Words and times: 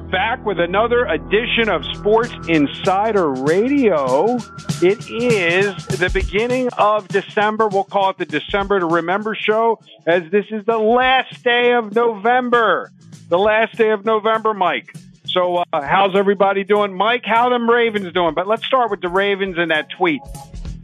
Are 0.00 0.10
back 0.10 0.44
with 0.44 0.58
another 0.58 1.04
edition 1.04 1.68
of 1.68 1.84
Sports 1.84 2.32
Insider 2.48 3.30
Radio. 3.30 4.36
It 4.82 5.10
is 5.10 5.86
the 5.86 6.10
beginning 6.12 6.68
of 6.78 7.08
December. 7.08 7.68
We'll 7.68 7.84
call 7.84 8.10
it 8.10 8.18
the 8.18 8.26
December 8.26 8.80
to 8.80 8.86
Remember 8.86 9.34
show, 9.34 9.80
as 10.06 10.30
this 10.30 10.46
is 10.50 10.64
the 10.64 10.78
last 10.78 11.42
day 11.42 11.72
of 11.72 11.94
November. 11.94 12.92
The 13.28 13.38
last 13.38 13.76
day 13.76 13.90
of 13.90 14.04
November, 14.04 14.54
Mike. 14.54 14.94
So, 15.26 15.56
uh, 15.56 15.64
how's 15.82 16.16
everybody 16.16 16.64
doing? 16.64 16.92
Mike, 16.94 17.24
how 17.24 17.48
them 17.48 17.68
Ravens 17.68 18.12
doing? 18.12 18.34
But 18.34 18.46
let's 18.46 18.64
start 18.64 18.90
with 18.90 19.00
the 19.00 19.08
Ravens 19.08 19.56
and 19.58 19.70
that 19.70 19.90
tweet. 19.90 20.20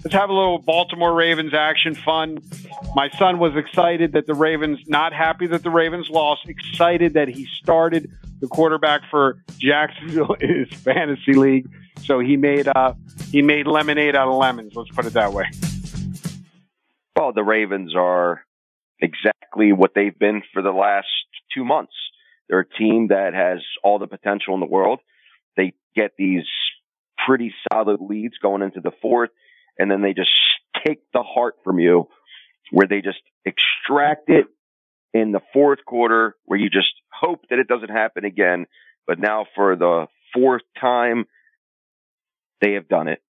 Let's 0.05 0.15
have 0.15 0.31
a 0.31 0.33
little 0.33 0.59
Baltimore 0.59 1.13
Ravens 1.13 1.53
action 1.53 1.95
fun. 1.95 2.39
My 2.95 3.09
son 3.19 3.39
was 3.39 3.57
excited 3.57 4.13
that 4.13 4.27
the 4.27 4.35
Ravens, 4.35 4.79
not 4.87 5.13
happy 5.13 5.47
that 5.49 5.63
the 5.63 5.71
Ravens 5.71 6.09
lost, 6.09 6.49
excited 6.49 7.15
that 7.15 7.29
he 7.29 7.47
started 7.47 8.11
the 8.41 8.49
quarterback 8.49 9.03
for 9.11 9.43
Jacksonville 9.59 10.37
is 10.41 10.69
fantasy 10.73 11.35
league. 11.35 11.69
So 12.03 12.21
he 12.21 12.37
made 12.37 12.69
uh, 12.69 12.95
he 13.31 13.43
made 13.43 13.67
lemonade 13.67 14.15
out 14.15 14.29
of 14.29 14.37
lemons. 14.37 14.73
Let's 14.75 14.91
put 14.91 15.07
it 15.07 15.15
that 15.15 15.33
way. 15.33 15.47
Well, 17.17 17.33
the 17.33 17.43
Ravens 17.43 17.95
are 17.97 18.43
exactly 19.01 19.73
what 19.73 19.93
they've 19.95 20.17
been 20.17 20.43
for 20.53 20.63
the 20.63 20.71
last 20.71 21.09
two 21.55 21.65
months. 21.65 21.95
They're 22.49 22.61
a 22.61 22.69
team 22.69 23.09
that 23.09 23.35
has 23.35 23.59
all 23.83 23.99
the 23.99 24.07
potential 24.07 24.55
in 24.55 24.61
the 24.61 24.67
world. 24.67 25.01
They 25.57 25.73
get 25.95 26.13
these 26.19 26.45
pretty 27.27 27.55
solid 27.73 28.01
leads 28.01 28.39
going 28.39 28.63
into 28.63 28.81
the 28.81 28.93
fourth, 29.03 29.31
and 29.79 29.91
then 29.91 30.03
they 30.03 30.13
just 30.13 30.31
take 30.87 31.01
the 31.13 31.23
heart 31.23 31.55
from 31.65 31.79
you, 31.79 32.09
where 32.71 32.87
they 32.87 33.01
just 33.01 33.19
extract 33.45 34.29
it 34.29 34.47
in 35.17 35.33
the 35.33 35.41
fourth 35.53 35.79
quarter, 35.87 36.37
where 36.45 36.59
you 36.59 36.69
just 36.69 36.93
hope 37.11 37.41
that 37.49 37.59
it 37.59 37.69
doesn't 37.69 37.89
happen 37.91 38.25
again. 38.25 38.67
But 39.07 39.19
now 39.19 39.47
for 39.55 39.75
the 39.77 40.07
fourth 40.35 40.63
time, 40.79 41.25
they 42.61 42.73
have 42.73 42.89
done 42.89 43.09
it. 43.09 43.23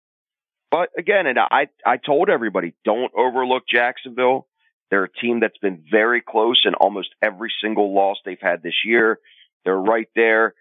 But 0.71 0.89
again, 0.97 1.27
and 1.27 1.37
I, 1.37 1.67
I 1.85 1.97
told 1.97 2.29
everybody, 2.29 2.73
don't 2.83 3.11
overlook 3.15 3.63
Jacksonville. 3.71 4.47
They're 4.89 5.03
a 5.03 5.11
team 5.11 5.39
that's 5.39 5.57
been 5.59 5.83
very 5.89 6.21
close 6.21 6.63
in 6.65 6.73
almost 6.73 7.09
every 7.21 7.51
single 7.63 7.93
loss 7.93 8.17
they've 8.25 8.37
had 8.41 8.63
this 8.63 8.81
year. 8.83 9.19
They're 9.63 9.75
right 9.75 10.07
there. 10.15 10.53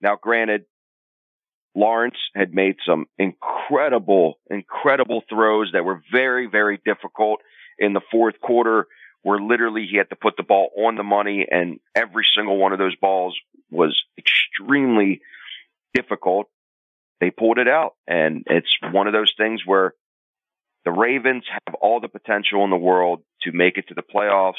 Now, 0.00 0.16
granted, 0.20 0.64
Lawrence 1.74 2.16
had 2.34 2.52
made 2.52 2.76
some 2.86 3.06
incredible, 3.18 4.38
incredible 4.50 5.22
throws 5.28 5.70
that 5.72 5.84
were 5.84 6.02
very, 6.12 6.46
very 6.46 6.80
difficult 6.84 7.40
in 7.78 7.92
the 7.92 8.02
fourth 8.10 8.40
quarter 8.40 8.88
where 9.22 9.40
literally 9.40 9.86
he 9.90 9.96
had 9.96 10.10
to 10.10 10.16
put 10.16 10.36
the 10.36 10.42
ball 10.42 10.70
on 10.76 10.96
the 10.96 11.02
money 11.02 11.46
and 11.48 11.78
every 11.94 12.26
single 12.36 12.56
one 12.56 12.72
of 12.72 12.78
those 12.78 12.96
balls 12.96 13.38
was 13.70 14.02
extremely 14.18 15.20
difficult. 15.94 16.48
They 17.20 17.30
pulled 17.30 17.58
it 17.58 17.68
out 17.68 17.94
and 18.06 18.44
it's 18.46 18.70
one 18.92 19.06
of 19.06 19.12
those 19.12 19.32
things 19.36 19.62
where 19.64 19.94
the 20.84 20.90
Ravens 20.90 21.44
have 21.48 21.74
all 21.80 22.00
the 22.00 22.08
potential 22.08 22.64
in 22.64 22.70
the 22.70 22.76
world 22.76 23.22
to 23.42 23.52
make 23.52 23.78
it 23.78 23.88
to 23.88 23.94
the 23.94 24.02
playoffs. 24.02 24.54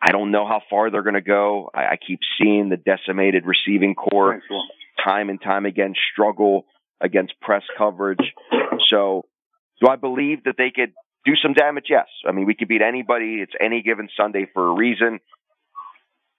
I 0.00 0.12
don't 0.12 0.30
know 0.30 0.46
how 0.46 0.62
far 0.70 0.90
they're 0.90 1.02
going 1.02 1.14
to 1.14 1.20
go. 1.20 1.70
I, 1.74 1.84
I, 1.84 1.96
keep 1.96 2.20
seeing 2.38 2.68
the 2.68 2.76
decimated 2.76 3.44
receiving 3.46 3.94
corps 3.94 4.42
time 5.02 5.30
and 5.30 5.40
time 5.40 5.66
again 5.66 5.94
struggle 6.12 6.66
against 7.00 7.38
press 7.40 7.62
coverage. 7.76 8.32
So, 8.90 9.24
do 9.80 9.88
I 9.88 9.96
believe 9.96 10.44
that 10.44 10.56
they 10.56 10.70
could 10.70 10.92
do 11.24 11.36
some 11.36 11.54
damage? 11.54 11.86
Yes. 11.88 12.06
I 12.26 12.32
mean, 12.32 12.46
we 12.46 12.54
could 12.54 12.68
beat 12.68 12.82
anybody. 12.82 13.40
It's 13.40 13.52
any 13.60 13.82
given 13.82 14.08
Sunday 14.16 14.46
for 14.52 14.68
a 14.68 14.74
reason. 14.74 15.20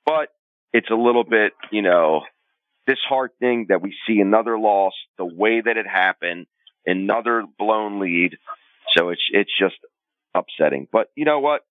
But 0.05 0.29
it's 0.73 0.89
a 0.89 0.95
little 0.95 1.23
bit, 1.23 1.53
you 1.71 1.81
know, 1.81 2.21
disheartening 2.85 3.67
that 3.69 3.81
we 3.81 3.95
see 4.07 4.19
another 4.19 4.57
loss 4.57 4.93
the 5.17 5.25
way 5.25 5.61
that 5.61 5.77
it 5.77 5.87
happened, 5.87 6.45
another 6.85 7.43
blown 7.57 7.99
lead. 7.99 8.37
So 8.95 9.09
it's 9.09 9.23
it's 9.31 9.51
just 9.57 9.75
upsetting. 10.33 10.87
But 10.91 11.09
you 11.15 11.25
know 11.25 11.39
what? 11.39 11.61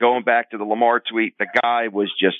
Going 0.00 0.22
back 0.22 0.50
to 0.50 0.58
the 0.58 0.64
Lamar 0.64 1.00
tweet, 1.00 1.34
the 1.38 1.46
guy 1.62 1.88
was 1.88 2.12
just 2.18 2.38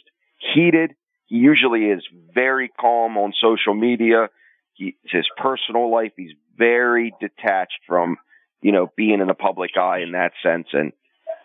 heated. 0.55 0.95
He 1.27 1.37
usually 1.37 1.87
is 1.87 2.03
very 2.35 2.69
calm 2.69 3.19
on 3.19 3.35
social 3.39 3.75
media. 3.75 4.29
He, 4.75 4.97
his 5.05 5.27
personal 5.37 5.91
life, 5.91 6.13
he's 6.17 6.33
very 6.57 7.13
detached 7.21 7.81
from 7.87 8.17
you 8.63 8.73
know, 8.73 8.91
being 8.97 9.21
in 9.21 9.27
the 9.27 9.35
public 9.35 9.77
eye 9.77 10.01
in 10.01 10.13
that 10.13 10.33
sense. 10.43 10.69
And 10.73 10.93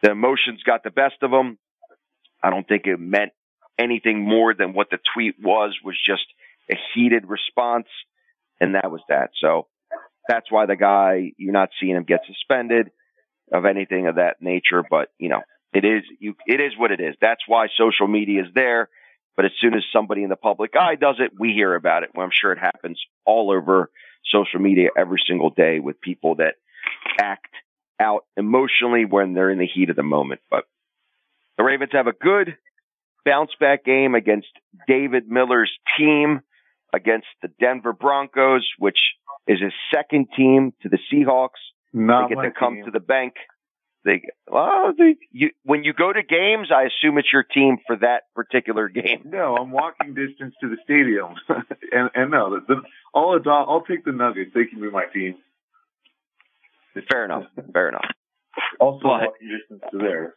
the 0.01 0.11
emotions 0.11 0.63
got 0.63 0.83
the 0.83 0.91
best 0.91 1.15
of 1.21 1.31
him. 1.31 1.57
I 2.43 2.49
don't 2.49 2.67
think 2.67 2.85
it 2.85 2.99
meant 2.99 3.31
anything 3.79 4.21
more 4.21 4.53
than 4.53 4.73
what 4.73 4.89
the 4.89 4.99
tweet 5.13 5.35
was, 5.41 5.77
was 5.83 5.97
just 6.05 6.25
a 6.69 6.75
heated 6.93 7.27
response. 7.27 7.87
And 8.59 8.75
that 8.75 8.91
was 8.91 9.01
that. 9.09 9.31
So 9.41 9.67
that's 10.27 10.51
why 10.51 10.65
the 10.65 10.75
guy, 10.75 11.31
you're 11.37 11.53
not 11.53 11.69
seeing 11.79 11.95
him 11.95 12.03
get 12.03 12.21
suspended 12.27 12.91
of 13.51 13.65
anything 13.65 14.07
of 14.07 14.15
that 14.15 14.41
nature. 14.41 14.83
But, 14.89 15.09
you 15.19 15.29
know, 15.29 15.41
it 15.73 15.85
is, 15.85 16.03
you, 16.19 16.35
it 16.47 16.59
is 16.59 16.73
what 16.77 16.91
it 16.91 16.99
is. 16.99 17.15
That's 17.21 17.41
why 17.47 17.67
social 17.77 18.07
media 18.07 18.43
is 18.43 18.49
there. 18.53 18.89
But 19.35 19.45
as 19.45 19.51
soon 19.59 19.73
as 19.73 19.83
somebody 19.91 20.23
in 20.23 20.29
the 20.29 20.37
public 20.37 20.75
eye 20.79 20.95
does 20.95 21.17
it, 21.19 21.31
we 21.37 21.51
hear 21.51 21.75
about 21.75 22.03
it. 22.03 22.11
Well, 22.15 22.25
I'm 22.25 22.31
sure 22.31 22.53
it 22.53 22.59
happens 22.59 23.01
all 23.25 23.51
over 23.51 23.91
social 24.23 24.61
media 24.61 24.89
every 24.97 25.21
single 25.27 25.49
day 25.49 25.79
with 25.79 25.99
people 25.99 26.35
that 26.35 26.55
act 27.19 27.53
out 27.99 28.25
emotionally 28.35 29.05
when 29.05 29.33
they're 29.33 29.49
in 29.49 29.59
the 29.59 29.67
heat 29.67 29.89
of 29.89 29.95
the 29.95 30.03
moment. 30.03 30.41
But 30.49 30.65
the 31.57 31.63
Ravens 31.63 31.91
have 31.93 32.07
a 32.07 32.13
good 32.13 32.57
bounce 33.25 33.51
back 33.59 33.83
game 33.83 34.15
against 34.15 34.47
David 34.87 35.29
Miller's 35.29 35.71
team 35.97 36.41
against 36.93 37.27
the 37.41 37.49
Denver 37.59 37.93
Broncos, 37.93 38.67
which 38.79 38.99
is 39.47 39.59
his 39.61 39.73
second 39.93 40.27
team 40.35 40.73
to 40.81 40.89
the 40.89 40.99
Seahawks. 41.11 41.61
Not 41.93 42.29
they 42.29 42.35
get 42.35 42.41
to 42.41 42.51
come 42.51 42.75
team. 42.75 42.85
to 42.85 42.91
the 42.91 42.99
bank. 42.99 43.33
They 44.03 44.21
well, 44.47 44.93
they, 44.95 45.15
you, 45.31 45.49
when 45.63 45.83
you 45.83 45.91
go 45.91 46.13
to 46.13 46.21
games, 46.21 46.69
I 46.71 46.83
assume 46.83 47.17
it's 47.17 47.33
your 47.33 47.43
team 47.43 47.77
for 47.87 47.95
that 47.97 48.23
particular 48.35 48.87
game. 48.87 49.23
No, 49.25 49.55
I'm 49.55 49.71
walking 49.71 50.13
distance 50.13 50.53
to 50.61 50.69
the 50.69 50.77
stadium, 50.83 51.33
and 51.91 52.11
and 52.13 52.31
no, 52.31 52.51
the, 52.51 52.65
the, 52.67 52.81
I'll 53.15 53.33
adopt, 53.33 53.69
I'll 53.69 53.81
take 53.81 54.05
the 54.05 54.11
Nuggets. 54.11 54.51
They 54.53 54.65
can 54.65 54.79
be 54.79 54.91
my 54.91 55.05
team. 55.05 55.35
Fair 57.11 57.25
enough. 57.25 57.43
Fair 57.73 57.89
enough. 57.89 58.05
Also, 58.79 59.03
But- 59.03 59.21
walking 59.27 59.49
distance 59.49 59.83
to 59.91 59.97
there. 59.97 60.35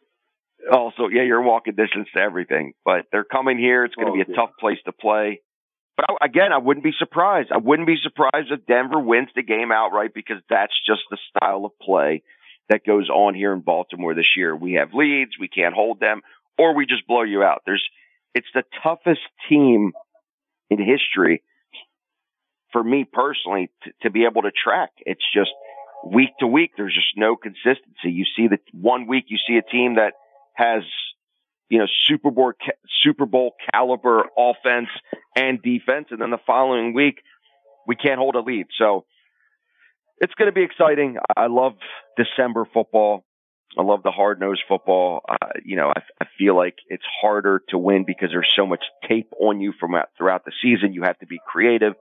Also, 0.72 1.06
yeah, 1.08 1.22
you're 1.22 1.40
walking 1.42 1.74
distance 1.76 2.08
to 2.14 2.20
everything, 2.20 2.72
but 2.84 3.06
they're 3.12 3.24
coming 3.24 3.58
here. 3.58 3.84
It's 3.84 3.94
going 3.94 4.06
to 4.06 4.12
Oh, 4.12 4.16
be 4.16 4.22
a 4.22 4.26
yeah. 4.28 4.34
tough 4.34 4.50
place 4.58 4.78
to 4.86 4.92
play. 4.92 5.40
But 5.96 6.06
I, 6.10 6.26
again, 6.26 6.52
I 6.52 6.58
wouldn't 6.58 6.82
be 6.84 6.92
surprised. 6.98 7.52
I 7.52 7.58
wouldn't 7.58 7.86
be 7.86 7.96
surprised 7.96 8.50
if 8.50 8.66
Denver 8.66 8.98
wins 8.98 9.28
the 9.36 9.42
game 9.42 9.70
outright 9.70 10.12
because 10.14 10.38
that's 10.50 10.74
just 10.84 11.02
the 11.10 11.18
style 11.30 11.64
of 11.64 11.78
play 11.80 12.22
that 12.68 12.84
goes 12.84 13.08
on 13.08 13.34
here 13.34 13.52
in 13.52 13.60
Baltimore 13.60 14.14
this 14.14 14.36
year. 14.36 14.54
We 14.54 14.74
have 14.74 14.92
leads, 14.94 15.38
we 15.38 15.48
can't 15.48 15.74
hold 15.74 16.00
them, 16.00 16.22
or 16.58 16.74
we 16.74 16.86
just 16.86 17.06
blow 17.06 17.22
you 17.22 17.42
out. 17.44 17.62
There's, 17.64 17.84
it's 18.34 18.48
the 18.52 18.64
toughest 18.82 19.22
team 19.48 19.92
in 20.70 20.78
history 20.78 21.42
for 22.72 22.82
me 22.82 23.04
personally 23.10 23.70
to, 23.84 23.92
to 24.02 24.10
be 24.10 24.24
able 24.24 24.42
to 24.42 24.50
track. 24.50 24.90
It's 25.06 25.24
just 25.32 25.50
week 26.04 26.30
to 26.40 26.46
week. 26.46 26.72
There's 26.76 26.94
just 26.94 27.16
no 27.16 27.36
consistency. 27.36 28.10
You 28.10 28.24
see 28.36 28.48
that 28.48 28.60
one 28.72 29.06
week 29.06 29.26
you 29.28 29.38
see 29.46 29.56
a 29.56 29.62
team 29.62 29.96
that 29.96 30.14
has, 30.54 30.82
you 31.68 31.78
know, 31.78 31.86
Super 32.06 32.30
Bowl, 32.30 32.52
Super 33.02 33.26
Bowl 33.26 33.52
caliber 33.72 34.24
offense 34.36 34.88
and 35.36 35.60
defense. 35.62 36.08
And 36.10 36.20
then 36.20 36.30
the 36.30 36.38
following 36.46 36.94
week 36.94 37.22
we 37.86 37.96
can't 37.96 38.18
hold 38.18 38.36
a 38.36 38.40
lead. 38.40 38.66
So 38.78 39.04
it's 40.18 40.34
going 40.34 40.48
to 40.48 40.52
be 40.52 40.62
exciting. 40.62 41.16
I 41.36 41.46
love 41.46 41.74
December 42.16 42.66
football. 42.72 43.24
I 43.78 43.82
love 43.82 44.02
the 44.02 44.10
hard 44.10 44.40
nosed 44.40 44.62
football. 44.68 45.20
Uh, 45.28 45.36
you 45.64 45.76
know, 45.76 45.92
I, 45.94 46.00
I, 46.20 46.26
feel 46.38 46.56
like 46.56 46.76
it's 46.88 47.04
harder 47.20 47.62
to 47.68 47.78
win 47.78 48.04
because 48.06 48.30
there's 48.32 48.50
so 48.56 48.66
much 48.66 48.82
tape 49.06 49.30
on 49.38 49.60
you 49.60 49.72
from 49.78 49.92
throughout 50.16 50.44
the 50.44 50.52
season. 50.62 50.94
You 50.94 51.02
have 51.02 51.18
to 51.18 51.26
be 51.26 51.38
creative. 51.46 51.92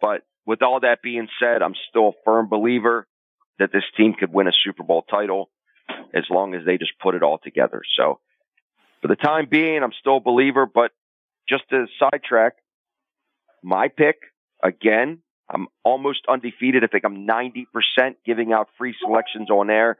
But 0.00 0.22
with 0.48 0.62
all 0.62 0.80
that 0.80 1.02
being 1.02 1.28
said, 1.38 1.60
I'm 1.62 1.74
still 1.90 2.08
a 2.08 2.12
firm 2.24 2.48
believer 2.48 3.06
that 3.58 3.70
this 3.70 3.82
team 3.98 4.14
could 4.18 4.32
win 4.32 4.48
a 4.48 4.52
Super 4.64 4.82
Bowl 4.82 5.02
title 5.02 5.50
as 6.14 6.24
long 6.30 6.54
as 6.54 6.64
they 6.64 6.78
just 6.78 6.92
put 7.02 7.14
it 7.14 7.22
all 7.22 7.38
together. 7.38 7.82
So 7.98 8.18
for 9.02 9.08
the 9.08 9.16
time 9.16 9.46
being, 9.50 9.82
I'm 9.82 9.92
still 10.00 10.16
a 10.16 10.20
believer, 10.20 10.64
but 10.64 10.90
just 11.50 11.64
to 11.68 11.84
sidetrack, 12.00 12.54
my 13.62 13.88
pick 13.88 14.16
again, 14.64 15.18
I'm 15.50 15.66
almost 15.84 16.20
undefeated. 16.26 16.82
I 16.82 16.86
think 16.86 17.04
I'm 17.04 17.26
90% 17.26 17.66
giving 18.24 18.50
out 18.50 18.68
free 18.78 18.94
selections 19.04 19.50
on 19.50 19.68
air 19.68 19.98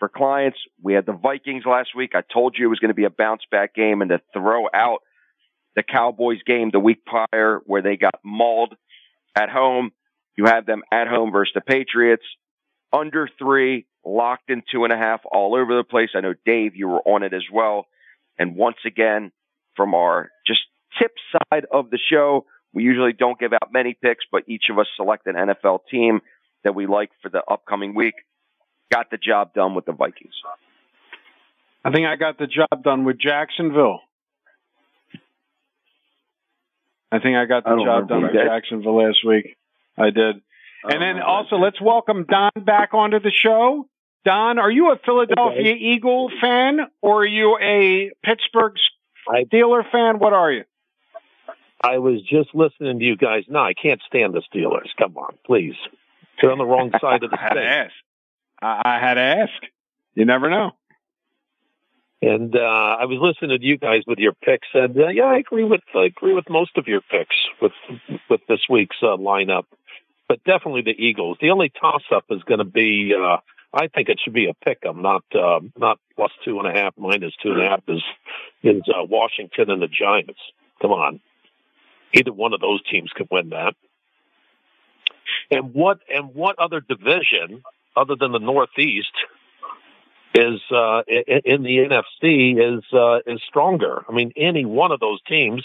for 0.00 0.08
clients. 0.08 0.58
We 0.82 0.94
had 0.94 1.06
the 1.06 1.12
Vikings 1.12 1.62
last 1.64 1.90
week. 1.94 2.16
I 2.16 2.22
told 2.32 2.56
you 2.58 2.66
it 2.66 2.70
was 2.70 2.80
going 2.80 2.88
to 2.88 2.94
be 2.94 3.04
a 3.04 3.10
bounce 3.10 3.42
back 3.48 3.76
game 3.76 4.02
and 4.02 4.08
to 4.08 4.20
throw 4.32 4.66
out 4.74 5.02
the 5.76 5.84
Cowboys 5.84 6.42
game 6.44 6.70
the 6.72 6.80
week 6.80 7.04
prior 7.04 7.60
where 7.66 7.82
they 7.82 7.96
got 7.96 8.18
mauled 8.24 8.74
at 9.36 9.50
home. 9.50 9.92
You 10.36 10.46
have 10.46 10.66
them 10.66 10.82
at 10.90 11.08
home 11.08 11.30
versus 11.32 11.52
the 11.54 11.60
Patriots 11.60 12.24
under 12.92 13.28
three, 13.38 13.86
locked 14.04 14.50
in 14.50 14.62
two 14.70 14.84
and 14.84 14.92
a 14.92 14.96
half 14.96 15.20
all 15.30 15.54
over 15.54 15.76
the 15.76 15.84
place. 15.84 16.10
I 16.14 16.20
know 16.20 16.34
Dave, 16.46 16.76
you 16.76 16.88
were 16.88 17.02
on 17.02 17.22
it 17.22 17.34
as 17.34 17.44
well. 17.52 17.86
And 18.38 18.56
once 18.56 18.78
again, 18.86 19.32
from 19.76 19.94
our 19.94 20.30
just 20.46 20.60
tip 20.98 21.12
side 21.32 21.66
of 21.72 21.90
the 21.90 21.98
show, 22.10 22.46
we 22.72 22.82
usually 22.82 23.12
don't 23.12 23.38
give 23.38 23.52
out 23.52 23.72
many 23.72 23.96
picks, 24.00 24.24
but 24.30 24.44
each 24.48 24.64
of 24.70 24.78
us 24.78 24.86
select 24.96 25.26
an 25.26 25.34
NFL 25.34 25.80
team 25.90 26.20
that 26.64 26.74
we 26.74 26.86
like 26.86 27.10
for 27.22 27.28
the 27.28 27.42
upcoming 27.48 27.94
week 27.94 28.14
got 28.92 29.10
the 29.10 29.18
job 29.18 29.54
done 29.54 29.74
with 29.74 29.84
the 29.86 29.92
Vikings. 29.92 30.34
I 31.84 31.90
think 31.90 32.06
I 32.06 32.16
got 32.16 32.38
the 32.38 32.46
job 32.46 32.82
done 32.82 33.04
with 33.04 33.18
Jacksonville. 33.18 34.00
I 37.14 37.20
think 37.20 37.36
I 37.36 37.44
got 37.44 37.62
the 37.62 37.70
I 37.70 37.84
job 37.84 38.08
done 38.08 38.22
with 38.22 38.32
Jacksonville 38.32 38.96
last 38.96 39.24
week. 39.24 39.56
I 39.96 40.10
did. 40.10 40.42
And 40.82 41.00
then 41.00 41.22
also 41.22 41.56
let's 41.56 41.80
welcome 41.80 42.26
Don 42.28 42.50
back 42.64 42.92
onto 42.92 43.20
the 43.20 43.30
show. 43.30 43.88
Don, 44.24 44.58
are 44.58 44.70
you 44.70 44.90
a 44.90 44.96
Philadelphia 45.04 45.60
okay. 45.60 45.74
Eagle 45.74 46.28
fan 46.40 46.80
or 47.00 47.22
are 47.22 47.26
you 47.26 47.56
a 47.62 48.10
Pittsburgh 48.24 48.74
Steeler 49.28 49.88
fan? 49.92 50.18
What 50.18 50.32
are 50.32 50.50
you? 50.50 50.64
I 51.80 51.98
was 51.98 52.20
just 52.22 52.48
listening 52.52 52.98
to 52.98 53.04
you 53.04 53.16
guys. 53.16 53.44
No, 53.48 53.60
I 53.60 53.74
can't 53.74 54.00
stand 54.08 54.34
the 54.34 54.42
Steelers. 54.52 54.88
Come 54.98 55.16
on, 55.16 55.36
please. 55.46 55.76
They're 56.42 56.50
on 56.50 56.58
the 56.58 56.64
wrong 56.64 56.90
side 57.00 57.22
of 57.22 57.30
the 57.30 57.36
state. 57.50 57.90
I, 58.60 58.82
I 58.84 58.98
had 58.98 59.14
to 59.14 59.20
ask. 59.20 59.62
You 60.14 60.24
never 60.24 60.50
know. 60.50 60.72
And 62.24 62.56
uh, 62.56 62.58
I 63.00 63.04
was 63.04 63.18
listening 63.20 63.58
to 63.58 63.64
you 63.64 63.76
guys 63.76 64.02
with 64.06 64.18
your 64.18 64.32
picks, 64.32 64.68
and 64.72 64.96
uh, 64.98 65.08
yeah, 65.08 65.24
I 65.24 65.36
agree 65.36 65.64
with 65.64 65.82
I 65.94 66.04
agree 66.04 66.32
with 66.32 66.48
most 66.48 66.78
of 66.78 66.88
your 66.88 67.02
picks 67.02 67.36
with 67.60 67.72
with 68.30 68.40
this 68.48 68.60
week's 68.70 68.96
uh, 69.02 69.16
lineup. 69.16 69.64
But 70.26 70.42
definitely 70.44 70.80
the 70.82 70.96
Eagles. 70.96 71.36
The 71.42 71.50
only 71.50 71.70
toss 71.78 72.02
up 72.10 72.24
is 72.30 72.42
going 72.44 72.60
to 72.60 72.64
be. 72.64 73.14
Uh, 73.14 73.38
I 73.74 73.88
think 73.88 74.08
it 74.08 74.20
should 74.22 74.32
be 74.32 74.48
a 74.48 74.54
pick 74.64 74.78
'em, 74.86 75.02
not 75.02 75.22
uh, 75.34 75.60
not 75.76 75.98
plus 76.16 76.30
two 76.44 76.58
and 76.60 76.68
a 76.68 76.72
half, 76.72 76.94
minus 76.96 77.34
two 77.42 77.52
and 77.52 77.60
a 77.60 77.68
half 77.68 77.82
is 77.88 78.02
is 78.62 78.82
uh, 78.88 79.04
Washington 79.04 79.70
and 79.70 79.82
the 79.82 79.88
Giants. 79.88 80.40
Come 80.80 80.92
on, 80.92 81.20
either 82.14 82.32
one 82.32 82.54
of 82.54 82.60
those 82.60 82.82
teams 82.90 83.10
could 83.14 83.28
win 83.30 83.50
that. 83.50 83.74
And 85.50 85.74
what 85.74 85.98
and 86.08 86.34
what 86.34 86.58
other 86.58 86.80
division 86.80 87.62
other 87.96 88.16
than 88.18 88.32
the 88.32 88.38
Northeast, 88.38 89.12
is 90.34 90.60
uh, 90.70 91.02
in 91.06 91.62
the 91.62 91.78
NFC 91.78 92.58
is 92.58 92.84
uh, 92.92 93.18
is 93.26 93.40
stronger. 93.48 94.04
I 94.08 94.12
mean, 94.12 94.32
any 94.36 94.64
one 94.64 94.90
of 94.90 94.98
those 95.00 95.20
teams, 95.28 95.62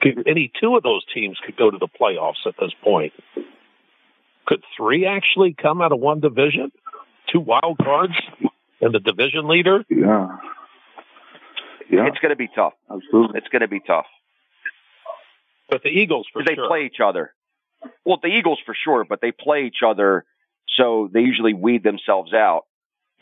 could, 0.00 0.26
any 0.28 0.52
two 0.60 0.76
of 0.76 0.82
those 0.82 1.04
teams 1.12 1.38
could 1.44 1.56
go 1.56 1.70
to 1.70 1.78
the 1.78 1.88
playoffs 1.88 2.46
at 2.46 2.54
this 2.60 2.72
point. 2.82 3.12
Could 4.46 4.62
three 4.76 5.06
actually 5.06 5.54
come 5.54 5.80
out 5.80 5.92
of 5.92 5.98
one 5.98 6.20
division? 6.20 6.70
Two 7.32 7.40
wild 7.40 7.78
cards 7.78 8.14
and 8.80 8.94
the 8.94 9.00
division 9.00 9.48
leader? 9.48 9.84
Yeah. 9.88 10.28
Yeah. 11.90 12.06
It's 12.06 12.18
going 12.18 12.30
to 12.30 12.36
be 12.36 12.48
tough. 12.54 12.74
Absolutely. 12.90 13.38
It's 13.38 13.48
going 13.48 13.62
to 13.62 13.68
be 13.68 13.80
tough. 13.80 14.06
But 15.68 15.82
the 15.82 15.88
Eagles, 15.88 16.26
for 16.32 16.44
they 16.44 16.54
sure. 16.54 16.68
play 16.68 16.84
each 16.84 17.00
other. 17.02 17.32
Well, 18.04 18.18
the 18.22 18.28
Eagles 18.28 18.58
for 18.64 18.76
sure, 18.84 19.04
but 19.08 19.20
they 19.20 19.32
play 19.32 19.64
each 19.64 19.82
other 19.84 20.24
so 20.76 21.08
they 21.12 21.20
usually 21.20 21.54
weed 21.54 21.82
themselves 21.82 22.32
out 22.32 22.64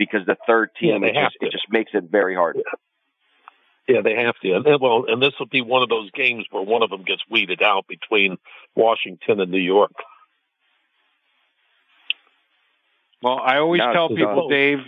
because 0.05 0.27
the 0.27 0.37
third 0.47 0.71
team, 0.81 1.03
yeah, 1.03 1.09
it, 1.09 1.15
just, 1.15 1.37
it, 1.41 1.53
just, 1.53 1.67
makes 1.71 1.91
it 1.95 2.05
very 2.11 2.35
hard. 2.35 2.57
Yeah. 2.57 3.97
yeah, 3.97 4.01
they 4.03 4.15
have 4.23 4.35
to. 4.43 4.55
And, 4.55 4.81
well, 4.81 5.05
and 5.09 5.23
this 5.23 5.33
will 5.39 5.47
be 5.47 5.61
one 5.61 5.83
of 5.83 5.89
those 5.89 6.11
games 6.11 6.45
where 6.51 6.63
one 6.63 6.83
of 6.83 6.91
them 6.91 7.03
gets 7.03 7.23
weeded 7.31 7.63
out 7.63 7.87
between 7.89 8.39
Washington 8.75 9.41
and 9.41 9.51
New 9.51 9.59
York. 9.59 9.93
Well, 13.23 13.39
I 13.39 13.59
always 13.59 13.79
now, 13.79 13.93
tell 13.93 14.09
people, 14.09 14.49
Dave, 14.49 14.79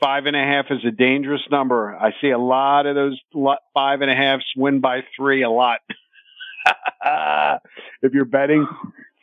five 0.00 0.26
and 0.26 0.36
a 0.36 0.40
half 0.40 0.66
is 0.70 0.84
a 0.86 0.90
dangerous 0.90 1.42
number. 1.50 1.96
I 1.96 2.12
see 2.20 2.30
a 2.30 2.38
lot 2.38 2.86
of 2.86 2.94
those 2.94 3.18
five 3.74 4.02
and 4.02 4.10
a 4.10 4.14
halves 4.14 4.44
win 4.56 4.80
by 4.80 5.02
three 5.16 5.42
a 5.42 5.50
lot. 5.50 5.80
if 8.02 8.12
you're 8.12 8.26
betting, 8.26 8.66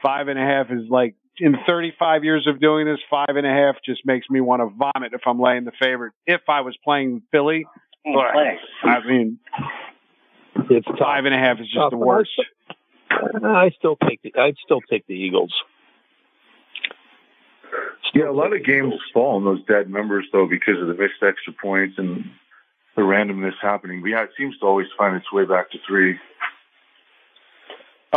five 0.01 0.27
and 0.27 0.39
a 0.39 0.41
half 0.41 0.71
is 0.71 0.89
like 0.89 1.15
in 1.39 1.55
35 1.67 2.23
years 2.23 2.47
of 2.47 2.59
doing 2.59 2.85
this, 2.85 2.99
five 3.09 3.29
and 3.29 3.45
a 3.45 3.49
half 3.49 3.75
just 3.85 4.05
makes 4.05 4.29
me 4.29 4.41
want 4.41 4.61
to 4.61 4.75
vomit 4.75 5.13
if 5.13 5.21
I'm 5.25 5.39
laying 5.39 5.65
the 5.65 5.71
favorite. 5.79 6.13
If 6.25 6.41
I 6.47 6.61
was 6.61 6.75
playing 6.83 7.21
Philly, 7.31 7.65
I 8.83 9.05
mean, 9.05 9.39
it's 10.69 10.87
five 10.99 11.25
and 11.25 11.33
a 11.33 11.37
half 11.37 11.59
is 11.59 11.67
just 11.67 11.91
the 11.91 11.97
worst. 11.97 12.31
I 13.09 13.71
still 13.77 13.97
take 14.07 14.21
the 14.21 14.33
I'd 14.39 14.55
still 14.63 14.81
take 14.81 15.05
the 15.07 15.13
Eagles. 15.13 15.53
Still 18.09 18.23
yeah, 18.23 18.29
a 18.29 18.31
lot 18.31 18.53
of 18.53 18.63
games 18.63 18.93
fall 19.13 19.35
on 19.35 19.45
those 19.45 19.63
dead 19.65 19.89
numbers 19.89 20.25
though 20.31 20.47
because 20.47 20.81
of 20.81 20.87
the 20.87 20.93
missed 20.93 21.21
extra 21.21 21.53
points 21.53 21.95
and 21.97 22.25
the 22.95 23.01
randomness 23.01 23.53
happening. 23.61 24.01
But 24.01 24.09
yeah, 24.09 24.23
it 24.23 24.31
seems 24.37 24.57
to 24.59 24.65
always 24.65 24.87
find 24.97 25.15
its 25.15 25.31
way 25.31 25.45
back 25.45 25.71
to 25.71 25.77
three. 25.87 26.17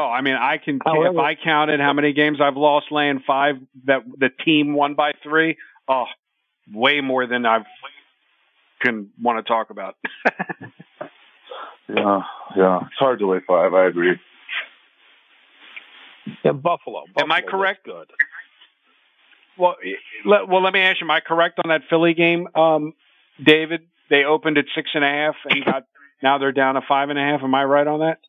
Oh, 0.00 0.10
I 0.10 0.22
mean, 0.22 0.34
I 0.34 0.56
can 0.56 0.78
However, 0.82 1.12
if 1.12 1.18
I 1.18 1.34
counted 1.34 1.78
how 1.78 1.92
many 1.92 2.14
games 2.14 2.38
I've 2.40 2.56
lost 2.56 2.86
laying 2.90 3.20
five 3.26 3.56
that 3.84 4.00
the 4.16 4.30
team 4.44 4.72
won 4.72 4.94
by 4.94 5.12
three. 5.22 5.58
Oh, 5.88 6.06
way 6.72 7.02
more 7.02 7.26
than 7.26 7.44
I 7.44 7.58
can 8.80 9.10
want 9.20 9.44
to 9.44 9.48
talk 9.48 9.68
about. 9.68 9.96
yeah, 11.88 12.22
yeah, 12.56 12.78
it's 12.86 12.98
hard 12.98 13.18
to 13.18 13.30
lay 13.30 13.40
five. 13.46 13.74
I 13.74 13.86
agree. 13.86 14.18
And 16.44 16.62
Buffalo. 16.62 17.04
Buffalo 17.12 17.24
Am 17.24 17.32
I 17.32 17.42
correct? 17.42 17.84
Good. 17.84 18.10
Well, 19.58 19.76
let, 20.24 20.48
well, 20.48 20.62
let 20.62 20.72
me 20.72 20.80
ask 20.80 21.00
you. 21.02 21.06
Am 21.06 21.10
I 21.10 21.20
correct 21.20 21.60
on 21.62 21.68
that 21.68 21.82
Philly 21.90 22.14
game, 22.14 22.48
um, 22.54 22.94
David? 23.42 23.82
They 24.08 24.24
opened 24.24 24.56
at 24.56 24.64
six 24.74 24.90
and 24.94 25.04
a 25.04 25.08
half 25.08 25.34
and 25.44 25.62
got 25.62 25.84
now 26.22 26.38
they're 26.38 26.52
down 26.52 26.76
to 26.76 26.80
five 26.88 27.10
and 27.10 27.18
a 27.18 27.22
half. 27.22 27.42
Am 27.42 27.54
I 27.54 27.64
right 27.64 27.86
on 27.86 28.00
that? 28.00 28.20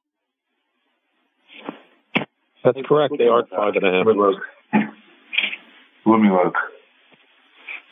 That's 2.64 2.78
correct. 2.88 3.14
They 3.18 3.26
are 3.26 3.46
five 3.48 3.74
and 3.76 3.86
a 3.86 3.92
half. 3.92 4.06
Let 4.06 4.16
me 4.16 4.22
look. 4.22 4.42
Let 6.06 6.18
me 6.20 6.30
look. 6.30 6.56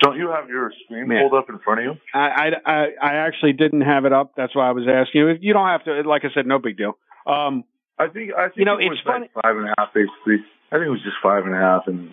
Don't 0.02 0.18
you 0.18 0.30
have 0.30 0.48
your 0.48 0.72
screen 0.86 1.10
pulled 1.10 1.34
up 1.34 1.50
in 1.50 1.60
front 1.60 1.82
of 1.82 1.86
you? 1.86 1.94
I, 2.14 2.52
I, 2.66 2.86
I 3.02 3.14
actually 3.28 3.54
didn't 3.54 3.82
have 3.82 4.06
it 4.06 4.14
up. 4.14 4.32
That's 4.38 4.56
why 4.56 4.70
I 4.70 4.72
was 4.72 4.86
asking 4.88 5.22
you. 5.22 5.36
You 5.42 5.54
don't 5.54 5.68
have 5.68 5.84
to. 5.86 6.02
Like 6.08 6.24
I 6.24 6.30
said, 6.34 6.48
no 6.48 6.58
big 6.58 6.78
deal. 6.78 6.98
Um, 7.28 7.66
I 7.98 8.08
think 8.08 8.32
I 8.34 8.48
think 8.48 8.58
you 8.58 8.66
know 8.66 8.78
it 8.78 8.86
it's 8.86 9.02
funny. 9.06 9.30
Like 9.36 9.44
five 9.44 9.58
and 9.58 9.68
a 9.68 9.74
half, 9.78 9.94
basically. 9.94 10.46
I 10.72 10.78
think 10.78 10.88
it 10.88 10.92
was 10.92 11.04
just 11.04 11.18
five 11.22 11.46
and 11.46 11.54
a 11.54 11.58
half 11.58 11.84
and 11.88 12.10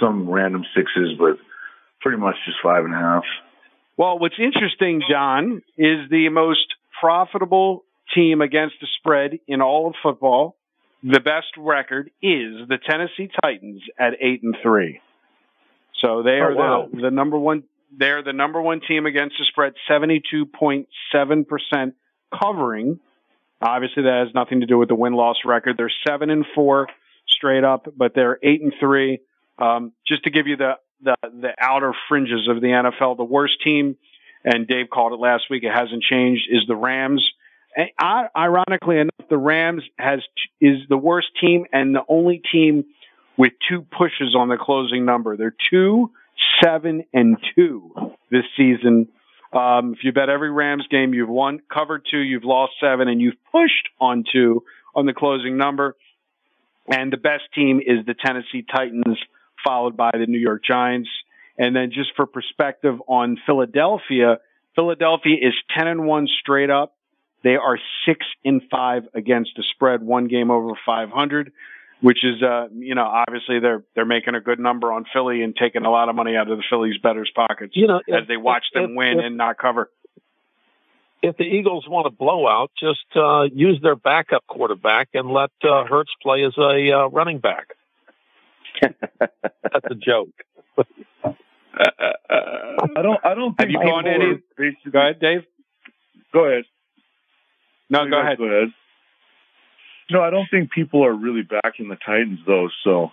some 0.00 0.28
random 0.30 0.64
sixes, 0.76 1.18
but 1.18 1.38
pretty 2.00 2.18
much 2.18 2.36
just 2.44 2.58
five 2.62 2.84
and 2.84 2.94
a 2.94 2.98
half. 2.98 3.24
Well, 3.96 4.18
what's 4.18 4.38
interesting, 4.38 5.02
John, 5.10 5.62
is 5.76 6.08
the 6.10 6.28
most 6.28 6.66
profitable 7.00 7.84
team 8.14 8.40
against 8.40 8.76
the 8.80 8.86
spread 8.98 9.38
in 9.48 9.62
all 9.62 9.88
of 9.88 9.94
football 10.02 10.56
the 11.08 11.20
best 11.20 11.48
record 11.56 12.10
is 12.20 12.68
the 12.68 12.78
Tennessee 12.84 13.30
Titans 13.42 13.82
at 13.98 14.14
eight 14.20 14.42
and 14.42 14.56
three. 14.62 15.00
So 16.02 16.22
they 16.22 16.38
are 16.40 16.52
oh, 16.52 16.56
wow. 16.56 16.88
the, 16.92 17.02
the 17.02 17.10
number 17.10 17.38
one. 17.38 17.62
They're 17.96 18.22
the 18.22 18.32
number 18.32 18.60
one 18.60 18.80
team 18.80 19.06
against 19.06 19.36
the 19.38 19.44
spread, 19.44 19.74
seventy 19.88 20.20
two 20.28 20.46
point 20.46 20.88
seven 21.12 21.44
percent 21.44 21.94
covering. 22.34 22.98
Obviously, 23.62 24.02
that 24.02 24.24
has 24.26 24.34
nothing 24.34 24.60
to 24.60 24.66
do 24.66 24.78
with 24.78 24.88
the 24.88 24.94
win 24.94 25.12
loss 25.12 25.36
record. 25.44 25.76
They're 25.78 25.92
seven 26.06 26.28
and 26.28 26.44
four 26.54 26.88
straight 27.28 27.64
up, 27.64 27.86
but 27.96 28.12
they're 28.14 28.38
eight 28.42 28.60
and 28.60 28.74
three. 28.78 29.20
Um, 29.58 29.92
just 30.06 30.24
to 30.24 30.30
give 30.30 30.48
you 30.48 30.56
the, 30.56 30.72
the 31.00 31.16
the 31.22 31.54
outer 31.58 31.92
fringes 32.08 32.48
of 32.48 32.60
the 32.60 32.66
NFL, 32.66 33.16
the 33.16 33.24
worst 33.24 33.62
team, 33.62 33.96
and 34.44 34.66
Dave 34.66 34.86
called 34.92 35.12
it 35.12 35.20
last 35.20 35.44
week. 35.50 35.62
It 35.62 35.72
hasn't 35.72 36.02
changed. 36.02 36.48
Is 36.50 36.64
the 36.66 36.76
Rams? 36.76 37.32
Ironically 38.00 38.98
enough, 38.98 39.28
the 39.28 39.36
Rams 39.36 39.82
has 39.98 40.20
is 40.60 40.78
the 40.88 40.96
worst 40.96 41.28
team 41.40 41.66
and 41.72 41.94
the 41.94 42.02
only 42.08 42.40
team 42.50 42.84
with 43.36 43.52
two 43.68 43.82
pushes 43.82 44.34
on 44.36 44.48
the 44.48 44.56
closing 44.56 45.04
number. 45.04 45.36
They're 45.36 45.54
two, 45.70 46.10
seven, 46.62 47.04
and 47.12 47.36
two 47.54 47.92
this 48.30 48.44
season. 48.56 49.08
Um, 49.52 49.92
if 49.92 50.04
you 50.04 50.12
bet 50.12 50.28
every 50.28 50.50
Rams 50.50 50.86
game, 50.90 51.14
you've 51.14 51.28
won, 51.28 51.60
covered 51.72 52.06
two, 52.10 52.18
you've 52.18 52.44
lost 52.44 52.72
seven, 52.80 53.08
and 53.08 53.20
you've 53.20 53.42
pushed 53.52 53.88
on 54.00 54.24
two 54.30 54.64
on 54.94 55.06
the 55.06 55.12
closing 55.12 55.56
number. 55.56 55.96
And 56.88 57.12
the 57.12 57.16
best 57.16 57.44
team 57.54 57.80
is 57.84 58.06
the 58.06 58.14
Tennessee 58.14 58.64
Titans, 58.70 59.18
followed 59.64 59.96
by 59.96 60.10
the 60.12 60.26
New 60.26 60.38
York 60.38 60.62
Giants. 60.64 61.10
And 61.58 61.74
then 61.74 61.90
just 61.92 62.10
for 62.16 62.26
perspective 62.26 62.96
on 63.08 63.38
Philadelphia, 63.46 64.38
Philadelphia 64.74 65.36
is 65.40 65.54
10 65.76 65.88
and 65.88 66.06
1 66.06 66.28
straight 66.40 66.70
up. 66.70 66.94
They 67.42 67.56
are 67.56 67.78
6 68.06 68.26
and 68.44 68.62
5 68.70 69.08
against 69.14 69.50
the 69.56 69.64
spread, 69.74 70.02
one 70.02 70.28
game 70.28 70.50
over 70.50 70.72
500 70.84 71.52
which 72.00 72.24
is 72.24 72.42
uh 72.42 72.68
you 72.74 72.94
know 72.94 73.04
obviously 73.04 73.58
they're 73.58 73.82
they're 73.94 74.04
making 74.04 74.34
a 74.34 74.40
good 74.40 74.58
number 74.58 74.92
on 74.92 75.04
Philly 75.12 75.42
and 75.42 75.56
taking 75.56 75.84
a 75.84 75.90
lot 75.90 76.08
of 76.08 76.14
money 76.14 76.36
out 76.36 76.50
of 76.50 76.58
the 76.58 76.64
Phillies 76.68 76.98
betters 77.02 77.30
pockets 77.34 77.72
you 77.74 77.86
know, 77.86 78.00
as 78.12 78.28
they 78.28 78.36
watch 78.36 78.64
if, 78.72 78.82
them 78.82 78.90
if, 78.90 78.96
win 78.96 79.18
if, 79.18 79.24
and 79.24 79.36
not 79.36 79.58
cover. 79.58 79.90
If 81.22 81.36
the 81.38 81.44
Eagles 81.44 81.88
want 81.88 82.06
a 82.06 82.10
blowout, 82.10 82.70
just 82.78 83.06
uh, 83.16 83.44
use 83.44 83.80
their 83.82 83.96
backup 83.96 84.46
quarterback 84.46 85.08
and 85.14 85.30
let 85.30 85.50
uh, 85.64 85.84
Hurts 85.84 86.12
play 86.22 86.44
as 86.44 86.52
a 86.58 86.92
uh, 86.92 87.06
running 87.08 87.38
back. 87.38 87.74
That's 88.82 89.86
a 89.90 89.94
joke. 89.94 90.28
I 91.74 93.02
don't. 93.02 93.24
I 93.24 93.34
don't. 93.34 93.56
Think 93.56 93.60
Have 93.60 93.70
you 93.70 93.80
gone 93.82 94.06
any? 94.06 94.42
Go 94.90 94.98
ahead, 94.98 95.18
Dave. 95.18 95.44
Go 96.32 96.44
ahead. 96.44 96.64
No, 97.90 98.08
go 98.08 98.20
ahead. 98.20 98.38
Go 98.38 98.44
ahead. 98.44 98.68
No, 100.10 100.22
I 100.22 100.30
don't 100.30 100.48
think 100.50 100.70
people 100.70 101.04
are 101.04 101.12
really 101.12 101.42
backing 101.42 101.88
the 101.88 101.96
Titans 101.96 102.40
though, 102.46 102.68
so 102.84 103.10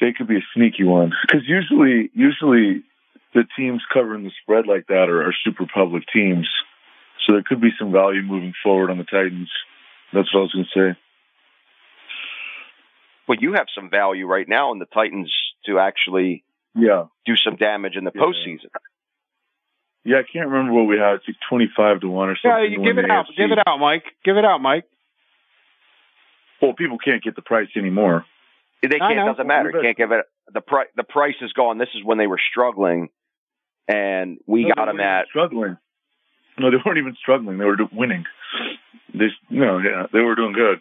they 0.00 0.12
could 0.12 0.26
be 0.28 0.36
a 0.36 0.46
sneaky 0.54 0.84
one. 0.84 1.12
Because 1.26 1.42
usually, 1.46 2.10
usually 2.14 2.82
the 3.34 3.44
teams 3.56 3.82
covering 3.92 4.24
the 4.24 4.32
spread 4.42 4.66
like 4.66 4.86
that 4.88 5.08
are, 5.08 5.22
are 5.28 5.34
super 5.44 5.66
public 5.72 6.04
teams, 6.12 6.48
so 7.26 7.32
there 7.32 7.42
could 7.46 7.60
be 7.60 7.70
some 7.78 7.92
value 7.92 8.22
moving 8.22 8.54
forward 8.62 8.90
on 8.90 8.98
the 8.98 9.04
Titans. 9.04 9.50
That's 10.12 10.32
what 10.32 10.40
I 10.40 10.42
was 10.42 10.52
going 10.52 10.66
to 10.74 10.80
say. 10.94 10.98
Well, 13.28 13.38
you 13.40 13.52
have 13.54 13.66
some 13.74 13.90
value 13.90 14.26
right 14.26 14.48
now 14.48 14.72
in 14.72 14.78
the 14.78 14.86
Titans 14.86 15.32
to 15.66 15.78
actually 15.78 16.44
Yeah, 16.74 17.06
do 17.26 17.36
some 17.36 17.56
damage 17.56 17.94
in 17.96 18.04
the 18.04 18.12
Yeah. 18.14 18.22
postseason. 18.22 18.66
Yeah. 20.04 20.16
I 20.18 20.22
can't 20.30 20.48
remember 20.48 20.72
what 20.72 20.84
we 20.86 20.96
had. 20.98 21.14
It's 21.16 21.24
like 21.28 21.36
twenty-five 21.48 22.00
to 22.00 22.08
one 22.08 22.28
or 22.30 22.36
Yeah, 22.44 22.56
something. 22.56 22.72
you 22.72 22.82
give 22.84 22.98
it 22.98 23.10
out. 23.10 23.26
AFC. 23.26 23.36
Give 23.36 23.52
it 23.52 23.58
out, 23.66 23.78
Mike. 23.78 24.04
Give 24.24 24.36
it 24.36 24.44
out, 24.44 24.60
Mike. 24.60 24.84
Well, 26.60 26.72
people 26.74 26.98
can't 26.98 27.22
get 27.22 27.36
the 27.36 27.42
price 27.42 27.68
anymore. 27.76 28.24
They 28.82 28.88
can't. 28.98 29.16
know. 29.16 29.26
Doesn't 29.32 29.46
matter. 29.46 29.72
Can't 29.82 29.96
give 29.96 30.12
it. 30.12 30.24
The 30.52 30.60
price. 30.60 30.88
The 30.96 31.04
price 31.04 31.34
is 31.42 31.52
gone. 31.52 31.78
This 31.78 31.88
is 31.94 32.04
when 32.04 32.18
they 32.18 32.26
were 32.26 32.40
struggling, 32.50 33.08
and 33.86 34.38
we 34.46 34.64
No, 34.64 34.74
got 34.74 34.86
them 34.86 35.00
at. 35.00 35.26
struggling. 35.28 35.76
No, 36.58 36.70
they 36.70 36.76
weren't 36.84 36.98
even 36.98 37.14
struggling. 37.20 37.58
They 37.58 37.64
were 37.64 37.76
winning. 37.92 38.24
They, 39.14 39.28
no, 39.50 39.78
yeah, 39.78 40.06
they 40.12 40.20
were 40.20 40.34
doing 40.34 40.52
good. 40.52 40.80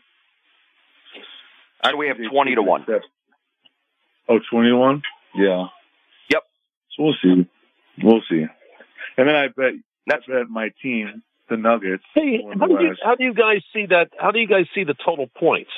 So 1.86 1.96
we 1.96 2.08
have 2.08 2.18
twenty 2.32 2.56
to 2.56 2.62
one. 2.64 2.86
Oh, 4.30 4.40
20 4.52 4.70
to 4.72 4.76
1? 4.76 5.02
Yeah. 5.36 5.68
Yep. 6.30 6.44
So 6.98 7.04
we'll 7.04 7.16
see. 7.24 7.48
We'll 8.04 8.22
see. 8.30 8.46
And 9.18 9.28
then 9.28 9.36
I 9.36 9.48
bet 9.48 9.74
That's 10.06 10.24
I 10.30 10.40
bet 10.40 10.50
my 10.50 10.70
team, 10.82 11.24
the 11.50 11.58
Nuggets. 11.58 12.04
Hey, 12.14 12.44
how 12.60 12.68
do 12.68 12.74
you 12.74 12.96
how 13.04 13.16
do 13.16 13.24
you 13.24 13.34
guys 13.34 13.62
see 13.74 13.88
that? 13.88 14.10
How 14.20 14.32
do 14.32 14.40
you 14.40 14.48
guys 14.48 14.66
see 14.76 14.84
the 14.84 14.94
total 14.94 15.28
points, 15.28 15.72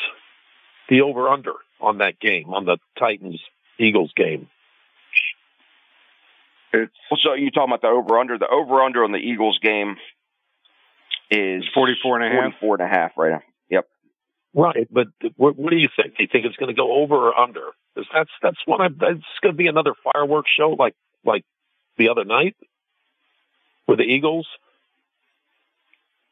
the 0.90 1.02
over 1.02 1.30
under 1.30 1.54
on 1.80 2.00
that 2.00 2.20
game 2.20 2.54
on 2.54 2.66
the 2.66 2.78
Titans 2.98 3.42
Eagles 3.80 4.12
game? 4.16 4.50
It's 6.74 6.94
So 7.24 7.34
you 7.34 7.50
talking 7.50 7.74
about 7.74 7.82
the 7.82 7.88
over 7.88 8.20
under? 8.20 8.38
The 8.38 8.48
over 8.48 8.82
under 8.82 9.04
on 9.04 9.12
the 9.12 9.18
Eagles 9.18 9.58
game 9.60 9.96
is 11.32 11.64
44 11.74 12.22
and 12.22 12.26
a 12.26 12.42
half. 12.42 12.60
44 12.60 12.76
and 12.76 12.84
a 12.84 12.88
half 12.88 13.12
right 13.18 13.32
now. 13.32 13.42
Yep. 13.70 13.88
Right, 14.54 14.88
but 14.92 15.08
what, 15.36 15.58
what 15.58 15.72
do 15.72 15.78
you 15.78 15.90
think? 15.96 16.18
Do 16.18 16.24
you 16.24 16.30
think 16.32 16.46
it's 16.46 16.58
going 16.58 16.70
to 16.70 16.80
go 16.80 16.92
over 16.92 17.16
or 17.16 17.40
under? 17.40 17.70
Because 17.96 18.10
that's 18.14 18.30
that's 18.42 18.58
one. 18.66 18.82
Of, 18.82 18.94
it's 18.94 19.24
going 19.42 19.54
to 19.54 19.58
be 19.58 19.68
another 19.68 19.94
fireworks 20.04 20.50
show 20.56 20.72
like 20.72 20.96
like 21.24 21.44
the 21.98 22.10
other 22.10 22.26
night 22.26 22.56
with 23.90 24.00
the 24.00 24.06
Eagles. 24.06 24.48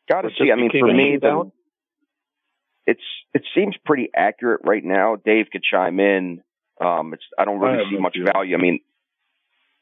Got 0.10 0.22
to 0.22 0.30
see. 0.40 0.52
I 0.52 0.56
mean, 0.56 0.72
for 0.72 0.88
me, 0.88 1.18
though, 1.22 1.52
it's 2.86 3.02
it 3.34 3.44
seems 3.56 3.76
pretty 3.86 4.10
accurate 4.16 4.62
right 4.64 4.84
now. 4.84 5.16
Dave 5.16 5.48
could 5.52 5.64
chime 5.64 6.00
in. 6.00 6.42
Um, 6.80 7.14
it's 7.14 7.24
I 7.38 7.46
don't 7.46 7.60
really 7.60 7.80
have 7.80 7.88
see 7.90 7.96
no 7.96 8.02
much 8.02 8.14
feeling. 8.14 8.32
value. 8.32 8.56
I 8.56 8.62
mean, 8.62 8.80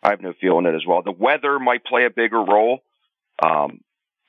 I 0.01 0.11
have 0.11 0.21
no 0.21 0.33
feel 0.39 0.57
in 0.59 0.65
it 0.65 0.75
as 0.75 0.83
well. 0.87 1.01
The 1.03 1.11
weather 1.11 1.59
might 1.59 1.83
play 1.85 2.05
a 2.05 2.09
bigger 2.09 2.39
role. 2.39 2.79
Um, 3.43 3.81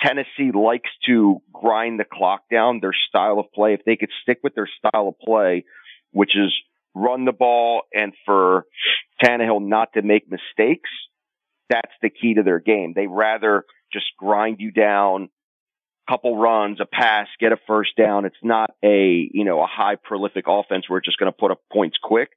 Tennessee 0.02 0.52
likes 0.52 0.90
to 1.06 1.40
grind 1.52 1.98
the 1.98 2.04
clock 2.04 2.42
down. 2.50 2.80
Their 2.80 2.94
style 3.08 3.38
of 3.38 3.52
play, 3.52 3.72
if 3.72 3.84
they 3.84 3.96
could 3.96 4.10
stick 4.22 4.40
with 4.42 4.54
their 4.54 4.68
style 4.78 5.08
of 5.08 5.18
play, 5.18 5.64
which 6.12 6.36
is 6.36 6.52
run 6.94 7.24
the 7.24 7.32
ball 7.32 7.82
and 7.94 8.12
for 8.24 8.66
Tannehill 9.22 9.66
not 9.66 9.92
to 9.94 10.02
make 10.02 10.30
mistakes, 10.30 10.90
that's 11.68 11.92
the 12.02 12.10
key 12.10 12.34
to 12.34 12.42
their 12.42 12.60
game. 12.60 12.92
They 12.94 13.06
rather 13.06 13.64
just 13.92 14.06
grind 14.18 14.60
you 14.60 14.70
down, 14.70 15.28
couple 16.08 16.36
runs, 16.36 16.80
a 16.80 16.86
pass, 16.86 17.28
get 17.40 17.52
a 17.52 17.58
first 17.66 17.96
down. 17.96 18.24
It's 18.24 18.36
not 18.42 18.70
a, 18.82 19.28
you 19.32 19.44
know, 19.44 19.60
a 19.60 19.66
high 19.66 19.96
prolific 19.96 20.44
offense 20.48 20.88
where 20.88 20.98
it's 20.98 21.06
just 21.06 21.18
going 21.18 21.32
to 21.32 21.36
put 21.36 21.50
up 21.50 21.60
points 21.72 21.98
quick 22.02 22.30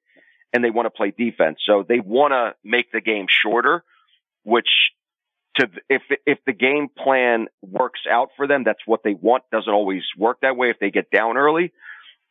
and 0.54 0.64
they 0.64 0.72
want 0.72 0.88
to 0.88 0.90
play 0.90 1.14
defense. 1.16 1.60
So 1.66 1.86
they 1.88 2.00
want 2.00 2.32
to 2.32 2.56
make 2.64 2.92
the 2.92 3.02
game 3.02 3.28
shorter, 3.30 3.84
which 4.44 4.70
to, 5.60 5.70
if, 5.90 6.02
if 6.26 6.40
the 6.46 6.54
game 6.54 6.88
plan 6.90 7.48
works 7.62 8.02
out 8.10 8.30
for 8.36 8.48
them, 8.48 8.64
that's 8.64 8.82
what 8.86 9.04
they 9.04 9.14
want. 9.14 9.44
Doesn't 9.52 9.72
always 9.72 10.04
work 10.18 10.40
that 10.42 10.56
way 10.58 10.70
if 10.70 10.80
they 10.80 10.90
get 10.90 11.12
down 11.12 11.38
early, 11.38 11.72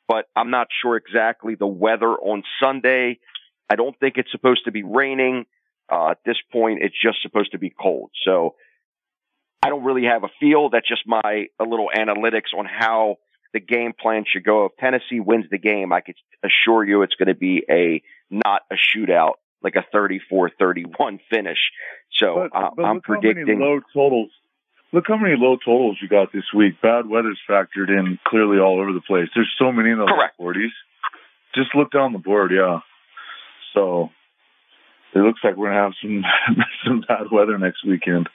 but 0.08 0.26
I'm 0.34 0.50
not 0.50 0.68
sure 0.82 0.96
exactly 0.96 1.54
the 1.54 1.66
weather 1.66 2.12
on 2.12 2.42
Sunday. 2.60 3.18
I 3.70 3.76
don't 3.76 3.98
think 4.00 4.16
it's 4.16 4.32
supposed 4.32 4.64
to 4.64 4.72
be 4.72 4.82
raining. 4.82 5.46
Uh, 5.90 6.10
at 6.10 6.18
this 6.24 6.36
point, 6.52 6.80
it's 6.82 6.94
just 7.00 7.22
supposed 7.22 7.52
to 7.52 7.58
be 7.58 7.70
cold. 7.70 8.10
So 8.24 8.54
I 9.62 9.70
don't 9.70 9.84
really 9.84 10.04
have 10.04 10.24
a 10.24 10.28
feel. 10.40 10.70
That's 10.70 10.86
just 10.86 11.02
my 11.06 11.46
a 11.58 11.64
little 11.64 11.90
analytics 11.94 12.56
on 12.56 12.66
how 12.66 13.16
the 13.52 13.60
game 13.60 13.92
plan 13.98 14.24
should 14.30 14.44
go. 14.44 14.66
If 14.66 14.72
Tennessee 14.78 15.20
wins 15.20 15.46
the 15.50 15.58
game, 15.58 15.92
I 15.92 16.00
could 16.00 16.16
assure 16.44 16.84
you 16.84 17.02
it's 17.02 17.14
going 17.14 17.28
to 17.28 17.34
be 17.34 17.64
a 17.70 18.02
not 18.30 18.62
a 18.70 18.74
shootout, 18.74 19.34
like 19.62 19.74
a 19.76 19.84
34-31 19.96 21.20
finish. 21.30 21.58
So 22.12 22.48
but, 22.52 22.58
uh, 22.58 22.70
but 22.76 22.84
I'm 22.84 23.00
predicting. 23.00 23.46
many 23.46 23.58
low 23.58 23.80
totals. 23.94 24.30
Look 24.92 25.04
how 25.06 25.16
many 25.18 25.34
low 25.36 25.56
totals 25.56 25.98
you 26.00 26.08
got 26.08 26.32
this 26.32 26.44
week. 26.54 26.80
Bad 26.80 27.06
weather's 27.06 27.40
factored 27.48 27.88
in 27.90 28.18
clearly 28.26 28.58
all 28.58 28.80
over 28.80 28.92
the 28.92 29.02
place. 29.02 29.28
There's 29.34 29.52
so 29.58 29.70
many 29.70 29.90
in 29.90 29.98
the 29.98 30.06
Correct. 30.06 30.38
40s. 30.40 30.72
Just 31.54 31.74
look 31.74 31.90
down 31.90 32.12
the 32.12 32.18
board, 32.18 32.52
yeah. 32.54 32.80
So 33.74 34.10
it 35.14 35.18
looks 35.18 35.40
like 35.42 35.56
we're 35.56 35.68
gonna 35.68 35.82
have 35.82 35.92
some 36.02 36.24
some 36.86 37.04
bad 37.06 37.30
weather 37.30 37.58
next 37.58 37.84
weekend. 37.84 38.28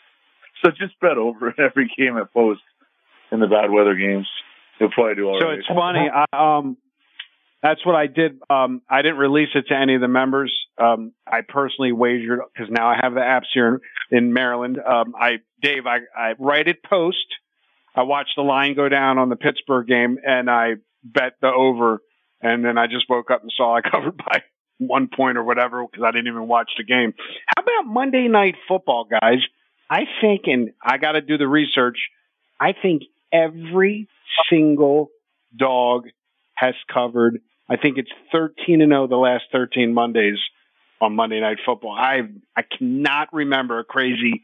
So 0.63 0.71
just 0.71 0.99
bet 0.99 1.17
over 1.17 1.53
every 1.59 1.91
game 1.97 2.17
at 2.17 2.33
post 2.33 2.61
in 3.31 3.39
the 3.39 3.47
bad 3.47 3.71
weather 3.71 3.95
games. 3.95 4.27
You'll 4.79 4.91
probably 4.91 5.15
do 5.15 5.27
all 5.27 5.39
so 5.39 5.47
right. 5.47 5.59
it's 5.59 5.67
funny. 5.67 6.09
I, 6.09 6.57
um, 6.57 6.77
that's 7.61 7.85
what 7.85 7.95
I 7.95 8.07
did. 8.07 8.39
Um, 8.49 8.81
I 8.89 9.01
didn't 9.01 9.17
release 9.17 9.49
it 9.55 9.67
to 9.69 9.75
any 9.75 9.95
of 9.95 10.01
the 10.01 10.07
members. 10.09 10.53
Um, 10.77 11.13
I 11.25 11.41
personally 11.47 11.93
wagered 11.93 12.41
because 12.53 12.69
now 12.69 12.89
I 12.89 12.97
have 13.01 13.13
the 13.13 13.21
apps 13.21 13.47
here 13.53 13.79
in, 14.11 14.17
in 14.17 14.33
Maryland. 14.33 14.79
Um, 14.79 15.13
I, 15.17 15.37
Dave, 15.61 15.85
I, 15.85 15.99
I 16.15 16.33
write 16.37 16.67
it 16.67 16.83
post. 16.83 17.25
I 17.95 18.03
watched 18.03 18.33
the 18.35 18.41
line 18.41 18.75
go 18.75 18.89
down 18.89 19.17
on 19.17 19.29
the 19.29 19.37
Pittsburgh 19.37 19.87
game 19.87 20.17
and 20.25 20.49
I 20.49 20.73
bet 21.03 21.33
the 21.41 21.47
over. 21.47 21.99
And 22.41 22.65
then 22.65 22.77
I 22.77 22.87
just 22.87 23.05
woke 23.07 23.31
up 23.31 23.43
and 23.43 23.51
saw 23.55 23.77
I 23.77 23.81
covered 23.89 24.17
by 24.17 24.43
one 24.87 25.07
point 25.13 25.37
or 25.37 25.43
whatever 25.43 25.85
because 25.85 26.03
I 26.05 26.11
didn't 26.11 26.27
even 26.27 26.47
watch 26.47 26.71
the 26.77 26.83
game. 26.83 27.13
How 27.47 27.63
about 27.63 27.91
Monday 27.91 28.27
night 28.27 28.55
football, 28.67 29.05
guys? 29.05 29.39
I 29.89 30.01
think, 30.21 30.43
and 30.45 30.71
I 30.83 30.97
got 30.97 31.13
to 31.13 31.21
do 31.21 31.37
the 31.37 31.47
research. 31.47 31.97
I 32.59 32.73
think 32.79 33.03
every 33.31 34.07
single 34.49 35.09
dog 35.57 36.07
has 36.55 36.75
covered. 36.91 37.41
I 37.69 37.77
think 37.77 37.97
it's 37.97 38.11
13 38.31 38.81
and 38.81 38.91
0 38.91 39.07
the 39.07 39.15
last 39.15 39.45
13 39.51 39.93
Mondays 39.93 40.37
on 41.01 41.15
Monday 41.15 41.39
Night 41.39 41.57
Football. 41.65 41.91
I 41.91 42.21
I 42.55 42.61
cannot 42.61 43.33
remember 43.33 43.79
a 43.79 43.83
crazy 43.83 44.41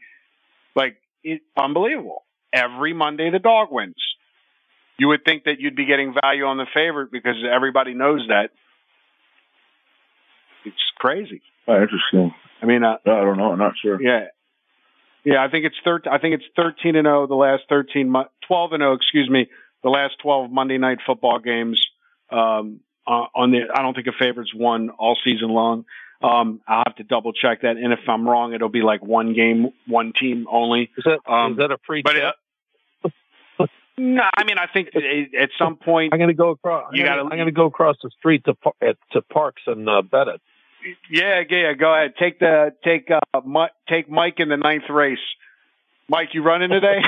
like 0.76 0.96
it's 1.22 1.44
unbelievable. 1.56 2.24
every 2.52 2.92
Monday 2.92 3.30
the 3.30 3.38
dog 3.38 3.68
wins. 3.70 3.96
You 4.98 5.08
would 5.08 5.24
think 5.24 5.44
that 5.44 5.60
you'd 5.60 5.76
be 5.76 5.86
getting 5.86 6.14
value 6.20 6.44
on 6.44 6.58
the 6.58 6.66
favorite 6.74 7.10
because 7.10 7.36
everybody 7.50 7.94
knows 7.94 8.26
that. 8.28 8.50
It's 10.64 10.76
crazy. 10.98 11.42
Oh, 11.66 11.80
interesting. 11.80 12.34
I 12.62 12.66
mean, 12.66 12.82
uh, 12.84 12.96
I 13.06 13.10
don't 13.22 13.36
know. 13.38 13.52
I'm 13.52 13.58
not 13.58 13.74
sure. 13.80 14.00
yeah, 14.02 14.26
yeah. 15.24 15.42
I 15.44 15.48
think 15.50 15.64
it's 15.64 15.76
thir- 15.84 16.02
I 16.10 16.18
think 16.18 16.34
it's 16.34 16.44
thirteen 16.56 16.96
and 16.96 17.06
zero 17.06 17.26
the 17.26 17.34
last 17.34 17.62
thirteen, 17.68 18.10
mo- 18.10 18.28
twelve 18.46 18.72
and 18.72 18.80
zero. 18.82 18.92
Excuse 18.94 19.28
me, 19.30 19.48
the 19.82 19.88
last 19.90 20.16
twelve 20.22 20.50
Monday 20.50 20.78
night 20.78 20.98
football 21.06 21.38
games. 21.38 21.80
Um, 22.30 22.80
uh, 23.06 23.26
on 23.34 23.50
the, 23.50 23.62
I 23.74 23.82
don't 23.82 23.94
think 23.94 24.06
a 24.06 24.12
favorite's 24.12 24.54
won 24.54 24.90
all 24.90 25.16
season 25.24 25.48
long. 25.48 25.84
Um, 26.22 26.60
I'll 26.68 26.84
have 26.86 26.96
to 26.96 27.02
double 27.02 27.32
check 27.32 27.62
that, 27.62 27.76
and 27.78 27.92
if 27.94 28.00
I'm 28.06 28.28
wrong, 28.28 28.52
it'll 28.52 28.68
be 28.68 28.82
like 28.82 29.02
one 29.02 29.32
game, 29.32 29.70
one 29.86 30.12
team 30.12 30.46
only. 30.50 30.90
Is 30.98 31.04
that 31.04 31.20
Um, 31.26 31.52
is 31.52 31.58
that 31.58 31.70
a 31.72 31.78
free 31.86 32.02
But 32.02 32.12
tip? 32.12 32.34
uh, 33.60 33.66
no, 33.98 34.22
I 34.36 34.44
mean, 34.44 34.58
I 34.58 34.66
think 34.72 34.90
it- 34.92 35.34
at 35.34 35.50
some 35.58 35.76
point, 35.76 36.12
I'm 36.12 36.18
going 36.18 36.28
to 36.28 36.34
go 36.34 36.50
across. 36.50 36.90
You 36.92 37.02
I'm 37.02 37.06
gotta- 37.08 37.22
gonna- 37.22 37.30
I'm 37.32 37.38
going 37.38 37.46
to 37.46 37.52
go 37.52 37.66
across 37.66 37.96
the 38.02 38.10
street 38.18 38.44
to 38.44 38.54
to 39.12 39.22
Parx 39.22 39.52
and 39.66 39.88
uh, 39.88 40.02
bet 40.02 40.28
it. 40.28 40.40
Yeah, 41.10 41.42
yeah. 41.48 41.72
Go 41.74 41.94
ahead, 41.94 42.14
take 42.18 42.38
the 42.38 42.72
take 42.84 43.08
uh, 43.10 43.40
Mi- 43.44 43.68
take 43.88 44.10
Mike 44.10 44.34
in 44.38 44.48
the 44.48 44.56
ninth 44.56 44.88
race. 44.90 45.18
Mike, 46.08 46.30
you 46.32 46.42
running 46.42 46.70
today? 46.70 46.98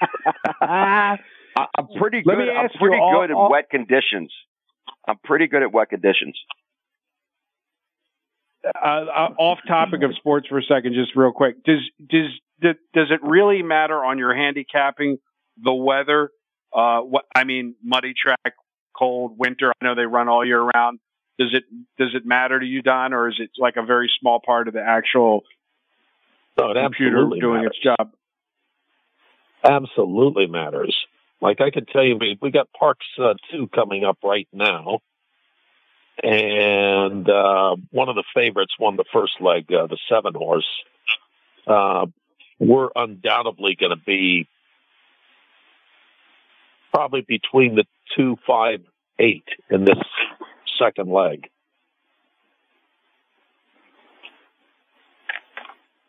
I, 0.60 1.16
I'm 1.56 1.88
pretty 1.98 2.22
Let 2.24 2.36
good. 2.36 2.44
me 2.46 2.50
I'm 2.50 2.64
ask 2.66 2.74
you 2.74 2.80
pretty 2.80 2.98
all- 3.00 3.20
good 3.20 3.30
in 3.30 3.36
all- 3.36 3.50
wet 3.50 3.70
conditions. 3.70 4.32
I'm 5.06 5.18
pretty 5.24 5.46
good 5.48 5.62
at 5.62 5.72
wet 5.72 5.88
conditions. 5.90 6.38
uh, 8.64 8.68
uh, 8.86 9.34
off 9.38 9.58
topic 9.66 10.02
of 10.02 10.14
sports 10.16 10.46
for 10.48 10.58
a 10.58 10.62
second, 10.62 10.94
just 10.94 11.16
real 11.16 11.32
quick. 11.32 11.64
Does 11.64 11.80
does 12.08 12.30
does, 12.60 12.76
does 12.94 13.08
it 13.10 13.20
really 13.22 13.62
matter 13.62 14.04
on 14.04 14.18
your 14.18 14.34
handicapping 14.34 15.18
the 15.62 15.72
weather? 15.74 16.30
Uh, 16.72 17.00
what 17.00 17.24
I 17.34 17.44
mean, 17.44 17.74
muddy 17.82 18.14
track, 18.14 18.54
cold 18.96 19.34
winter. 19.36 19.70
I 19.80 19.84
know 19.84 19.94
they 19.94 20.06
run 20.06 20.28
all 20.28 20.44
year 20.44 20.62
round. 20.62 21.00
Does 21.42 21.54
it 21.54 21.64
does 21.98 22.14
it 22.14 22.24
matter 22.24 22.58
to 22.60 22.66
you, 22.66 22.82
Don, 22.82 23.12
or 23.12 23.28
is 23.28 23.36
it 23.38 23.50
like 23.58 23.74
a 23.76 23.82
very 23.82 24.10
small 24.20 24.40
part 24.44 24.68
of 24.68 24.74
the 24.74 24.82
actual 24.82 25.42
No, 26.56 26.72
computer 26.72 27.26
doing 27.40 27.62
matters. 27.62 27.72
its 27.74 27.78
job? 27.82 28.12
absolutely 29.64 30.46
matters. 30.46 30.96
Like 31.40 31.60
I 31.60 31.70
can 31.70 31.86
tell 31.86 32.04
you, 32.04 32.16
we, 32.20 32.38
we 32.40 32.50
got 32.50 32.68
Parx 32.80 32.94
uh, 33.18 33.34
two 33.50 33.68
coming 33.68 34.04
up 34.04 34.18
right 34.22 34.46
now, 34.52 35.00
and 36.22 37.28
uh, 37.28 37.76
one 37.90 38.08
of 38.08 38.14
the 38.14 38.24
favorites 38.34 38.74
won 38.78 38.96
the 38.96 39.04
first 39.12 39.40
leg, 39.40 39.64
uh, 39.72 39.86
the 39.88 39.98
seven 40.08 40.34
horse. 40.34 40.66
Uh, 41.66 42.06
we're 42.60 42.90
undoubtedly 42.94 43.76
going 43.78 43.90
to 43.96 44.02
be 44.04 44.48
probably 46.94 47.22
between 47.26 47.74
the 47.74 47.84
two, 48.16 48.36
five, 48.46 48.80
eight 49.18 49.44
in 49.70 49.84
this 49.84 49.98
second 50.82 51.10
leg. 51.12 51.48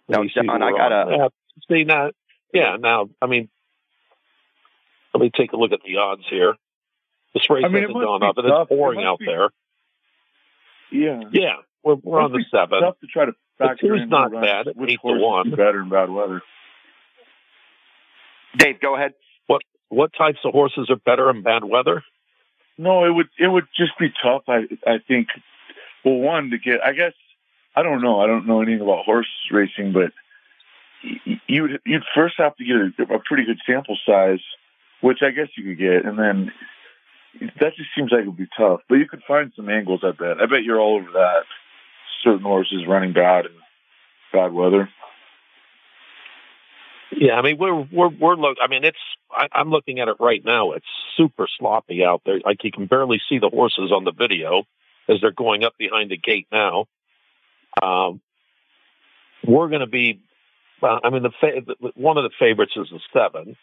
Now, 0.10 0.18
Let 0.18 0.24
me 0.24 0.30
see 0.36 0.46
Don, 0.46 0.62
who 0.62 0.68
I 0.68 0.72
gotta- 0.72 1.16
Yeah, 1.18 1.28
see 1.70 1.84
now, 1.86 2.12
yeah. 2.54 2.76
Now, 2.78 3.10
I 3.22 3.26
mean, 3.28 3.50
let 5.14 5.22
me 5.22 5.30
take 5.30 5.54
a 5.54 5.58
look 5.58 5.72
at 5.72 5.82
the 5.84 5.98
odds 5.98 6.24
here. 6.30 6.56
This 7.34 7.50
race 7.50 7.64
I 7.66 7.68
mean, 7.70 7.78
it 7.78 7.88
hasn't 7.88 8.04
gone 8.04 8.20
be 8.20 8.26
up, 8.28 8.38
and 8.38 8.48
it's 8.48 8.70
pouring 8.70 8.98
must 9.00 9.08
out 9.08 9.20
be- 9.20 9.26
there. 9.26 9.50
Yeah. 10.92 11.22
Yeah, 11.32 11.56
we're 11.84 11.96
we're 11.96 12.20
on 12.22 12.32
the 12.32 12.40
Must 12.40 12.52
be 12.52 12.58
seven. 12.58 12.82
Tough 12.82 13.00
to 13.00 13.08
try 13.08 13.26
to 13.26 13.34
factor 13.58 13.88
two's 13.88 14.02
in 14.04 14.10
not 14.10 14.32
the 14.32 14.40
bad 14.42 14.68
at 14.68 14.76
which 14.76 14.92
eight 14.92 15.00
to 15.04 15.14
one. 15.20 15.50
better 15.52 15.82
in 15.82 15.90
bad 15.90 16.10
weather. 16.10 16.42
Dave, 18.58 18.80
go 18.80 18.96
ahead. 18.96 19.14
What 19.48 19.62
What 19.90 20.12
types 20.14 20.40
of 20.44 20.52
horses 20.54 20.90
are 20.92 20.96
better 20.98 21.30
in 21.32 21.42
bad 21.42 21.64
weather? 21.64 22.04
No, 22.78 23.06
it 23.06 23.12
would 23.12 23.30
it 23.40 23.48
would 23.48 23.68
just 23.76 23.98
be 24.00 24.12
tough. 24.22 24.44
I 24.48 24.68
I 24.86 25.00
think. 25.08 25.28
Well, 26.04 26.16
one 26.16 26.50
to 26.50 26.58
get. 26.58 26.84
I 26.84 26.94
guess 26.94 27.14
I 27.76 27.84
don't 27.84 28.02
know. 28.02 28.20
I 28.20 28.28
don't 28.28 28.48
know 28.48 28.62
anything 28.62 28.82
about 28.82 29.06
horse 29.06 29.28
racing, 29.52 29.94
but 29.94 30.12
you'd 31.48 31.80
you'd 31.86 32.04
first 32.16 32.36
have 32.38 32.56
to 32.58 32.66
get 32.66 33.08
a, 33.10 33.14
a 33.16 33.20
pretty 33.20 33.46
good 33.46 33.60
sample 33.66 33.98
size, 34.06 34.42
which 35.02 35.20
I 35.22 35.32
guess 35.32 35.48
you 35.56 35.64
could 35.64 35.78
get, 35.78 36.06
and 36.06 36.18
then 36.18 36.52
that 37.60 37.76
just 37.76 37.90
seems 37.96 38.12
like 38.12 38.22
it 38.22 38.28
would 38.28 38.38
be 38.38 38.50
tough. 38.58 38.82
But 38.90 38.96
you 38.96 39.08
could 39.08 39.24
find 39.28 39.52
some 39.56 39.70
angles. 39.70 40.02
I 40.04 40.12
bet. 40.12 40.42
I 40.42 40.46
bet 40.46 40.64
you're 40.64 40.80
all 40.80 40.98
over 40.98 41.12
that. 41.14 41.44
Certain 42.24 42.42
horses 42.44 42.86
running 42.88 43.14
bad 43.14 43.46
in 43.46 43.52
bad 44.32 44.54
weather. 44.54 44.90
Yeah, 47.18 47.34
I 47.34 47.42
mean 47.42 47.58
we're 47.58 47.88
we're 47.92 48.10
we're 48.10 48.36
look. 48.36 48.58
I 48.62 48.68
mean 48.68 48.84
it's 48.84 48.98
I, 49.32 49.48
I'm 49.52 49.70
looking 49.70 50.00
at 50.00 50.08
it 50.08 50.18
right 50.20 50.44
now. 50.44 50.72
It's 50.72 50.86
super 51.18 51.48
sloppy 51.60 52.04
out 52.04 52.22
there. 52.26 52.40
Like 52.44 52.64
you 52.64 52.72
can 52.72 52.86
barely 52.88 53.22
see 53.30 53.40
the 53.40 53.50
horses 53.50 53.92
on 53.92 54.04
the 54.04 54.12
video 54.12 54.64
as 55.08 55.18
they're 55.22 55.32
going 55.32 55.64
up 55.64 55.74
behind 55.78 56.12
the 56.12 56.18
gate 56.18 56.48
now. 56.52 56.86
Um, 57.82 58.22
we're 59.46 59.70
going 59.70 59.82
to 59.82 59.88
be. 59.88 60.22
Well, 60.82 61.00
I 61.04 61.10
mean 61.10 61.24
the 61.24 61.32
fa- 61.40 61.92
one 61.96 62.18
of 62.18 62.24
the 62.24 62.32
favorites 62.40 62.74
is 62.76 62.88
the 62.92 63.00
seven, 63.14 63.56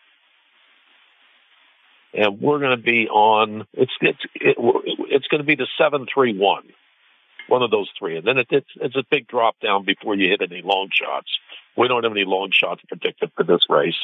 and 2.14 2.40
we're 2.40 2.58
going 2.58 2.76
to 2.76 2.82
be 2.82 3.08
on. 3.08 3.66
It's 3.74 3.92
it's 4.00 4.20
it, 4.34 4.56
it's 4.58 5.26
going 5.28 5.40
to 5.40 5.46
be 5.46 5.54
the 5.54 5.68
seven 5.78 6.06
three 6.12 6.36
one. 6.36 6.64
One 7.48 7.62
of 7.62 7.70
those 7.70 7.88
three, 7.98 8.16
and 8.16 8.26
then 8.26 8.38
it, 8.38 8.46
it's 8.50 8.70
it's 8.76 8.96
a 8.96 9.04
big 9.10 9.26
drop 9.26 9.58
down 9.60 9.84
before 9.84 10.14
you 10.14 10.28
hit 10.28 10.40
any 10.42 10.62
long 10.62 10.88
shots. 10.92 11.28
We 11.76 11.88
don't 11.88 12.04
have 12.04 12.12
any 12.12 12.24
long 12.24 12.50
shots 12.52 12.82
predicted 12.88 13.32
for 13.36 13.42
this 13.42 13.66
race. 13.68 13.98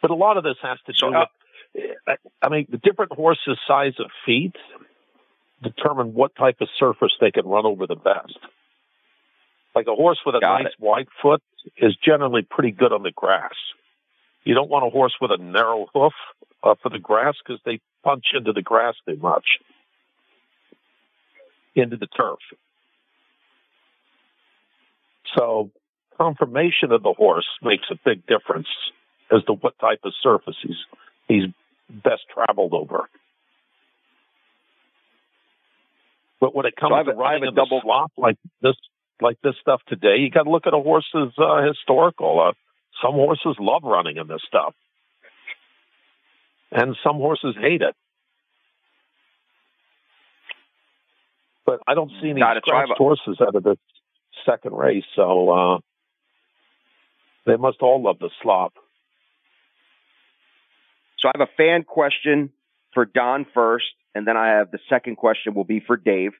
But 0.00 0.10
a 0.10 0.14
lot 0.14 0.36
of 0.36 0.44
this 0.44 0.56
has 0.62 0.78
to 0.86 0.92
do 0.92 1.26
with, 2.06 2.18
I 2.42 2.48
mean, 2.48 2.66
the 2.70 2.78
different 2.78 3.12
horses' 3.12 3.58
size 3.66 3.94
of 3.98 4.10
feet 4.24 4.54
determine 5.62 6.14
what 6.14 6.34
type 6.36 6.60
of 6.60 6.68
surface 6.78 7.12
they 7.20 7.30
can 7.30 7.46
run 7.46 7.66
over 7.66 7.86
the 7.86 7.96
best. 7.96 8.38
Like 9.74 9.86
a 9.88 9.94
horse 9.94 10.18
with 10.24 10.34
a 10.34 10.40
Got 10.40 10.62
nice 10.62 10.72
wide 10.78 11.08
foot 11.20 11.42
is 11.76 11.96
generally 11.96 12.42
pretty 12.42 12.70
good 12.70 12.92
on 12.92 13.02
the 13.02 13.10
grass. 13.10 13.54
You 14.44 14.54
don't 14.54 14.70
want 14.70 14.86
a 14.86 14.90
horse 14.90 15.14
with 15.20 15.32
a 15.32 15.38
narrow 15.42 15.86
hoof 15.92 16.12
uh, 16.62 16.74
for 16.82 16.88
the 16.88 16.98
grass 16.98 17.34
because 17.44 17.60
they 17.64 17.80
punch 18.04 18.26
into 18.32 18.52
the 18.52 18.62
grass 18.62 18.94
too 19.08 19.16
much, 19.16 19.44
into 21.76 21.96
the 21.96 22.06
turf. 22.06 22.38
So 25.36 25.70
conformation 26.16 26.92
of 26.92 27.02
the 27.02 27.12
horse 27.12 27.46
makes 27.62 27.84
a 27.90 27.96
big 28.04 28.26
difference 28.26 28.68
as 29.30 29.42
to 29.44 29.52
what 29.52 29.78
type 29.78 30.00
of 30.04 30.12
surface 30.22 30.56
he's 30.62 30.76
he's 31.28 31.44
best 32.02 32.22
traveled 32.32 32.72
over. 32.72 33.08
But 36.40 36.54
when 36.54 36.66
it 36.66 36.76
comes 36.76 36.92
So 36.92 37.02
to 37.02 37.10
have 37.10 37.16
running 37.18 37.48
a 37.48 37.52
double- 37.52 37.80
slop 37.82 38.12
like 38.16 38.36
this, 38.60 38.76
like 39.20 39.38
this 39.42 39.54
stuff 39.60 39.80
today, 39.88 40.16
you 40.18 40.30
got 40.30 40.44
to 40.44 40.50
look 40.50 40.66
at 40.66 40.74
a 40.74 40.78
horse's 40.80 41.32
uh, 41.38 41.62
historical. 41.66 42.40
Uh, 42.40 42.52
some 43.02 43.14
horses 43.14 43.56
love 43.58 43.82
running 43.84 44.16
in 44.16 44.26
this 44.26 44.42
stuff, 44.46 44.74
and 46.70 46.96
some 47.04 47.16
horses 47.16 47.54
hate 47.60 47.82
it. 47.82 47.94
But 51.66 51.80
I 51.86 51.94
don't 51.94 52.10
see 52.22 52.30
any 52.30 52.40
Got 52.40 52.58
it. 52.58 52.62
So 52.66 52.74
I 52.74 52.80
have 52.80 52.86
scratched 52.86 53.00
a- 53.00 53.02
horses 53.02 53.36
out 53.40 53.54
of 53.56 53.62
the 53.64 53.76
second 54.46 54.72
race, 54.74 55.04
so 55.16 55.50
uh, 55.50 55.78
they 57.44 57.56
must 57.56 57.78
all 57.82 58.02
love 58.02 58.18
the 58.20 58.30
slop. 58.42 58.74
So 61.18 61.28
I 61.28 61.32
have 61.38 61.48
a 61.48 61.52
fan 61.56 61.82
question 61.82 62.50
for 62.94 63.04
Don 63.04 63.46
first, 63.52 63.86
and 64.14 64.26
then 64.26 64.36
I 64.36 64.58
have 64.58 64.70
the 64.70 64.78
second 64.88 65.16
question 65.16 65.54
will 65.54 65.64
be 65.64 65.80
for 65.80 65.96
Dave. 65.96 66.32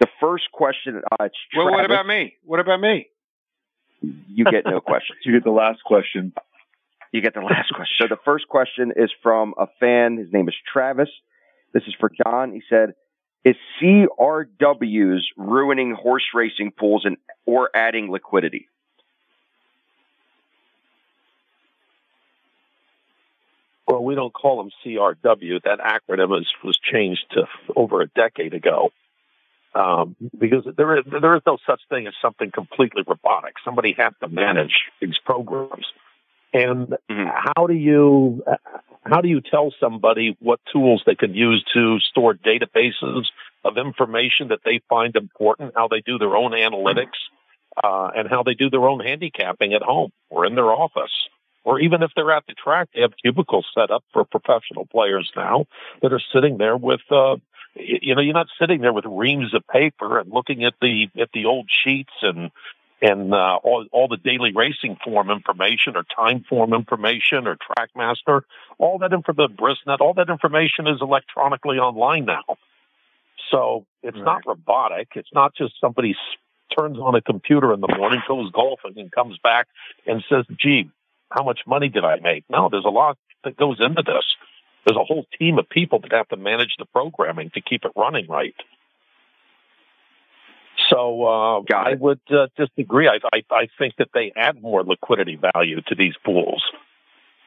The 0.00 0.08
first 0.20 0.50
question, 0.52 1.02
uh, 1.12 1.24
it's 1.24 1.36
Well, 1.56 1.70
what 1.70 1.84
about 1.84 2.06
me? 2.06 2.34
What 2.44 2.58
about 2.58 2.80
me? 2.80 3.06
You 4.00 4.44
get 4.44 4.64
no 4.66 4.80
questions. 4.86 5.20
You 5.24 5.32
get 5.32 5.44
the 5.44 5.50
last 5.50 5.84
question. 5.84 6.32
You 7.12 7.20
get 7.20 7.34
the 7.34 7.40
last 7.40 7.72
question. 7.72 7.94
So 8.00 8.08
the 8.08 8.18
first 8.24 8.48
question 8.48 8.92
is 8.96 9.10
from 9.22 9.54
a 9.56 9.66
fan. 9.78 10.16
His 10.16 10.32
name 10.32 10.48
is 10.48 10.54
Travis. 10.72 11.08
This 11.72 11.84
is 11.86 11.94
for 12.00 12.10
John. 12.24 12.52
He 12.52 12.62
said, 12.68 12.94
"Is 13.44 13.56
CRWs 13.80 15.22
ruining 15.36 15.92
horse 15.92 16.24
racing 16.34 16.72
pools 16.72 17.04
and 17.04 17.16
or 17.46 17.70
adding 17.74 18.10
liquidity?" 18.10 18.68
Well, 23.86 24.02
we 24.02 24.14
don't 24.14 24.32
call 24.32 24.58
them 24.58 24.70
CRW. 24.84 25.62
That 25.64 25.78
acronym 25.78 26.28
was, 26.28 26.50
was 26.64 26.78
changed 26.78 27.26
to 27.32 27.46
over 27.76 28.00
a 28.00 28.06
decade 28.06 28.54
ago. 28.54 28.92
Um, 29.74 30.14
because 30.38 30.64
there 30.76 30.98
is, 30.98 31.04
there 31.04 31.34
is 31.36 31.42
no 31.46 31.58
such 31.66 31.80
thing 31.88 32.06
as 32.06 32.14
something 32.22 32.50
completely 32.50 33.02
robotic. 33.06 33.54
Somebody 33.64 33.92
has 33.98 34.12
to 34.20 34.28
manage 34.28 34.84
these 35.00 35.18
programs. 35.18 35.86
And 36.52 36.96
Mhm. 37.10 37.32
how 37.56 37.66
do 37.66 37.74
you, 37.74 38.44
how 39.04 39.20
do 39.20 39.28
you 39.28 39.40
tell 39.40 39.72
somebody 39.80 40.36
what 40.40 40.60
tools 40.72 41.02
they 41.06 41.14
can 41.14 41.34
use 41.34 41.64
to 41.74 41.98
store 42.00 42.34
databases 42.34 43.26
of 43.64 43.78
information 43.78 44.48
that 44.48 44.60
they 44.64 44.80
find 44.88 45.16
important, 45.16 45.72
how 45.76 45.88
they 45.88 46.00
do 46.00 46.18
their 46.18 46.36
own 46.36 46.52
analytics? 46.52 47.18
uh, 47.82 48.10
and 48.14 48.28
how 48.28 48.42
they 48.42 48.54
do 48.54 48.70
their 48.70 48.86
own 48.86 49.00
handicapping 49.00 49.74
at 49.74 49.82
home 49.82 50.12
or 50.30 50.46
in 50.46 50.54
their 50.54 50.70
office. 50.70 51.12
Or 51.64 51.80
even 51.80 52.02
if 52.02 52.10
they're 52.14 52.30
at 52.30 52.44
the 52.46 52.54
track, 52.54 52.88
they 52.94 53.00
have 53.00 53.12
cubicles 53.22 53.66
set 53.74 53.90
up 53.90 54.04
for 54.12 54.24
professional 54.24 54.86
players 54.86 55.30
now 55.34 55.66
that 56.02 56.12
are 56.12 56.20
sitting 56.32 56.58
there 56.58 56.76
with, 56.76 57.00
uh, 57.10 57.36
you 57.74 58.14
know, 58.14 58.20
you're 58.20 58.34
not 58.34 58.48
sitting 58.60 58.82
there 58.82 58.92
with 58.92 59.06
reams 59.06 59.54
of 59.54 59.66
paper 59.66 60.18
and 60.18 60.30
looking 60.30 60.64
at 60.64 60.74
the 60.80 61.08
at 61.18 61.30
the 61.32 61.46
old 61.46 61.68
sheets 61.70 62.12
and 62.22 62.50
and 63.04 63.34
uh, 63.34 63.58
all 63.62 63.84
all 63.92 64.08
the 64.08 64.16
daily 64.16 64.52
racing 64.54 64.96
form 65.04 65.30
information 65.30 65.94
or 65.94 66.04
time 66.04 66.42
form 66.48 66.72
information 66.72 67.46
or 67.46 67.56
TrackMaster, 67.56 68.42
all 68.78 68.98
that 68.98 69.12
information, 69.12 69.56
Brisnet, 69.56 70.00
all 70.00 70.14
that 70.14 70.30
information 70.30 70.86
is 70.86 71.02
electronically 71.02 71.76
online 71.76 72.24
now. 72.24 72.56
So 73.50 73.84
it's 74.02 74.16
right. 74.16 74.24
not 74.24 74.42
robotic. 74.46 75.08
It's 75.16 75.28
not 75.34 75.54
just 75.54 75.74
somebody 75.82 76.16
turns 76.76 76.98
on 76.98 77.14
a 77.14 77.20
computer 77.20 77.74
in 77.74 77.82
the 77.82 77.94
morning, 77.94 78.22
goes 78.26 78.50
golfing, 78.52 78.94
and 78.96 79.12
comes 79.12 79.36
back 79.42 79.68
and 80.06 80.24
says, 80.30 80.46
"Gee, 80.58 80.88
how 81.30 81.44
much 81.44 81.60
money 81.66 81.90
did 81.90 82.06
I 82.06 82.20
make?" 82.20 82.44
No, 82.48 82.70
there's 82.70 82.86
a 82.86 82.96
lot 83.02 83.18
that 83.44 83.58
goes 83.58 83.80
into 83.80 84.02
this. 84.02 84.24
There's 84.86 84.96
a 84.96 85.04
whole 85.04 85.26
team 85.38 85.58
of 85.58 85.68
people 85.68 85.98
that 86.00 86.12
have 86.12 86.28
to 86.28 86.36
manage 86.38 86.76
the 86.78 86.86
programming 86.86 87.50
to 87.50 87.60
keep 87.60 87.84
it 87.84 87.92
running 87.96 88.26
right. 88.28 88.54
So 90.90 91.24
uh, 91.24 91.74
I 91.74 91.94
would 91.94 92.20
uh, 92.30 92.48
disagree. 92.56 93.08
I, 93.08 93.18
I, 93.32 93.42
I 93.50 93.68
think 93.78 93.96
that 93.98 94.08
they 94.12 94.32
add 94.36 94.60
more 94.60 94.82
liquidity 94.82 95.38
value 95.54 95.80
to 95.88 95.94
these 95.94 96.14
pools. 96.24 96.62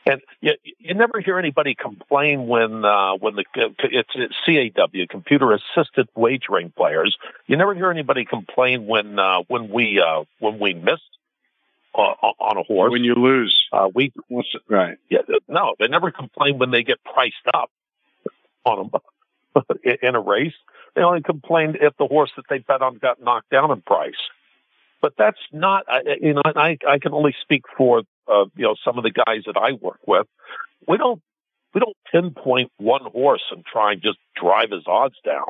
And 0.05 0.21
you, 0.39 0.53
you 0.79 0.93
never 0.93 1.19
hear 1.19 1.37
anybody 1.37 1.75
complain 1.75 2.47
when 2.47 2.85
uh, 2.85 3.15
when 3.19 3.35
the 3.35 3.43
it's, 3.83 4.09
it's 4.15 4.35
CAW 4.75 5.05
computer 5.09 5.51
assisted 5.51 6.07
wagering 6.15 6.71
players. 6.71 7.17
You 7.45 7.57
never 7.57 7.75
hear 7.75 7.91
anybody 7.91 8.23
complain 8.23 8.87
when 8.87 9.19
uh, 9.19 9.39
when 9.47 9.69
we 9.69 10.01
uh, 10.01 10.23
when 10.39 10.59
we 10.59 10.73
miss 10.73 11.01
uh, 11.93 11.99
on 12.39 12.57
a 12.57 12.63
horse. 12.63 12.91
When 12.91 13.03
you 13.03 13.15
lose, 13.15 13.67
uh, 13.73 13.89
we 13.93 14.13
What's 14.29 14.47
it, 14.53 14.61
right. 14.69 14.97
Yeah, 15.09 15.19
no, 15.49 15.75
they 15.77 15.87
never 15.87 16.11
complain 16.11 16.57
when 16.57 16.71
they 16.71 16.83
get 16.83 17.03
priced 17.03 17.35
up 17.53 17.69
on 18.63 18.89
them 18.91 19.65
in 20.01 20.15
a 20.15 20.21
race. 20.21 20.53
They 20.97 21.03
only 21.03 21.21
complained 21.21 21.77
if 21.79 21.95
the 21.97 22.07
horse 22.07 22.31
that 22.37 22.45
they 22.49 22.57
bet 22.57 22.81
on 22.81 22.97
got 22.97 23.21
knocked 23.21 23.51
down 23.51 23.69
in 23.69 23.81
price. 23.81 24.15
But 24.99 25.13
that's 25.15 25.37
not, 25.53 25.85
you 26.19 26.33
know, 26.33 26.41
I, 26.43 26.79
I 26.89 26.97
can 26.97 27.13
only 27.13 27.35
speak 27.39 27.65
for, 27.77 28.01
uh, 28.27 28.45
you 28.55 28.63
know, 28.63 28.75
some 28.83 28.97
of 28.97 29.03
the 29.03 29.11
guys 29.11 29.43
that 29.45 29.57
I 29.57 29.73
work 29.73 29.99
with. 30.07 30.25
We 30.87 30.97
don't, 30.97 31.21
we 31.75 31.81
don't 31.81 31.95
pinpoint 32.11 32.71
one 32.77 33.03
horse 33.03 33.43
and 33.51 33.63
try 33.63 33.91
and 33.91 34.01
just 34.01 34.17
drive 34.35 34.71
his 34.71 34.87
odds 34.87 35.17
down. 35.23 35.45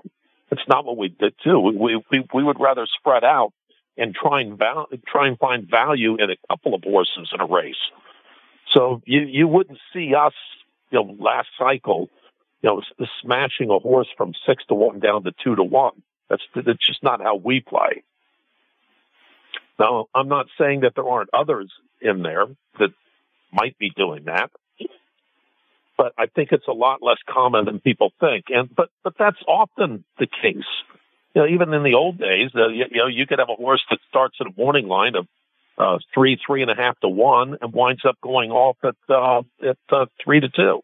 It's 0.52 0.68
not 0.68 0.84
what 0.84 0.98
we 0.98 1.08
did 1.08 1.34
too. 1.42 1.62
We, 1.62 2.04
we, 2.12 2.28
we 2.34 2.44
would 2.44 2.60
rather 2.60 2.86
spread 2.86 3.24
out 3.24 3.54
and 3.98 4.14
try 4.14 4.42
and 4.42 4.58
val- 4.58 4.90
try 5.08 5.30
and 5.30 5.40
find 5.40 5.66
value 5.66 6.18
in 6.22 6.30
a 6.30 6.36
couple 6.50 6.76
of 6.76 6.84
horses 6.84 7.30
in 7.34 7.40
a 7.40 7.46
race. 7.46 7.90
So 8.74 9.02
you, 9.06 9.22
you 9.22 9.48
wouldn't 9.48 9.80
see 9.94 10.14
us, 10.14 10.34
you 10.92 11.00
know, 11.00 11.16
last 11.18 11.48
cycle 11.58 12.10
you 12.62 12.70
know, 12.70 12.82
smashing 13.22 13.70
a 13.70 13.80
horse 13.80 14.08
from 14.18 14.34
six 14.48 14.64
to 14.68 14.74
one 14.74 15.00
down 15.00 15.24
to 15.24 15.32
two 15.44 15.56
to 15.56 15.64
one. 15.64 16.02
That's, 16.30 16.44
that's 16.56 16.86
just 16.86 17.04
not 17.04 17.22
how 17.22 17.36
we 17.36 17.62
play. 17.62 18.04
Now, 19.80 20.08
I'm 20.14 20.28
not 20.28 20.48
saying 20.60 20.82
that 20.82 20.94
there 20.96 21.08
aren't 21.08 21.30
others 21.34 21.72
in 22.02 22.24
there 22.24 22.46
that 22.80 22.90
might 23.52 23.78
be 23.78 23.92
doing 23.96 24.26
that, 24.26 24.50
but 25.98 26.14
I 26.18 26.26
think 26.26 26.52
it's 26.52 26.68
a 26.68 26.74
lot 26.74 27.02
less 27.02 27.18
common 27.30 27.66
than 27.66 27.80
people 27.80 28.12
think. 28.20 28.46
And, 28.50 28.74
but, 28.76 28.90
but 29.04 29.14
that's 29.18 29.38
often 29.48 30.04
the 30.20 30.28
case. 30.28 30.66
You 31.34 31.42
know, 31.44 31.48
even 31.48 31.74
in 31.74 31.84
the 31.84 31.94
old 31.94 32.18
days, 32.18 32.50
uh, 32.56 32.70
you, 32.70 32.86
you 32.92 32.98
know, 32.98 33.08
you 33.08 33.28
could 33.28 33.40
have 33.40 33.50
a 33.50 33.56
horse 33.56 33.84
that 33.92 34.00
starts 34.10 34.38
at 34.42 34.48
a 34.48 34.54
morning 34.58 34.88
line 34.88 35.16
of 35.16 35.28
uh, 35.78 36.00
three, 36.14 36.40
three 36.46 36.64
and 36.64 36.72
a 36.72 36.76
half 36.76 37.00
to 37.02 37.08
one 37.08 37.58
and 37.62 37.72
winds 37.72 38.04
up 38.04 38.16
going 38.22 38.52
off 38.52 38.78
at, 38.84 38.96
uh, 39.10 39.44
at, 39.64 39.78
uh, 39.92 40.08
three 40.24 40.40
to 40.40 40.50
two. 40.50 40.82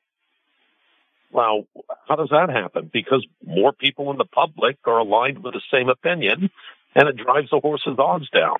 Now, 1.33 1.65
how 2.07 2.15
does 2.15 2.29
that 2.29 2.49
happen? 2.49 2.89
Because 2.91 3.25
more 3.45 3.73
people 3.73 4.11
in 4.11 4.17
the 4.17 4.25
public 4.25 4.77
are 4.85 4.99
aligned 4.99 5.43
with 5.43 5.53
the 5.53 5.61
same 5.71 5.89
opinion, 5.89 6.49
and 6.95 7.09
it 7.09 7.17
drives 7.17 7.49
the 7.49 7.59
horse's 7.59 7.97
odds 7.97 8.29
down. 8.29 8.57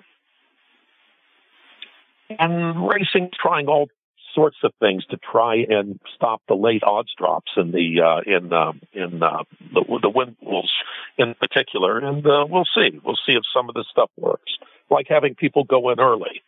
And 2.38 2.88
racing 2.88 3.30
trying 3.40 3.68
all 3.68 3.88
sorts 4.34 4.56
of 4.64 4.72
things 4.80 5.04
to 5.06 5.16
try 5.16 5.56
and 5.68 6.00
stop 6.16 6.42
the 6.48 6.54
late 6.54 6.82
odds 6.82 7.12
drops 7.16 7.52
in 7.56 7.70
the 7.70 8.00
uh, 8.00 8.20
in 8.26 8.52
uh, 8.52 8.72
in 8.92 9.22
uh, 9.22 9.44
the, 9.72 9.98
the 10.02 10.08
wind 10.08 10.36
pools 10.42 10.72
in 11.16 11.34
particular, 11.34 11.98
and 11.98 12.26
uh, 12.26 12.44
we'll 12.48 12.64
see. 12.74 12.98
We'll 13.04 13.18
see 13.26 13.34
if 13.34 13.42
some 13.54 13.68
of 13.68 13.74
this 13.74 13.86
stuff 13.90 14.10
works, 14.16 14.52
like 14.90 15.06
having 15.08 15.34
people 15.34 15.64
go 15.64 15.90
in 15.90 16.00
early 16.00 16.42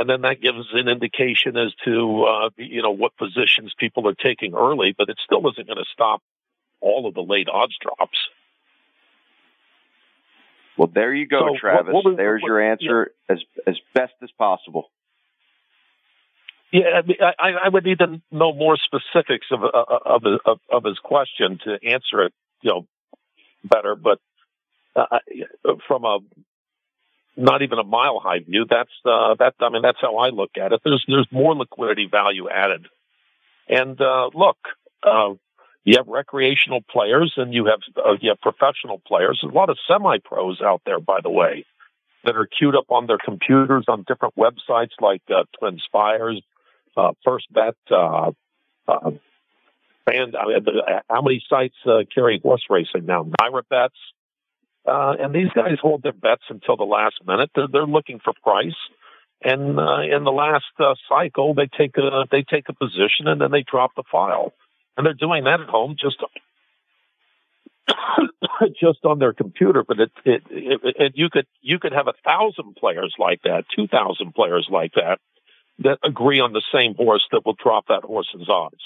and 0.00 0.08
then 0.08 0.22
that 0.22 0.40
gives 0.40 0.66
an 0.72 0.88
indication 0.88 1.56
as 1.56 1.72
to 1.84 2.24
uh, 2.24 2.50
you 2.56 2.82
know 2.82 2.90
what 2.90 3.16
positions 3.16 3.74
people 3.78 4.08
are 4.08 4.14
taking 4.14 4.54
early, 4.54 4.94
but 4.96 5.08
it 5.08 5.18
still 5.24 5.48
isn't 5.50 5.66
going 5.66 5.78
to 5.78 5.84
stop 5.92 6.22
all 6.80 7.06
of 7.06 7.14
the 7.14 7.22
late 7.22 7.48
odds 7.48 7.76
drops. 7.80 8.18
Well, 10.76 10.90
there 10.92 11.14
you 11.14 11.26
go, 11.26 11.40
so 11.40 11.58
Travis. 11.58 11.92
What, 11.92 12.04
what, 12.04 12.16
There's 12.16 12.40
what, 12.42 12.48
your 12.48 12.72
answer 12.72 13.12
yeah. 13.28 13.34
as 13.34 13.42
as 13.66 13.76
best 13.94 14.14
as 14.22 14.30
possible. 14.38 14.90
Yeah, 16.72 17.02
I, 17.38 17.50
I 17.64 17.68
would 17.68 17.84
need 17.84 17.98
to 17.98 18.22
know 18.30 18.52
more 18.52 18.76
specifics 18.76 19.46
of 19.50 19.60
of 19.64 20.22
of, 20.46 20.60
of 20.70 20.84
his 20.84 20.98
question 20.98 21.58
to 21.64 21.72
answer 21.86 22.22
it, 22.22 22.32
you 22.62 22.70
know, 22.70 22.86
better. 23.64 23.94
But 23.96 24.20
uh, 24.96 25.18
from 25.86 26.04
a 26.04 26.18
not 27.36 27.62
even 27.62 27.78
a 27.78 27.84
mile 27.84 28.20
high 28.20 28.40
view. 28.40 28.66
That's 28.68 28.90
uh, 29.04 29.34
that. 29.38 29.54
I 29.60 29.68
mean, 29.70 29.82
that's 29.82 30.00
how 30.00 30.16
I 30.18 30.30
look 30.30 30.52
at 30.60 30.72
it. 30.72 30.80
There's 30.84 31.04
there's 31.06 31.28
more 31.30 31.54
liquidity 31.54 32.08
value 32.10 32.48
added. 32.48 32.86
And 33.68 34.00
uh, 34.00 34.30
look, 34.34 34.58
uh, 35.02 35.34
you 35.84 35.96
have 35.96 36.08
recreational 36.08 36.80
players 36.82 37.32
and 37.36 37.54
you 37.54 37.66
have 37.66 37.80
uh, 37.96 38.12
you 38.20 38.30
have 38.30 38.40
professional 38.40 39.00
players. 39.06 39.40
There's 39.42 39.52
a 39.52 39.56
lot 39.56 39.70
of 39.70 39.78
semi 39.88 40.18
pros 40.18 40.60
out 40.60 40.82
there, 40.84 41.00
by 41.00 41.20
the 41.22 41.30
way, 41.30 41.64
that 42.24 42.36
are 42.36 42.46
queued 42.46 42.76
up 42.76 42.90
on 42.90 43.06
their 43.06 43.18
computers 43.18 43.84
on 43.88 44.04
different 44.06 44.34
websites 44.36 44.92
like 45.00 45.22
uh, 45.30 45.44
Twin 45.58 45.78
Spires, 45.84 46.42
uh, 46.96 47.12
First 47.24 47.52
Bet. 47.52 47.76
Uh, 47.90 48.32
uh, 48.88 49.10
and 50.06 50.36
I 50.36 50.46
mean, 50.46 50.66
how 51.08 51.22
many 51.22 51.42
sites 51.48 51.76
uh, 51.86 52.00
carry 52.12 52.40
horse 52.42 52.64
racing 52.68 53.06
now? 53.06 53.24
NYRA 53.24 53.62
Bets, 53.68 53.94
uh, 54.86 55.14
and 55.20 55.34
these 55.34 55.50
guys 55.54 55.78
hold 55.80 56.02
their 56.02 56.12
bets 56.12 56.42
until 56.48 56.76
the 56.76 56.84
last 56.84 57.16
minute. 57.26 57.50
They're, 57.54 57.68
they're 57.70 57.86
looking 57.86 58.20
for 58.22 58.32
price. 58.42 58.76
And 59.42 59.78
uh, 59.78 60.00
in 60.00 60.24
the 60.24 60.32
last 60.32 60.64
uh, 60.78 60.94
cycle, 61.08 61.54
they 61.54 61.66
take 61.66 61.96
a 61.96 62.26
they 62.30 62.42
take 62.42 62.68
a 62.68 62.74
position 62.74 63.26
and 63.26 63.40
then 63.40 63.50
they 63.50 63.62
drop 63.62 63.92
the 63.96 64.02
file, 64.10 64.52
and 64.96 65.06
they're 65.06 65.14
doing 65.14 65.44
that 65.44 65.62
at 65.62 65.68
home 65.68 65.96
just 65.98 66.22
just 68.80 68.98
on 69.04 69.18
their 69.18 69.32
computer. 69.32 69.82
But 69.82 70.00
it, 70.00 70.10
it, 70.26 70.42
it, 70.50 70.80
it 70.84 71.12
you 71.14 71.30
could 71.30 71.46
you 71.62 71.78
could 71.78 71.92
have 71.92 72.06
a 72.06 72.12
thousand 72.22 72.76
players 72.76 73.14
like 73.18 73.40
that, 73.44 73.64
two 73.74 73.86
thousand 73.86 74.34
players 74.34 74.68
like 74.70 74.92
that, 74.96 75.20
that 75.78 75.98
agree 76.04 76.40
on 76.40 76.52
the 76.52 76.62
same 76.72 76.94
horse 76.94 77.26
that 77.32 77.46
will 77.46 77.56
drop 77.62 77.86
that 77.88 78.02
horse's 78.02 78.48
odds. 78.48 78.82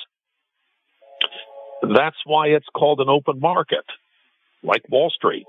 That's 1.82 2.16
why 2.24 2.48
it's 2.48 2.68
called 2.74 3.00
an 3.00 3.08
open 3.08 3.40
market, 3.40 3.84
like 4.62 4.88
Wall 4.88 5.10
Street. 5.10 5.46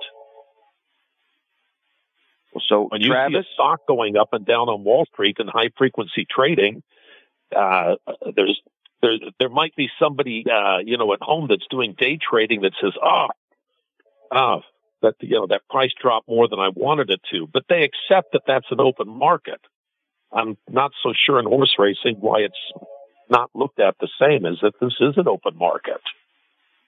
So 2.67 2.87
when 2.89 3.01
you 3.01 3.09
Travis, 3.11 3.33
see 3.33 3.39
a 3.39 3.53
stock 3.53 3.81
going 3.87 4.17
up 4.17 4.29
and 4.31 4.45
down 4.45 4.69
on 4.69 4.83
Wall 4.83 5.05
Street 5.05 5.37
in 5.39 5.47
high 5.47 5.69
frequency 5.77 6.25
trading, 6.29 6.83
uh, 7.55 7.95
there's 8.35 8.61
there 9.01 9.17
there 9.39 9.49
might 9.49 9.75
be 9.75 9.89
somebody 9.99 10.45
uh, 10.49 10.79
you 10.83 10.97
know 10.97 11.13
at 11.13 11.21
home 11.21 11.47
that's 11.49 11.65
doing 11.69 11.95
day 11.97 12.17
trading 12.17 12.61
that 12.61 12.73
says, 12.81 12.93
"Oh, 13.03 13.27
oh, 14.31 14.61
that 15.01 15.15
you 15.21 15.35
know 15.37 15.47
that 15.47 15.67
price 15.69 15.91
dropped 16.01 16.27
more 16.27 16.47
than 16.47 16.59
I 16.59 16.69
wanted 16.69 17.09
it 17.09 17.21
to," 17.31 17.47
but 17.51 17.63
they 17.69 17.83
accept 17.83 18.33
that 18.33 18.43
that's 18.47 18.67
an 18.71 18.79
open 18.79 19.07
market. 19.07 19.61
I'm 20.31 20.57
not 20.69 20.91
so 21.03 21.13
sure 21.13 21.39
in 21.39 21.45
horse 21.45 21.75
racing 21.77 22.17
why 22.19 22.39
it's 22.39 22.55
not 23.29 23.49
looked 23.53 23.79
at 23.79 23.95
the 23.99 24.09
same 24.19 24.45
as 24.45 24.57
that 24.61 24.73
this 24.79 24.93
is 24.99 25.17
an 25.17 25.27
open 25.27 25.57
market, 25.57 26.01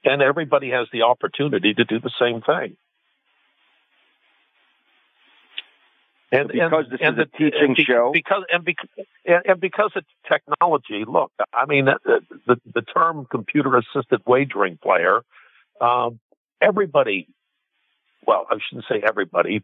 and 0.03 0.21
everybody 0.21 0.69
has 0.71 0.88
the 0.91 1.03
opportunity 1.03 1.73
to 1.73 1.86
do 1.86 1.99
the 1.99 2.12
same 2.19 2.41
thing. 2.41 2.77
And 6.30 6.50
because 6.50 6.86
and, 6.86 6.92
this 6.92 7.00
and 7.02 7.20
is 7.20 7.26
the, 7.40 7.46
a 7.46 7.52
teaching 7.52 7.76
show, 7.86 8.12
because 8.12 8.44
and 8.52 8.66
because 8.66 8.90
and 9.26 9.62
because 9.62 9.92
it's 9.96 10.08
technology. 10.30 11.06
Look, 11.08 11.32
I 11.54 11.66
mean, 11.66 11.86
the 11.86 12.20
the, 12.46 12.60
the 12.74 12.82
term 12.82 13.26
computer 13.30 13.78
assisted 13.78 14.22
wagering 14.26 14.78
player. 14.82 15.22
Um, 15.80 16.20
everybody, 16.62 17.30
well, 18.26 18.46
I 18.50 18.58
shouldn't 18.68 18.86
say 18.90 19.02
everybody. 19.08 19.63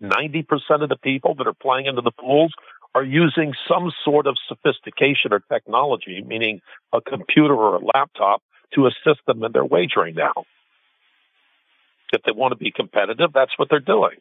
Ninety 0.00 0.42
percent 0.42 0.84
of 0.84 0.90
the 0.90 0.98
people 1.02 1.34
that 1.36 1.46
are 1.48 1.54
playing 1.54 1.86
into 1.86 2.02
the 2.02 2.12
pools 2.12 2.52
are 2.94 3.02
using 3.02 3.52
some 3.68 3.90
sort 4.04 4.28
of 4.28 4.36
sophistication 4.46 5.32
or 5.32 5.40
technology, 5.52 6.22
meaning 6.24 6.60
a 6.92 7.00
computer 7.00 7.54
or 7.54 7.76
a 7.76 7.84
laptop, 7.84 8.42
to 8.74 8.86
assist 8.86 9.20
them 9.26 9.42
in 9.42 9.50
their 9.50 9.64
wagering 9.64 10.14
now. 10.14 10.44
If 12.12 12.22
they 12.22 12.30
want 12.30 12.52
to 12.52 12.56
be 12.56 12.70
competitive, 12.70 13.32
that's 13.34 13.58
what 13.58 13.68
they're 13.68 13.80
doing. 13.80 14.18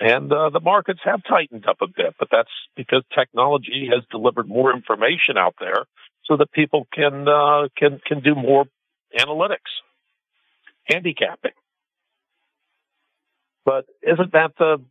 And 0.00 0.32
uh, 0.32 0.50
the 0.50 0.60
markets 0.60 1.00
have 1.04 1.22
tightened 1.28 1.66
up 1.66 1.78
a 1.80 1.86
bit. 1.86 2.14
But 2.18 2.28
that's 2.30 2.50
because 2.76 3.02
technology 3.14 3.88
has 3.92 4.04
delivered 4.10 4.48
more 4.48 4.72
information 4.74 5.36
out 5.36 5.54
there, 5.60 5.84
so 6.24 6.36
that 6.36 6.52
people 6.52 6.86
can 6.92 7.28
uh, 7.28 7.68
can 7.76 8.00
can 8.04 8.20
do 8.20 8.34
more 8.34 8.66
analytics, 9.18 9.82
handicapping. 10.84 11.52
But 13.64 13.86
isn't 14.02 14.32
that 14.32 14.52
the 14.58 14.82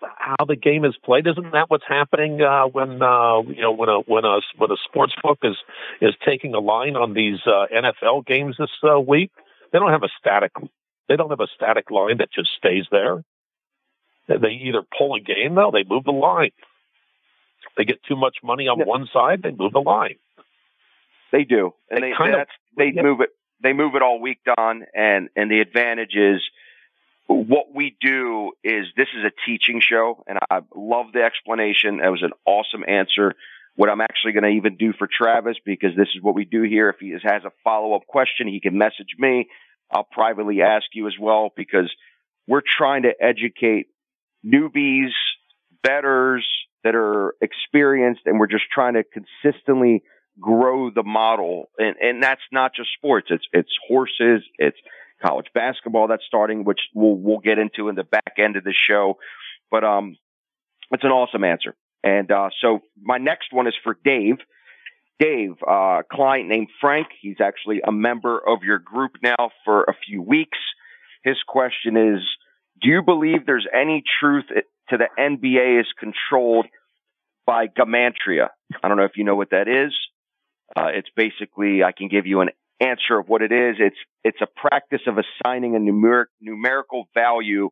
how 0.00 0.44
the 0.46 0.56
game 0.56 0.84
is 0.84 0.96
played? 1.04 1.26
Isn't 1.26 1.52
that 1.52 1.70
what's 1.70 1.84
happening 1.88 2.40
uh, 2.42 2.64
when 2.66 3.02
uh, 3.02 3.40
you 3.42 3.62
know 3.62 3.72
when 3.72 3.88
a 3.88 4.00
when 4.00 4.24
a 4.24 4.40
when 4.56 4.70
a 4.70 4.76
sports 4.88 5.14
book 5.22 5.38
is 5.42 5.56
is 6.00 6.14
taking 6.24 6.54
a 6.54 6.60
line 6.60 6.96
on 6.96 7.14
these 7.14 7.38
uh, 7.46 7.66
NFL 7.72 8.26
games 8.26 8.56
this 8.58 8.70
uh, 8.82 9.00
week? 9.00 9.30
They 9.72 9.78
don't 9.78 9.90
have 9.90 10.02
a 10.02 10.10
static 10.20 10.52
they 11.08 11.16
don't 11.16 11.30
have 11.30 11.40
a 11.40 11.46
static 11.54 11.90
line 11.90 12.18
that 12.18 12.32
just 12.32 12.50
stays 12.56 12.84
there. 12.90 13.22
They 14.28 14.60
either 14.64 14.82
pull 14.96 15.14
a 15.14 15.20
game 15.20 15.54
though, 15.54 15.70
they 15.72 15.84
move 15.84 16.04
the 16.04 16.12
line. 16.12 16.50
They 17.76 17.84
get 17.84 18.02
too 18.04 18.16
much 18.16 18.36
money 18.42 18.68
on 18.68 18.80
one 18.80 19.08
side, 19.12 19.42
they 19.42 19.50
move 19.50 19.72
the 19.72 19.80
line. 19.80 20.16
They 21.32 21.44
do, 21.44 21.74
and 21.90 22.02
they, 22.02 22.10
they 22.10 22.16
kind 22.16 22.34
of, 22.34 22.46
they 22.76 22.92
yeah. 22.94 23.02
move 23.02 23.20
it. 23.20 23.30
They 23.62 23.72
move 23.72 23.94
it 23.94 24.02
all 24.02 24.20
week, 24.20 24.38
Don, 24.44 24.84
and 24.94 25.28
and 25.34 25.50
the 25.50 25.60
advantage 25.60 26.14
is 26.14 26.42
what 27.26 27.74
we 27.74 27.96
do 28.00 28.52
is 28.62 28.86
this 28.96 29.08
is 29.16 29.24
a 29.24 29.32
teaching 29.44 29.80
show, 29.80 30.22
and 30.26 30.38
I 30.50 30.60
love 30.74 31.06
the 31.12 31.22
explanation. 31.22 31.98
That 31.98 32.10
was 32.10 32.22
an 32.22 32.32
awesome 32.44 32.84
answer. 32.86 33.34
What 33.74 33.90
I'm 33.90 34.00
actually 34.00 34.32
going 34.32 34.44
to 34.44 34.50
even 34.50 34.76
do 34.76 34.92
for 34.92 35.08
Travis, 35.10 35.56
because 35.64 35.96
this 35.96 36.08
is 36.14 36.22
what 36.22 36.34
we 36.34 36.44
do 36.44 36.62
here. 36.62 36.88
If 36.88 36.96
he 37.00 37.10
has 37.10 37.44
a 37.44 37.50
follow 37.64 37.94
up 37.94 38.06
question, 38.06 38.46
he 38.46 38.60
can 38.60 38.78
message 38.78 39.16
me. 39.18 39.48
I'll 39.90 40.04
privately 40.04 40.62
ask 40.62 40.86
you 40.94 41.06
as 41.08 41.14
well, 41.20 41.50
because 41.56 41.92
we're 42.46 42.62
trying 42.64 43.02
to 43.02 43.12
educate 43.20 43.88
newbies, 44.46 45.10
betters 45.82 46.46
that 46.84 46.94
are 46.94 47.34
experienced, 47.40 48.22
and 48.26 48.38
we're 48.38 48.46
just 48.46 48.64
trying 48.72 48.94
to 48.94 49.02
consistently 49.02 50.02
grow 50.40 50.90
the 50.90 51.02
model. 51.02 51.68
And, 51.78 51.96
and 52.00 52.22
that's 52.22 52.42
not 52.52 52.74
just 52.74 52.90
sports. 52.96 53.28
It's, 53.30 53.44
it's 53.52 53.72
horses. 53.88 54.42
It's 54.58 54.76
college 55.24 55.46
basketball 55.54 56.08
that's 56.08 56.24
starting, 56.26 56.64
which 56.64 56.80
we'll, 56.94 57.16
we'll 57.16 57.38
get 57.38 57.58
into 57.58 57.88
in 57.88 57.96
the 57.96 58.04
back 58.04 58.34
end 58.38 58.56
of 58.56 58.64
the 58.64 58.74
show. 58.74 59.18
But, 59.70 59.82
um, 59.82 60.16
it's 60.92 61.04
an 61.04 61.10
awesome 61.10 61.42
answer. 61.42 61.74
And, 62.04 62.30
uh, 62.30 62.50
so 62.60 62.80
my 63.00 63.18
next 63.18 63.52
one 63.52 63.66
is 63.66 63.74
for 63.82 63.98
Dave. 64.04 64.36
Dave, 65.18 65.56
uh, 65.66 66.02
client 66.12 66.48
named 66.48 66.68
Frank. 66.80 67.08
He's 67.20 67.40
actually 67.40 67.80
a 67.80 67.90
member 67.90 68.38
of 68.38 68.62
your 68.62 68.78
group 68.78 69.12
now 69.22 69.50
for 69.64 69.84
a 69.84 69.94
few 70.06 70.20
weeks. 70.22 70.58
His 71.24 71.38
question 71.48 71.96
is, 71.96 72.20
do 72.80 72.88
you 72.88 73.02
believe 73.02 73.46
there's 73.46 73.66
any 73.72 74.02
truth 74.20 74.44
to 74.90 74.96
the 74.96 75.08
NBA 75.18 75.80
is 75.80 75.86
controlled 75.98 76.66
by 77.46 77.66
Gematria? 77.66 78.48
I 78.82 78.88
don't 78.88 78.96
know 78.96 79.04
if 79.04 79.16
you 79.16 79.24
know 79.24 79.36
what 79.36 79.50
that 79.50 79.68
is. 79.68 79.92
Uh, 80.74 80.88
it's 80.94 81.08
basically, 81.14 81.82
I 81.84 81.92
can 81.92 82.08
give 82.08 82.26
you 82.26 82.40
an 82.40 82.50
answer 82.80 83.18
of 83.18 83.28
what 83.28 83.42
it 83.42 83.52
is. 83.52 83.76
It's 83.78 83.96
it's 84.24 84.40
a 84.40 84.46
practice 84.46 85.02
of 85.06 85.16
assigning 85.18 85.76
a 85.76 85.78
numeric 85.78 86.26
numerical 86.40 87.08
value 87.14 87.70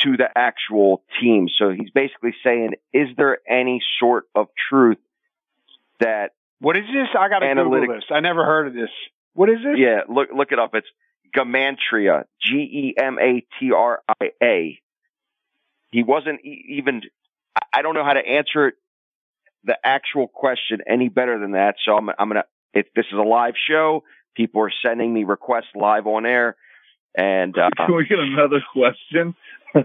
to 0.00 0.16
the 0.16 0.28
actual 0.36 1.02
team. 1.20 1.48
So 1.58 1.70
he's 1.70 1.90
basically 1.90 2.34
saying, 2.44 2.74
is 2.92 3.08
there 3.16 3.38
any 3.48 3.82
sort 3.98 4.24
of 4.34 4.46
truth 4.70 4.98
that 6.00 6.30
what 6.60 6.76
is 6.76 6.84
this? 6.84 7.08
I 7.18 7.28
got 7.28 7.40
to 7.40 7.54
Google 7.54 7.94
this. 7.94 8.04
I 8.10 8.20
never 8.20 8.44
heard 8.44 8.68
of 8.68 8.74
this. 8.74 8.90
What 9.34 9.48
is 9.48 9.58
this? 9.58 9.76
Yeah, 9.76 10.00
look 10.08 10.28
look 10.34 10.52
it 10.52 10.58
up. 10.58 10.74
It's 10.74 10.86
Gematria, 11.36 12.24
G 12.42 12.54
E 12.54 12.94
M 12.98 13.18
A 13.20 13.44
T 13.58 13.72
R 13.72 14.00
I 14.20 14.30
A. 14.42 14.78
He 15.90 16.02
wasn't 16.02 16.40
even. 16.44 17.02
I 17.72 17.82
don't 17.82 17.94
know 17.94 18.04
how 18.04 18.12
to 18.12 18.26
answer 18.26 18.72
the 19.64 19.76
actual 19.84 20.28
question 20.28 20.78
any 20.86 21.08
better 21.08 21.38
than 21.38 21.52
that. 21.52 21.76
So 21.84 21.96
I'm 21.96 22.08
I'm 22.18 22.28
gonna 22.28 22.44
if 22.74 22.86
this 22.94 23.06
is 23.06 23.18
a 23.18 23.22
live 23.22 23.54
show, 23.68 24.04
people 24.36 24.62
are 24.62 24.72
sending 24.84 25.12
me 25.12 25.24
requests 25.24 25.70
live 25.74 26.06
on 26.06 26.26
air. 26.26 26.56
And 27.16 27.56
uh, 27.58 27.70
can 27.76 27.94
we 27.96 28.06
get 28.06 28.18
another 28.18 28.62
question? 28.72 29.34
so 29.74 29.82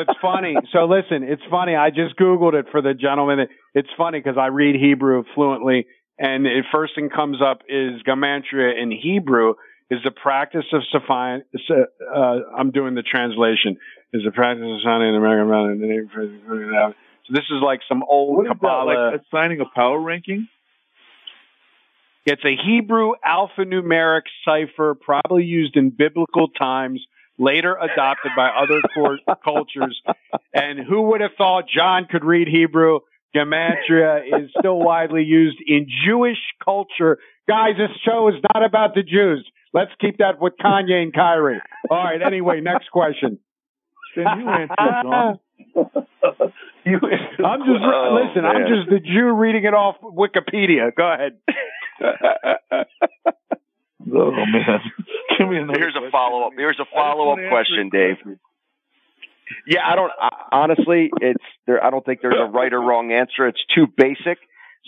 it's 0.00 0.18
funny. 0.20 0.56
So 0.72 0.86
listen, 0.86 1.22
it's 1.22 1.42
funny. 1.50 1.76
I 1.76 1.90
just 1.90 2.16
Googled 2.16 2.54
it 2.54 2.66
for 2.70 2.82
the 2.82 2.94
gentleman. 2.94 3.46
It's 3.74 3.88
funny 3.96 4.18
because 4.18 4.38
I 4.38 4.46
read 4.46 4.76
Hebrew 4.76 5.24
fluently, 5.34 5.86
and 6.18 6.44
the 6.44 6.62
first 6.72 6.94
thing 6.94 7.10
comes 7.10 7.38
up 7.42 7.62
is 7.68 8.02
gematria 8.06 8.80
in 8.80 8.90
Hebrew 8.90 9.54
is 9.90 10.00
the 10.04 10.10
practice 10.10 10.64
of 10.72 10.82
safine. 10.92 11.42
Uh, 11.70 12.18
I'm 12.56 12.70
doing 12.70 12.94
the 12.94 13.02
translation. 13.02 13.78
Is 14.12 14.22
the 14.24 14.32
practice 14.32 14.64
of 14.64 14.80
signing 14.82 15.10
an 15.10 15.16
American 15.16 15.48
so 17.26 17.32
this 17.34 17.44
is 17.50 17.60
like 17.62 17.80
some 17.88 18.04
old 18.08 18.36
what 18.38 18.46
Kabbalah. 18.46 18.94
That, 18.94 19.12
like 19.12 19.20
assigning 19.26 19.60
a 19.60 19.64
power 19.74 20.00
ranking? 20.00 20.48
It's 22.24 22.44
a 22.44 22.56
Hebrew 22.56 23.12
alphanumeric 23.24 24.22
cipher, 24.44 24.94
probably 24.94 25.44
used 25.44 25.76
in 25.76 25.90
biblical 25.90 26.48
times, 26.48 27.04
later 27.38 27.76
adopted 27.76 28.32
by 28.36 28.48
other 28.48 28.80
cultures. 29.44 30.00
And 30.52 30.80
who 30.80 31.02
would 31.02 31.20
have 31.20 31.32
thought 31.36 31.64
John 31.68 32.06
could 32.10 32.24
read 32.24 32.48
Hebrew? 32.48 33.00
Gematria 33.36 34.22
is 34.24 34.50
still 34.58 34.78
widely 34.78 35.22
used 35.22 35.58
in 35.66 35.86
Jewish 36.06 36.38
culture. 36.64 37.18
Guys, 37.48 37.74
this 37.76 37.90
show 38.04 38.28
is 38.28 38.34
not 38.54 38.64
about 38.64 38.94
the 38.94 39.02
Jews. 39.02 39.46
Let's 39.72 39.90
keep 40.00 40.18
that 40.18 40.40
with 40.40 40.54
Kanye 40.58 41.02
and 41.02 41.12
Kyrie. 41.12 41.60
All 41.90 41.98
right. 41.98 42.20
Anyway, 42.22 42.60
next 42.60 42.90
question. 42.90 43.38
Then 44.16 44.26
you 44.40 44.48
answer, 44.48 44.74
John. 44.78 45.38
you, 46.84 47.00
I'm 47.44 47.60
just 47.60 47.84
oh, 47.84 48.18
listen. 48.24 48.42
Man. 48.42 48.56
I'm 48.56 48.66
just 48.68 48.88
the 48.88 49.00
Jew 49.00 49.34
reading 49.34 49.64
it 49.64 49.74
off 49.74 49.96
Wikipedia. 50.02 50.94
Go 50.96 51.12
ahead. 51.12 51.36
oh 54.14 54.30
man, 54.30 54.80
give 55.38 55.48
me. 55.48 55.56
Here's 55.76 55.96
a 55.96 56.10
follow 56.10 56.46
up. 56.46 56.52
Here's 56.56 56.78
a 56.80 56.86
follow 56.94 57.32
up 57.32 57.38
question, 57.50 57.90
Dave. 57.90 58.16
Yeah, 59.66 59.80
I 59.84 59.94
don't. 59.94 60.10
I, 60.20 60.28
honestly, 60.52 61.10
it's 61.20 61.44
there. 61.66 61.84
I 61.84 61.90
don't 61.90 62.04
think 62.04 62.20
there's 62.20 62.34
a 62.38 62.50
right 62.50 62.72
or 62.72 62.80
wrong 62.80 63.12
answer. 63.12 63.46
It's 63.46 63.64
too 63.74 63.86
basic. 63.96 64.38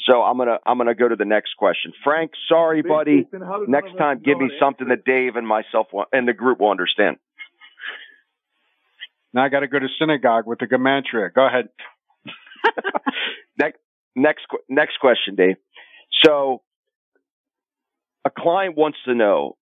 So 0.06 0.22
I'm 0.22 0.38
gonna 0.38 0.58
I'm 0.64 0.78
gonna 0.78 0.94
go 0.94 1.08
to 1.08 1.16
the 1.16 1.24
next 1.24 1.54
question. 1.56 1.92
Frank, 2.04 2.32
sorry, 2.48 2.82
buddy. 2.82 3.26
Next 3.66 3.96
time, 3.98 4.20
give 4.24 4.38
me 4.38 4.50
something 4.60 4.88
that 4.88 5.04
Dave 5.04 5.36
and 5.36 5.46
myself 5.46 5.88
and 6.12 6.26
the 6.26 6.32
group 6.32 6.60
will 6.60 6.70
understand. 6.70 7.16
Now 9.32 9.44
I 9.44 9.48
got 9.48 9.60
to 9.60 9.68
go 9.68 9.78
to 9.78 9.88
synagogue 9.98 10.46
with 10.46 10.58
the 10.58 10.66
gematria. 10.66 11.32
Go 11.32 11.46
ahead. 11.46 11.68
next, 13.58 13.78
next, 14.16 14.46
next 14.68 14.98
question, 15.00 15.34
Dave. 15.34 15.56
So, 16.24 16.62
a 18.24 18.30
client 18.30 18.76
wants 18.76 18.98
to 19.04 19.14
know. 19.14 19.56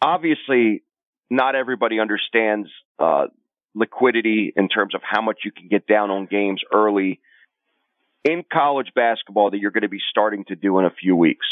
Obviously, 0.00 0.84
not 1.28 1.56
everybody 1.56 1.98
understands 1.98 2.68
uh, 2.98 3.26
liquidity 3.74 4.52
in 4.56 4.68
terms 4.68 4.94
of 4.94 5.00
how 5.02 5.22
much 5.22 5.40
you 5.44 5.52
can 5.52 5.68
get 5.68 5.86
down 5.86 6.10
on 6.10 6.26
games 6.26 6.62
early 6.72 7.20
in 8.24 8.44
college 8.50 8.92
basketball 8.94 9.50
that 9.50 9.58
you're 9.58 9.70
going 9.70 9.82
to 9.82 9.88
be 9.88 10.00
starting 10.10 10.44
to 10.46 10.56
do 10.56 10.78
in 10.78 10.84
a 10.84 10.90
few 10.90 11.14
weeks. 11.16 11.46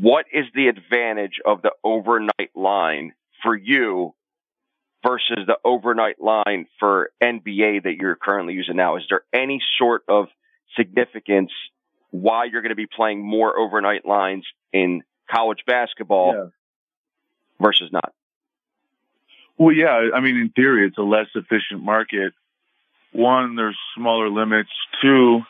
What 0.00 0.26
is 0.32 0.46
the 0.54 0.68
advantage 0.68 1.40
of 1.44 1.62
the 1.62 1.72
overnight 1.84 2.54
line 2.54 3.12
for 3.42 3.56
you 3.56 4.14
versus 5.06 5.38
the 5.46 5.58
overnight 5.64 6.20
line 6.20 6.66
for 6.78 7.10
NBA 7.22 7.84
that 7.84 7.96
you're 8.00 8.16
currently 8.16 8.54
using 8.54 8.76
now? 8.76 8.96
Is 8.96 9.04
there 9.10 9.22
any 9.32 9.60
sort 9.78 10.02
of 10.08 10.28
significance 10.76 11.50
why 12.10 12.44
you're 12.44 12.62
going 12.62 12.70
to 12.70 12.76
be 12.76 12.86
playing 12.86 13.22
more 13.24 13.58
overnight 13.58 14.06
lines 14.06 14.44
in 14.72 15.02
college 15.30 15.60
basketball 15.66 16.34
yeah. 16.34 16.44
versus 17.60 17.90
not? 17.92 18.12
Well, 19.62 19.72
yeah. 19.72 20.08
I 20.12 20.18
mean, 20.18 20.36
in 20.38 20.48
theory, 20.48 20.88
it's 20.88 20.98
a 20.98 21.02
less 21.02 21.28
efficient 21.36 21.84
market. 21.84 22.32
One, 23.12 23.54
there's 23.54 23.78
smaller 23.96 24.28
limits. 24.28 24.70
Two, 25.00 25.42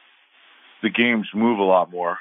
the 0.83 0.90
games 0.90 1.29
move 1.35 1.59
a 1.59 1.62
lot 1.62 1.90
more 1.90 2.18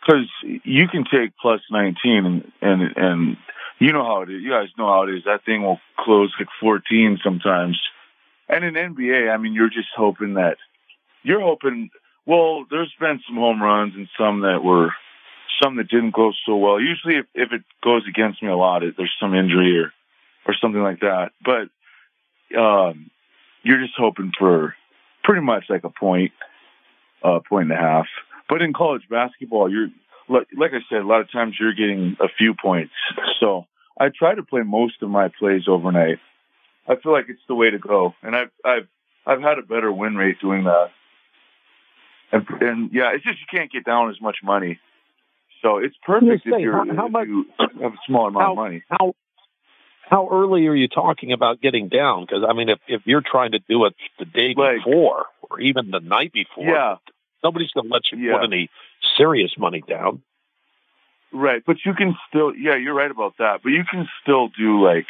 because 0.00 0.24
you 0.42 0.88
can 0.88 1.04
take 1.04 1.36
plus 1.36 1.60
19 1.70 2.24
and, 2.24 2.52
and, 2.62 2.96
and 2.96 3.36
you 3.78 3.92
know 3.92 4.02
how 4.02 4.22
it 4.22 4.30
is. 4.30 4.42
You 4.42 4.48
guys 4.48 4.68
know 4.78 4.86
how 4.86 5.02
it 5.02 5.14
is. 5.14 5.24
That 5.26 5.44
thing 5.44 5.62
will 5.62 5.78
close 5.98 6.32
at 6.40 6.46
14 6.58 7.18
sometimes. 7.22 7.78
And 8.48 8.64
in 8.64 8.72
NBA, 8.72 9.30
I 9.30 9.36
mean, 9.36 9.52
you're 9.52 9.68
just 9.68 9.88
hoping 9.94 10.34
that 10.34 10.56
you're 11.22 11.42
hoping. 11.42 11.90
Well, 12.24 12.64
there's 12.70 12.94
been 12.98 13.20
some 13.28 13.36
home 13.36 13.62
runs 13.62 13.94
and 13.94 14.08
some 14.16 14.40
that 14.40 14.64
were 14.64 14.94
some 15.62 15.76
that 15.76 15.90
didn't 15.90 16.14
go 16.14 16.32
so 16.46 16.56
well. 16.56 16.80
Usually, 16.80 17.16
if, 17.16 17.26
if 17.34 17.52
it 17.52 17.62
goes 17.84 18.04
against 18.08 18.42
me 18.42 18.48
a 18.48 18.56
lot, 18.56 18.82
it, 18.82 18.94
there's 18.96 19.14
some 19.20 19.34
injury 19.34 19.78
or 19.80 19.92
or 20.46 20.54
something 20.60 20.82
like 20.82 21.00
that. 21.00 21.30
But 21.44 21.68
um, 22.58 23.10
you're 23.62 23.80
just 23.80 23.94
hoping 23.96 24.32
for 24.38 24.74
pretty 25.24 25.40
much 25.42 25.64
like 25.68 25.84
a 25.84 25.90
point, 25.90 26.32
uh, 27.22 27.40
point 27.48 27.70
and 27.70 27.78
a 27.78 27.82
half. 27.82 28.06
But 28.48 28.62
in 28.62 28.72
college 28.72 29.02
basketball, 29.10 29.70
you're 29.70 29.88
like, 30.28 30.46
like 30.56 30.72
I 30.72 30.80
said, 30.88 30.98
a 31.02 31.06
lot 31.06 31.20
of 31.20 31.30
times 31.32 31.56
you're 31.58 31.74
getting 31.74 32.16
a 32.20 32.28
few 32.38 32.54
points. 32.54 32.92
So 33.40 33.66
I 33.98 34.08
try 34.08 34.34
to 34.34 34.42
play 34.42 34.62
most 34.62 35.02
of 35.02 35.10
my 35.10 35.28
plays 35.28 35.62
overnight. 35.68 36.18
I 36.88 36.94
feel 36.96 37.12
like 37.12 37.26
it's 37.28 37.40
the 37.48 37.54
way 37.54 37.70
to 37.70 37.78
go, 37.78 38.14
and 38.22 38.36
I've 38.36 38.50
I've 38.64 38.86
I've 39.26 39.40
had 39.42 39.58
a 39.58 39.62
better 39.62 39.90
win 39.92 40.14
rate 40.16 40.36
doing 40.40 40.64
that. 40.64 40.90
And, 42.32 42.46
and 42.60 42.90
yeah, 42.92 43.12
it's 43.14 43.24
just 43.24 43.38
you 43.40 43.46
can't 43.50 43.70
get 43.72 43.84
down 43.84 44.10
as 44.10 44.20
much 44.20 44.36
money. 44.42 44.78
So 45.62 45.78
it's 45.78 45.96
perfect 46.04 46.44
say, 46.44 46.50
if, 46.52 46.60
you're, 46.60 46.72
how- 46.72 46.94
how 46.94 47.06
if 47.06 47.12
much- 47.12 47.26
you 47.28 47.46
have 47.82 47.92
a 47.92 47.96
small 48.06 48.28
amount 48.28 48.44
how, 48.44 48.50
of 48.52 48.56
money. 48.56 48.82
how 48.88 49.14
how 50.08 50.28
early 50.30 50.66
are 50.68 50.74
you 50.74 50.88
talking 50.88 51.32
about 51.32 51.60
getting 51.60 51.88
down? 51.88 52.22
Because 52.24 52.44
I 52.48 52.52
mean, 52.52 52.68
if 52.68 52.78
if 52.88 53.02
you're 53.06 53.22
trying 53.22 53.52
to 53.52 53.58
do 53.68 53.84
it 53.86 53.94
the 54.18 54.24
day 54.24 54.54
Like- 54.56 54.78
before 54.84 55.26
or 55.42 55.60
even 55.60 55.90
the 55.90 56.00
night 56.00 56.32
before, 56.32 56.64
Yeah, 56.64 56.96
nobody's 57.42 57.70
going 57.72 57.88
to 57.88 57.92
let 57.92 58.02
you 58.12 58.18
Yeah. 58.18 58.38
put 58.38 58.44
any 58.44 58.70
serious 59.16 59.56
money 59.58 59.82
down. 59.86 60.22
right. 61.32 61.62
But 61.66 61.84
you 61.84 61.92
can 61.94 62.16
still, 62.28 62.54
yeah, 62.56 62.76
you're 62.76 62.94
right 62.94 63.10
about 63.10 63.36
that. 63.38 63.62
But 63.62 63.70
you 63.72 63.84
can 63.84 64.08
still 64.22 64.48
do 64.48 64.82
like 64.82 65.06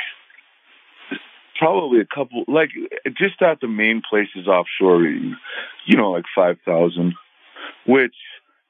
probably 1.58 2.00
a 2.00 2.04
couple, 2.06 2.44
like 2.48 2.70
just 3.16 3.40
at 3.42 3.60
the 3.60 3.68
main 3.68 4.02
places 4.08 4.46
offshore, 4.46 5.02
you 5.04 5.96
know, 5.96 6.10
like 6.10 6.24
five 6.34 6.58
thousand, 6.64 7.14
which 7.86 8.14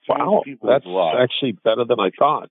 Wow, 0.08 0.42
that's 0.62 0.84
is 0.84 0.88
a 0.88 0.92
lot. 0.92 1.20
actually 1.20 1.52
better 1.52 1.84
than 1.84 1.98
I 1.98 2.10
thought. 2.16 2.50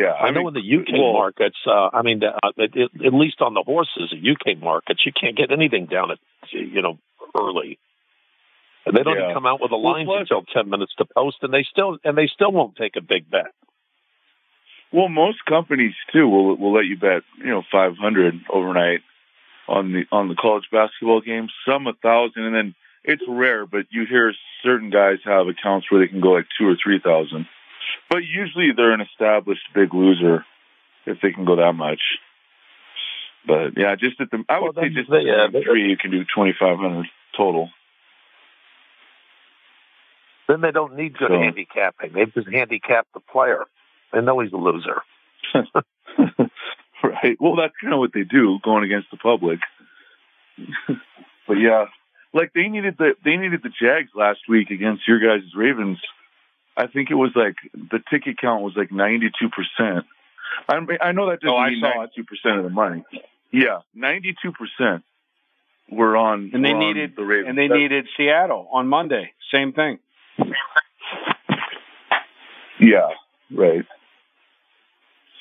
Yeah, 0.00 0.12
I, 0.12 0.30
know 0.30 0.44
mean, 0.44 0.48
in 0.48 0.54
the 0.54 0.76
UK 0.78 0.92
well- 1.00 1.12
markets, 1.12 1.56
uh, 1.66 1.90
I 1.92 2.02
mean, 2.02 2.22
uh, 2.24 2.36
at, 2.58 2.76
at 2.76 3.14
least 3.14 3.40
on 3.40 3.54
the 3.54 3.62
horses, 3.62 4.10
the 4.12 4.30
UK 4.32 4.58
markets, 4.58 5.04
you 5.04 5.12
can't 5.12 5.36
get 5.36 5.50
anything 5.52 5.86
down 5.86 6.10
at 6.10 6.18
you 6.50 6.82
know 6.82 6.98
early. 7.38 7.78
And 8.84 8.96
they 8.96 9.02
don't 9.04 9.16
Yeah. 9.16 9.22
even 9.30 9.34
come 9.34 9.46
out 9.46 9.60
with 9.60 9.70
the 9.70 9.78
Well, 9.78 9.92
lines 9.94 10.06
plus- 10.06 10.20
until 10.22 10.42
ten 10.42 10.68
minutes 10.70 10.94
to 10.98 11.04
post, 11.04 11.38
and 11.42 11.52
they 11.52 11.62
still 11.64 11.98
and 12.04 12.16
they 12.16 12.26
still 12.26 12.50
won't 12.52 12.76
take 12.76 12.96
a 12.96 13.00
big 13.00 13.30
bet. 13.30 13.52
Well, 14.92 15.08
most 15.08 15.44
companies 15.46 15.94
too 16.12 16.28
will 16.28 16.56
will 16.56 16.72
let 16.72 16.86
you 16.86 16.96
bet, 16.96 17.22
you 17.38 17.46
know, 17.46 17.62
five 17.70 17.96
hundred 17.96 18.40
overnight 18.50 19.00
on 19.68 19.92
the 19.92 20.04
on 20.10 20.28
the 20.28 20.34
college 20.34 20.64
basketball 20.72 21.20
games. 21.20 21.52
Some 21.66 21.86
a 21.86 21.92
thousand, 21.94 22.42
and 22.44 22.54
then 22.54 22.74
it's 23.04 23.22
rare, 23.28 23.66
but 23.66 23.86
you 23.90 24.04
hear 24.06 24.34
certain 24.62 24.90
guys 24.90 25.18
have 25.24 25.48
accounts 25.48 25.90
where 25.90 26.00
they 26.00 26.08
can 26.08 26.20
go 26.20 26.32
like 26.32 26.46
two 26.58 26.66
or 26.68 26.76
three 26.82 26.98
thousand. 26.98 27.46
But 28.10 28.24
usually 28.24 28.70
they're 28.76 28.92
an 28.92 29.00
established 29.00 29.62
big 29.74 29.92
loser 29.94 30.44
if 31.06 31.18
they 31.20 31.32
can 31.32 31.44
go 31.44 31.56
that 31.56 31.72
much. 31.74 32.00
But 33.46 33.76
yeah, 33.76 33.96
just 33.96 34.20
at 34.20 34.30
the 34.30 34.44
I 34.48 34.60
would 34.60 34.76
Well, 34.76 34.84
say 34.84 34.90
just 34.90 35.10
at 35.10 35.52
they- 35.52 35.62
three 35.62 35.88
you 35.90 35.96
can 35.96 36.10
do 36.10 36.24
twenty 36.34 36.54
five 36.58 36.78
hundred 36.78 37.06
total. 37.36 37.70
Then 40.48 40.60
they 40.60 40.70
don't 40.70 40.94
need 40.96 41.16
good 41.16 41.28
So- 41.30 41.38
handicapping. 41.38 42.12
They 42.12 42.26
just 42.26 42.48
handicap 42.48 43.06
the 43.14 43.20
player. 43.20 43.64
They 44.12 44.20
know 44.20 44.40
he's 44.40 44.52
a 44.52 44.56
loser. 44.56 45.02
right. 47.02 47.36
Well, 47.40 47.56
that's 47.56 47.74
kind 47.80 47.94
of 47.94 47.98
what 47.98 48.12
they 48.12 48.24
do 48.24 48.58
going 48.62 48.84
against 48.84 49.10
the 49.10 49.16
public. 49.16 49.58
but 51.48 51.54
yeah, 51.54 51.86
like 52.34 52.52
they 52.54 52.68
needed 52.68 52.96
the 52.98 53.14
they 53.24 53.36
needed 53.36 53.62
the 53.62 53.70
Jags 53.70 54.10
last 54.14 54.40
week 54.48 54.70
against 54.70 55.06
your 55.08 55.18
guys' 55.18 55.48
Ravens. 55.56 55.98
I 56.76 56.86
think 56.86 57.10
it 57.10 57.14
was 57.14 57.30
like 57.34 57.56
the 57.74 58.00
ticket 58.10 58.38
count 58.40 58.62
was 58.62 58.74
like 58.76 58.90
ninety 58.92 59.30
two 59.40 59.48
percent. 59.50 60.06
I 60.68 60.80
mean, 60.80 60.98
I 61.00 61.12
know 61.12 61.28
that 61.30 61.40
doesn't 61.40 61.54
Oh, 61.54 61.58
I 61.58 61.70
mean 61.70 61.80
saw 61.80 61.94
ninety 61.98 62.12
two 62.16 62.24
percent 62.24 62.58
of 62.58 62.64
the 62.64 62.70
money. 62.70 63.04
Yeah, 63.50 63.78
ninety 63.94 64.34
two 64.42 64.52
percent 64.52 65.04
were 65.90 66.16
on 66.16 66.50
And 66.54 66.64
they 66.64 66.72
needed 66.72 67.14
the 67.16 67.24
Ravens. 67.24 67.48
and 67.50 67.58
they 67.58 67.68
That's- 67.68 67.78
needed 67.82 68.06
Seattle 68.16 68.68
on 68.72 68.88
Monday. 68.88 69.32
Same 69.52 69.72
thing. 69.74 69.98
yeah, 72.80 73.08
right. 73.54 73.84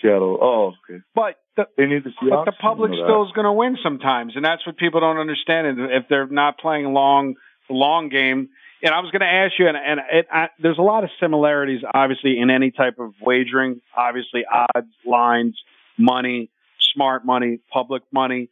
Seattle. 0.02 0.38
Oh, 0.42 0.74
okay. 0.90 1.02
But 1.16 1.36
the, 1.56 1.68
They 1.78 1.86
need 1.86 2.04
the 2.04 2.12
but 2.30 2.46
the 2.46 2.52
public 2.54 2.92
I 2.92 2.96
know 2.96 3.02
that. 3.02 3.08
still 3.08 3.26
is 3.26 3.32
going 3.34 3.46
to 3.46 3.52
win 3.54 3.78
sometimes, 3.84 4.36
and 4.36 4.44
that's 4.44 4.66
what 4.66 4.78
people 4.78 5.00
don't 5.00 5.18
understand. 5.18 5.68
is 5.68 5.76
If 5.92 6.08
they're 6.10 6.28
not 6.28 6.58
playing 6.60 6.92
long, 6.94 7.36
long 7.70 8.10
game, 8.10 8.50
and 8.84 8.94
I 8.94 9.00
was 9.00 9.12
going 9.12 9.22
to 9.22 9.28
ask 9.28 9.54
you, 9.60 9.68
and, 9.68 9.78
and 9.78 10.00
it, 10.12 10.28
I, 10.32 10.50
there's 10.60 10.78
a 10.78 10.84
lot 10.84 11.04
of 11.04 11.10
similarities, 11.20 11.82
obviously, 11.94 12.40
in 12.40 12.50
any 12.50 12.72
type 12.72 13.00
of 13.00 13.14
wagering. 13.22 13.82
Obviously, 13.96 14.44
odds, 14.46 14.88
lines, 15.06 15.60
money, 15.98 16.50
smart 16.94 17.26
money, 17.26 17.60
public 17.72 18.04
money. 18.12 18.50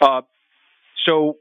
Uh, 0.00 0.22
so, 1.06 1.36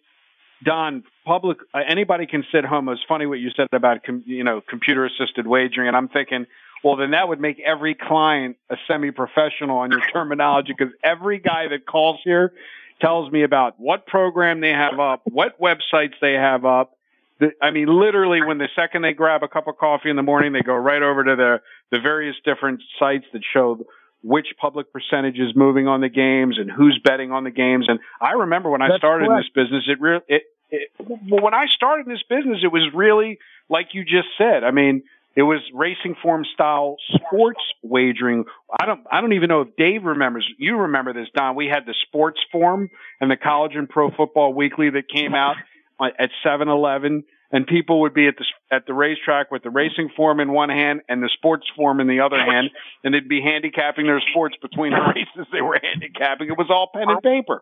Don, 0.63 1.03
public, 1.25 1.57
uh, 1.73 1.79
anybody 1.87 2.25
can 2.25 2.45
sit 2.51 2.65
home. 2.65 2.89
It's 2.89 3.01
funny 3.07 3.25
what 3.25 3.39
you 3.39 3.49
said 3.55 3.67
about 3.71 4.03
com, 4.03 4.23
you 4.25 4.43
know 4.43 4.61
computer 4.61 5.05
assisted 5.05 5.47
wagering, 5.47 5.87
and 5.87 5.97
I'm 5.97 6.07
thinking, 6.07 6.45
well, 6.83 6.95
then 6.95 7.11
that 7.11 7.27
would 7.27 7.39
make 7.39 7.59
every 7.59 7.95
client 7.95 8.57
a 8.69 8.77
semi-professional 8.87 9.77
on 9.77 9.91
your 9.91 10.01
terminology 10.13 10.73
because 10.77 10.93
every 11.03 11.39
guy 11.39 11.67
that 11.69 11.85
calls 11.85 12.19
here 12.23 12.53
tells 13.01 13.31
me 13.31 13.43
about 13.43 13.79
what 13.79 14.07
program 14.07 14.61
they 14.61 14.71
have 14.71 14.99
up, 14.99 15.21
what 15.25 15.59
websites 15.59 16.13
they 16.21 16.33
have 16.33 16.65
up. 16.65 16.96
The, 17.39 17.51
I 17.61 17.71
mean, 17.71 17.87
literally, 17.87 18.41
when 18.41 18.57
the 18.57 18.67
second 18.75 19.03
they 19.03 19.13
grab 19.13 19.43
a 19.43 19.47
cup 19.47 19.67
of 19.67 19.77
coffee 19.77 20.09
in 20.09 20.15
the 20.15 20.23
morning, 20.23 20.53
they 20.53 20.61
go 20.61 20.75
right 20.75 21.01
over 21.01 21.23
to 21.23 21.35
the 21.35 21.61
the 21.91 21.99
various 21.99 22.35
different 22.43 22.81
sites 22.99 23.25
that 23.33 23.41
show 23.53 23.85
which 24.23 24.47
public 24.59 24.91
percentage 24.91 25.37
is 25.37 25.55
moving 25.55 25.87
on 25.87 26.01
the 26.01 26.09
games 26.09 26.57
and 26.59 26.69
who's 26.71 26.99
betting 27.03 27.31
on 27.31 27.43
the 27.43 27.51
games. 27.51 27.85
And 27.87 27.99
I 28.19 28.31
remember 28.31 28.69
when 28.69 28.81
I 28.81 28.89
That's 28.89 28.99
started 28.99 29.29
in 29.29 29.37
this 29.37 29.49
business, 29.53 29.83
it 29.87 30.01
really, 30.01 30.21
it, 30.27 30.43
it, 30.69 30.89
well, 30.99 31.41
when 31.41 31.53
I 31.53 31.67
started 31.67 32.07
in 32.07 32.11
this 32.11 32.23
business, 32.27 32.59
it 32.63 32.71
was 32.71 32.89
really 32.93 33.39
like 33.69 33.89
you 33.93 34.03
just 34.03 34.27
said. 34.37 34.63
I 34.63 34.71
mean, 34.71 35.03
it 35.35 35.43
was 35.43 35.59
racing 35.73 36.15
form 36.21 36.45
style 36.51 36.97
sports 37.13 37.61
wagering. 37.83 38.45
I 38.81 38.87
don't, 38.87 39.05
I 39.11 39.21
don't 39.21 39.33
even 39.33 39.49
know 39.49 39.61
if 39.61 39.75
Dave 39.77 40.03
remembers. 40.03 40.49
You 40.57 40.77
remember 40.77 41.13
this, 41.13 41.27
Don? 41.35 41.55
We 41.55 41.67
had 41.67 41.85
the 41.85 41.93
sports 42.07 42.39
form 42.51 42.89
and 43.21 43.29
the 43.29 43.37
college 43.37 43.75
and 43.75 43.87
pro 43.87 44.09
football 44.09 44.53
weekly 44.53 44.89
that 44.89 45.07
came 45.07 45.35
out 45.35 45.55
at 46.01 46.29
7-Eleven 46.45 47.23
and 47.51 47.65
people 47.65 48.01
would 48.01 48.13
be 48.13 48.27
at 48.27 48.35
the 48.37 48.45
at 48.75 48.85
the 48.85 48.93
racetrack 48.93 49.51
with 49.51 49.63
the 49.63 49.69
racing 49.69 50.09
form 50.15 50.39
in 50.39 50.51
one 50.51 50.69
hand 50.69 51.01
and 51.07 51.23
the 51.23 51.29
sports 51.33 51.65
form 51.75 51.99
in 51.99 52.07
the 52.07 52.19
other 52.19 52.37
hand, 52.37 52.69
and 53.03 53.13
they'd 53.13 53.29
be 53.29 53.41
handicapping 53.41 54.05
their 54.05 54.21
sports 54.31 54.55
between 54.61 54.91
the 54.91 54.99
races 55.15 55.47
they 55.51 55.61
were 55.61 55.79
handicapping. 55.81 56.47
It 56.47 56.57
was 56.57 56.67
all 56.69 56.89
pen 56.93 57.09
and 57.09 57.21
paper. 57.21 57.61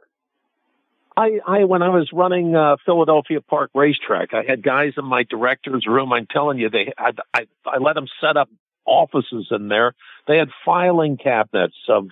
I, 1.17 1.39
I 1.47 1.63
when 1.63 1.81
I 1.81 1.89
was 1.89 2.09
running 2.11 2.55
uh, 2.55 2.75
Philadelphia 2.85 3.41
Park 3.41 3.71
Racetrack, 3.73 4.33
I 4.33 4.43
had 4.43 4.63
guys 4.63 4.93
in 4.97 5.05
my 5.05 5.23
director's 5.23 5.85
room. 5.87 6.11
I'm 6.11 6.27
telling 6.27 6.59
you, 6.59 6.69
they 6.69 6.91
had 6.97 7.19
I 7.33 7.47
I 7.65 7.77
let 7.77 7.93
them 7.93 8.07
set 8.19 8.37
up 8.37 8.49
offices 8.85 9.47
in 9.51 9.67
there. 9.67 9.93
They 10.27 10.37
had 10.37 10.49
filing 10.65 11.17
cabinets 11.17 11.77
of 11.87 12.09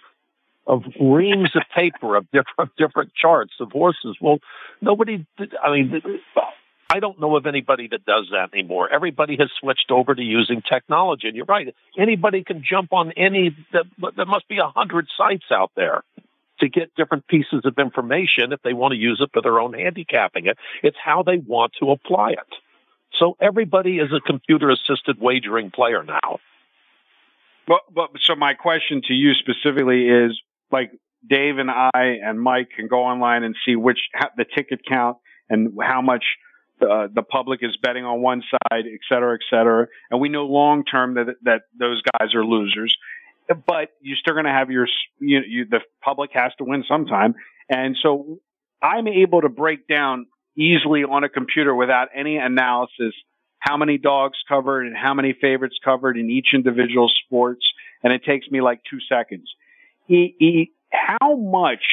of 0.65 0.83
reams 0.99 1.51
of 1.55 1.63
paper 1.75 2.15
of 2.15 2.25
different 2.31 2.71
different 2.77 3.13
charts 3.13 3.53
of 3.59 3.71
horses. 3.71 4.17
Well, 4.21 4.39
nobody. 4.81 5.25
I 5.61 5.71
mean, 5.71 6.01
I 6.89 6.99
don't 6.99 7.19
know 7.19 7.35
of 7.35 7.45
anybody 7.45 7.87
that 7.89 8.05
does 8.05 8.29
that 8.31 8.53
anymore. 8.53 8.87
Everybody 8.91 9.37
has 9.37 9.49
switched 9.59 9.89
over 9.89 10.13
to 10.13 10.21
using 10.21 10.61
technology, 10.61 11.27
and 11.27 11.35
you're 11.35 11.45
right. 11.45 11.73
Anybody 11.97 12.43
can 12.43 12.63
jump 12.63 12.93
on 12.93 13.11
any. 13.13 13.55
There 13.71 14.25
must 14.25 14.47
be 14.47 14.59
a 14.59 14.67
hundred 14.67 15.07
sites 15.17 15.45
out 15.51 15.71
there 15.75 16.03
to 16.59 16.69
get 16.69 16.95
different 16.95 17.27
pieces 17.27 17.61
of 17.65 17.77
information 17.77 18.53
if 18.53 18.61
they 18.61 18.73
want 18.73 18.93
to 18.93 18.97
use 18.97 19.19
it 19.21 19.29
for 19.33 19.41
their 19.41 19.59
own 19.59 19.73
handicapping 19.73 20.45
it. 20.45 20.57
It's 20.81 20.97
how 21.03 21.23
they 21.23 21.37
want 21.37 21.73
to 21.79 21.91
apply 21.91 22.31
it. 22.31 22.55
So 23.19 23.35
everybody 23.39 23.97
is 23.97 24.11
a 24.13 24.19
computer 24.19 24.69
assisted 24.69 25.19
wagering 25.19 25.71
player 25.71 26.03
now. 26.03 26.39
But 27.67 27.81
but 27.93 28.09
so 28.21 28.35
my 28.35 28.53
question 28.53 29.01
to 29.07 29.13
you 29.13 29.33
specifically 29.33 30.07
is 30.07 30.39
like 30.73 30.91
Dave 31.27 31.57
and 31.57 31.71
I 31.71 32.17
and 32.25 32.41
Mike 32.41 32.69
can 32.75 32.87
go 32.89 33.03
online 33.03 33.43
and 33.43 33.55
see 33.65 33.77
which 33.77 33.99
the 34.35 34.45
ticket 34.45 34.81
count 34.85 35.17
and 35.49 35.77
how 35.81 36.01
much 36.01 36.25
uh, 36.81 37.07
the 37.13 37.21
public 37.21 37.59
is 37.61 37.77
betting 37.81 38.03
on 38.03 38.21
one 38.21 38.41
side, 38.51 38.85
et 38.85 38.99
cetera, 39.07 39.35
et 39.35 39.45
cetera. 39.49 39.87
And 40.11 40.19
we 40.19 40.27
know 40.27 40.45
long 40.45 40.83
term 40.83 41.13
that 41.13 41.35
that 41.43 41.61
those 41.79 42.01
guys 42.01 42.35
are 42.35 42.43
losers. 42.43 42.93
But 43.47 43.89
you're 44.01 44.17
still 44.17 44.33
going 44.33 44.45
to 44.45 44.51
have 44.51 44.69
your 44.71 44.87
you, 45.19 45.41
you 45.47 45.65
the 45.65 45.79
public 46.01 46.31
has 46.33 46.51
to 46.57 46.63
win 46.63 46.83
sometime, 46.87 47.35
and 47.69 47.95
so 48.01 48.39
I'm 48.81 49.07
able 49.07 49.41
to 49.41 49.49
break 49.49 49.87
down 49.87 50.27
easily 50.57 51.03
on 51.03 51.23
a 51.23 51.29
computer 51.29 51.73
without 51.73 52.09
any 52.15 52.37
analysis 52.37 53.13
how 53.59 53.77
many 53.77 53.97
dogs 53.97 54.37
covered 54.47 54.87
and 54.87 54.95
how 54.95 55.13
many 55.13 55.33
favorites 55.39 55.77
covered 55.83 56.17
in 56.17 56.29
each 56.29 56.47
individual 56.53 57.09
sports, 57.25 57.65
and 58.03 58.11
it 58.11 58.23
takes 58.25 58.45
me 58.49 58.59
like 58.61 58.81
two 58.89 58.99
seconds. 59.07 59.49
He, 60.07 60.35
he, 60.37 60.71
how 60.91 61.35
much 61.35 61.83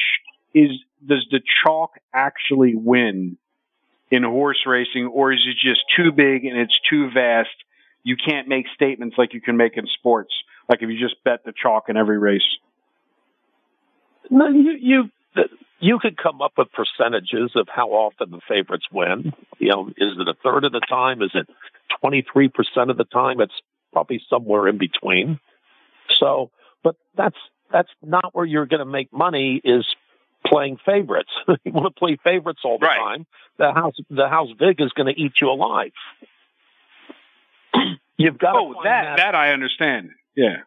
is 0.55 0.71
does 1.07 1.27
the 1.31 1.41
chalk 1.65 1.93
actually 2.13 2.75
win 2.75 3.37
in 4.11 4.25
horse 4.25 4.59
racing, 4.67 5.07
or 5.07 5.33
is 5.33 5.47
it 5.47 5.57
just 5.67 5.83
too 5.97 6.13
big 6.13 6.45
and 6.45 6.59
it's 6.59 6.79
too 6.89 7.11
vast? 7.11 7.49
You 8.03 8.17
can't 8.17 8.49
make 8.49 8.67
statements 8.75 9.17
like 9.17 9.35
you 9.35 9.41
can 9.41 9.57
make 9.57 9.77
in 9.77 9.87
sports, 9.87 10.33
like 10.69 10.83
if 10.83 10.91
you 10.91 10.99
just 10.99 11.23
bet 11.25 11.45
the 11.45 11.53
chalk 11.53 11.89
in 11.89 11.97
every 11.97 12.19
race. 12.19 12.43
No, 14.31 14.49
you 14.49 14.77
you 14.81 15.11
you 15.81 15.99
could 15.99 16.17
come 16.17 16.43
up 16.43 16.53
with 16.57 16.69
percentages 16.73 17.53
of 17.55 17.69
how 17.69 17.89
often 17.89 18.31
the 18.31 18.41
favorites 18.49 18.87
win. 18.93 19.33
You 19.59 19.69
know, 19.69 19.89
is 19.97 20.13
it 20.19 20.29
a 20.29 20.35
third 20.43 20.65
of 20.65 20.73
the 20.73 20.81
time? 20.81 21.23
Is 21.23 21.31
it 21.35 21.49
twenty 22.01 22.25
three 22.33 22.49
percent 22.49 22.91
of 22.91 22.97
the 22.97 23.05
time? 23.05 23.41
It's 23.41 23.61
probably 23.93 24.21
somewhere 24.29 24.69
in 24.69 24.79
between. 24.79 25.41
So, 26.19 26.51
but 26.83 26.97
that's 27.17 27.37
that's 27.73 27.91
not 28.03 28.35
where 28.35 28.45
you're 28.47 28.67
going 28.67 28.81
to 28.81 28.85
make 28.91 29.13
money. 29.13 29.61
Is 29.65 29.87
playing 30.47 30.79
favorites. 30.85 31.31
you 31.65 31.73
want 31.73 31.95
to 31.95 31.99
play 31.99 32.17
favorites 32.23 32.61
all 32.65 32.79
the 32.79 32.87
Right. 32.87 32.99
time. 32.99 33.27
The 33.59 33.73
house, 33.73 33.95
the 34.09 34.29
house 34.29 34.49
big 34.59 34.81
is 34.81 34.91
going 34.93 35.15
to 35.15 35.21
eat 35.21 35.33
you 35.41 35.51
alive. 35.51 35.93
You've 38.17 38.39
got 38.39 38.53
to 38.53 38.59
Oh, 38.59 38.73
find 38.75 38.87
that 38.87 39.17
that 39.19 39.35
I 39.35 39.53
understand. 39.53 40.11
Yeah. 40.35 40.59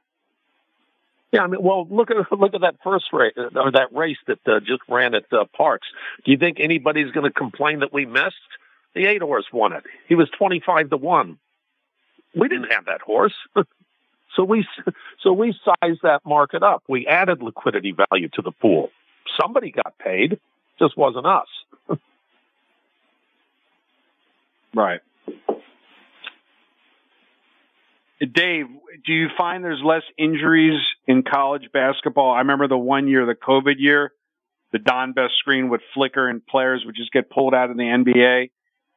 Yeah, 1.32 1.42
I 1.42 1.48
mean, 1.48 1.64
well, 1.64 1.88
look 1.90 2.12
at 2.12 2.18
look 2.32 2.54
at 2.54 2.62
that 2.62 2.76
first 2.84 3.06
race 3.12 3.34
or 3.36 3.72
that 3.72 3.88
race 3.92 4.18
that 4.28 4.38
uh, 4.48 4.60
just 4.60 4.82
ran 4.88 5.16
at 5.16 5.24
uh, 5.34 5.46
Parx. 5.60 5.80
Do 6.24 6.32
you 6.32 6.38
think 6.38 6.60
anybody's 6.60 7.12
going 7.12 7.26
to 7.26 7.34
complain 7.34 7.80
that 7.80 7.92
we 7.92 8.06
missed? 8.06 8.36
The 8.94 9.08
eight 9.08 9.24
horse 9.24 9.46
won 9.52 9.74
it. 9.74 9.84
He 10.08 10.14
was 10.14 10.30
twenty 10.38 10.62
five 10.64 10.92
to 10.92 10.98
one. 10.98 11.40
We 12.36 12.50
didn't 12.50 12.72
have 12.72 12.86
that 12.86 13.02
horse, 13.02 13.34
so 14.36 14.44
we 14.44 14.66
so 15.22 15.34
we 15.34 15.56
sized 15.64 16.02
that 16.04 16.22
market 16.26 16.64
up. 16.64 16.84
We 16.88 17.08
added 17.08 17.42
liquidity 17.42 17.96
value 18.10 18.30
to 18.34 18.42
the 18.42 18.52
pool. 18.52 18.90
Somebody 19.40 19.72
got 19.72 19.98
paid, 19.98 20.40
just 20.80 20.98
wasn't 20.98 21.26
us. 21.26 21.48
Right. 24.76 25.02
Dave, 28.20 28.66
do 29.06 29.14
you 29.14 29.28
find 29.38 29.64
there's 29.64 29.82
less 29.84 30.04
injuries 30.18 30.80
in 31.08 31.24
college 31.24 31.72
basketball? 31.72 32.32
I 32.32 32.40
remember 32.40 32.68
the 32.68 32.78
one 32.78 33.08
year, 33.08 33.26
the 33.26 33.36
COVID 33.36 33.76
year, 33.78 34.14
the 34.72 34.80
Don 34.80 35.14
Best 35.14 35.34
screen 35.38 35.70
would 35.70 35.82
flicker 35.94 36.28
and 36.28 36.46
players 36.46 36.84
would 36.86 36.96
just 36.96 37.12
get 37.12 37.30
pulled 37.30 37.54
out 37.54 37.70
of 37.70 37.78
the 37.78 37.84
NBA 37.84 38.50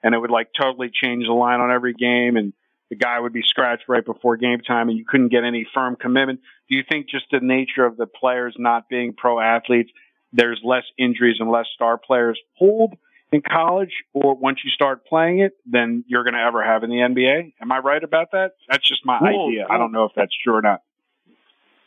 and 0.02 0.14
it 0.14 0.18
would 0.18 0.30
like 0.30 0.48
totally 0.58 0.90
change 0.90 1.26
the 1.26 1.32
line 1.32 1.60
on 1.60 1.70
every 1.70 1.92
game 1.92 2.36
and 2.36 2.52
the 2.90 2.96
guy 2.96 3.18
would 3.18 3.32
be 3.32 3.42
scratched 3.42 3.84
right 3.88 4.04
before 4.04 4.36
game 4.36 4.60
time 4.60 4.88
and 4.88 4.98
you 4.98 5.04
couldn't 5.06 5.28
get 5.28 5.44
any 5.44 5.66
firm 5.74 5.96
commitment. 5.96 6.40
Do 6.68 6.76
you 6.76 6.84
think 6.88 7.08
just 7.08 7.26
the 7.30 7.40
nature 7.40 7.84
of 7.84 7.96
the 7.96 8.06
players 8.06 8.54
not 8.58 8.88
being 8.88 9.12
pro 9.16 9.40
athletes, 9.40 9.90
there's 10.32 10.60
less 10.64 10.84
injuries 10.98 11.36
and 11.40 11.50
less 11.50 11.66
star 11.74 11.98
players 11.98 12.38
pulled 12.58 12.94
in 13.32 13.42
college, 13.42 13.90
or 14.14 14.34
once 14.34 14.60
you 14.64 14.70
start 14.70 15.04
playing 15.04 15.40
it, 15.40 15.52
than 15.68 16.04
you're 16.06 16.22
going 16.22 16.34
to 16.34 16.40
ever 16.40 16.64
have 16.64 16.84
in 16.84 16.90
the 16.90 16.96
NBA. 16.96 17.54
Am 17.60 17.72
I 17.72 17.78
right 17.78 18.02
about 18.02 18.30
that? 18.32 18.52
That's 18.68 18.86
just 18.88 19.04
my 19.04 19.18
Well, 19.20 19.48
idea. 19.48 19.66
I 19.68 19.78
don't 19.78 19.90
know 19.90 20.04
if 20.04 20.12
that's 20.14 20.32
true 20.44 20.54
or 20.54 20.62
not. 20.62 20.82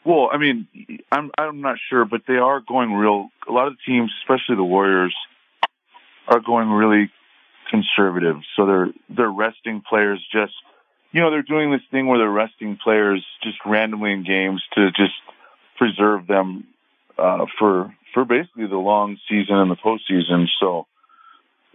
Well, 0.06 0.30
I 0.32 0.38
mean, 0.38 0.68
I'm 1.12 1.32
I'm 1.38 1.62
not 1.62 1.78
sure, 1.90 2.06
but 2.06 2.22
they 2.28 2.38
are 2.38 2.62
going 2.62 2.94
real. 2.94 3.30
A 3.48 3.52
lot 3.52 3.68
of 3.68 3.76
teams, 3.86 4.12
especially 4.22 4.56
the 4.56 4.64
Warriors, 4.64 5.16
are 6.28 6.40
going 6.40 6.70
really 6.70 7.12
conservative. 7.70 8.38
So 8.56 8.66
they're 8.66 8.88
they're 9.10 9.32
resting 9.32 9.82
players 9.88 10.26
just, 10.32 10.54
you 11.12 11.22
know, 11.22 11.32
they're 11.32 11.42
doing 11.42 11.72
this 11.72 11.82
thing 11.92 12.08
where 12.08 12.20
they're 12.20 12.30
resting 12.30 12.78
players 12.84 13.26
just 13.44 13.58
randomly 13.66 14.12
in 14.12 14.24
games 14.24 14.64
to 14.76 14.92
just 14.92 15.14
preserve 15.78 16.28
them 16.28 16.68
uh, 17.18 17.46
for 17.58 17.94
for 18.14 18.26
basically 18.26 18.68
the 18.68 18.78
long 18.78 19.18
season 19.30 19.56
and 19.56 19.72
the 19.72 19.76
postseason. 19.76 20.46
So 20.60 20.86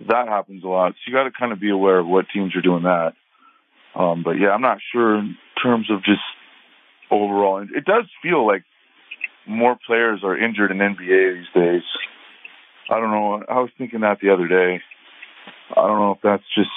that 0.08 0.28
happens 0.28 0.64
a 0.64 0.68
lot. 0.68 0.92
So 0.92 0.98
you 1.06 1.12
got 1.12 1.24
to 1.24 1.30
kind 1.30 1.52
of 1.52 1.60
be 1.60 1.70
aware 1.70 1.98
of 1.98 2.06
what 2.06 2.26
teams 2.32 2.54
are 2.56 2.62
doing 2.62 2.84
that. 2.84 3.14
Um, 3.94 4.22
but 4.24 4.32
yeah, 4.32 4.50
I'm 4.50 4.60
not 4.60 4.78
sure 4.92 5.18
in 5.18 5.36
terms 5.62 5.90
of 5.90 6.02
just 6.04 6.22
overall. 7.10 7.62
It 7.62 7.84
does 7.84 8.04
feel 8.22 8.46
like 8.46 8.64
more 9.46 9.76
players 9.86 10.20
are 10.24 10.36
injured 10.36 10.70
in 10.70 10.78
NBA 10.78 11.34
these 11.38 11.62
days. 11.62 11.82
I 12.90 12.98
don't 13.00 13.10
know. 13.10 13.42
I 13.48 13.60
was 13.60 13.70
thinking 13.78 14.00
that 14.00 14.18
the 14.20 14.30
other 14.30 14.48
day. 14.48 14.80
I 15.70 15.86
don't 15.86 15.98
know 15.98 16.12
if 16.12 16.20
that's 16.22 16.44
just. 16.54 16.70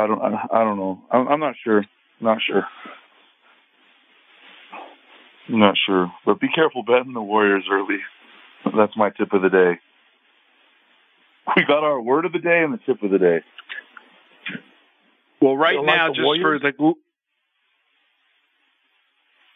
I 0.00 0.06
don't. 0.06 0.20
I, 0.20 0.46
I 0.52 0.64
don't 0.64 0.76
know. 0.76 1.02
I'm, 1.10 1.28
I'm 1.28 1.40
not 1.40 1.54
sure. 1.62 1.84
Not 2.20 2.38
sure. 2.46 2.64
Not 5.48 5.76
sure. 5.86 6.12
But 6.26 6.40
be 6.40 6.48
careful 6.54 6.82
betting 6.82 7.14
the 7.14 7.22
Warriors 7.22 7.64
early. 7.70 7.98
That's 8.64 8.96
my 8.96 9.10
tip 9.10 9.32
of 9.32 9.42
the 9.42 9.48
day. 9.48 9.80
We 11.56 11.64
got 11.66 11.82
our 11.82 12.00
word 12.00 12.26
of 12.26 12.32
the 12.32 12.38
day 12.38 12.62
and 12.62 12.74
the 12.74 12.78
tip 12.84 13.02
of 13.02 13.10
the 13.10 13.18
day. 13.18 13.38
Well, 15.40 15.56
right 15.56 15.74
don't 15.74 15.86
like 15.86 15.96
now, 15.96 16.08
just 16.08 16.20
Warriors? 16.22 16.60
for 16.62 16.72
the 16.72 16.94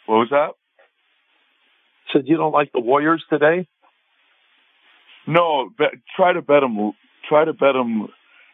What 0.07 0.17
was 0.17 0.29
that? 0.31 0.51
Said 2.13 2.23
you 2.27 2.37
don't 2.37 2.53
like 2.53 2.73
the 2.73 2.81
Warriors 2.81 3.23
today? 3.29 3.69
No, 5.27 5.71
bet, 5.77 5.91
try 6.17 6.33
to 6.33 6.43
bet 6.43 6.61
them. 6.61 6.93
Try 7.29 7.45
to 7.45 7.53
bet 7.53 7.75
them, 7.75 8.09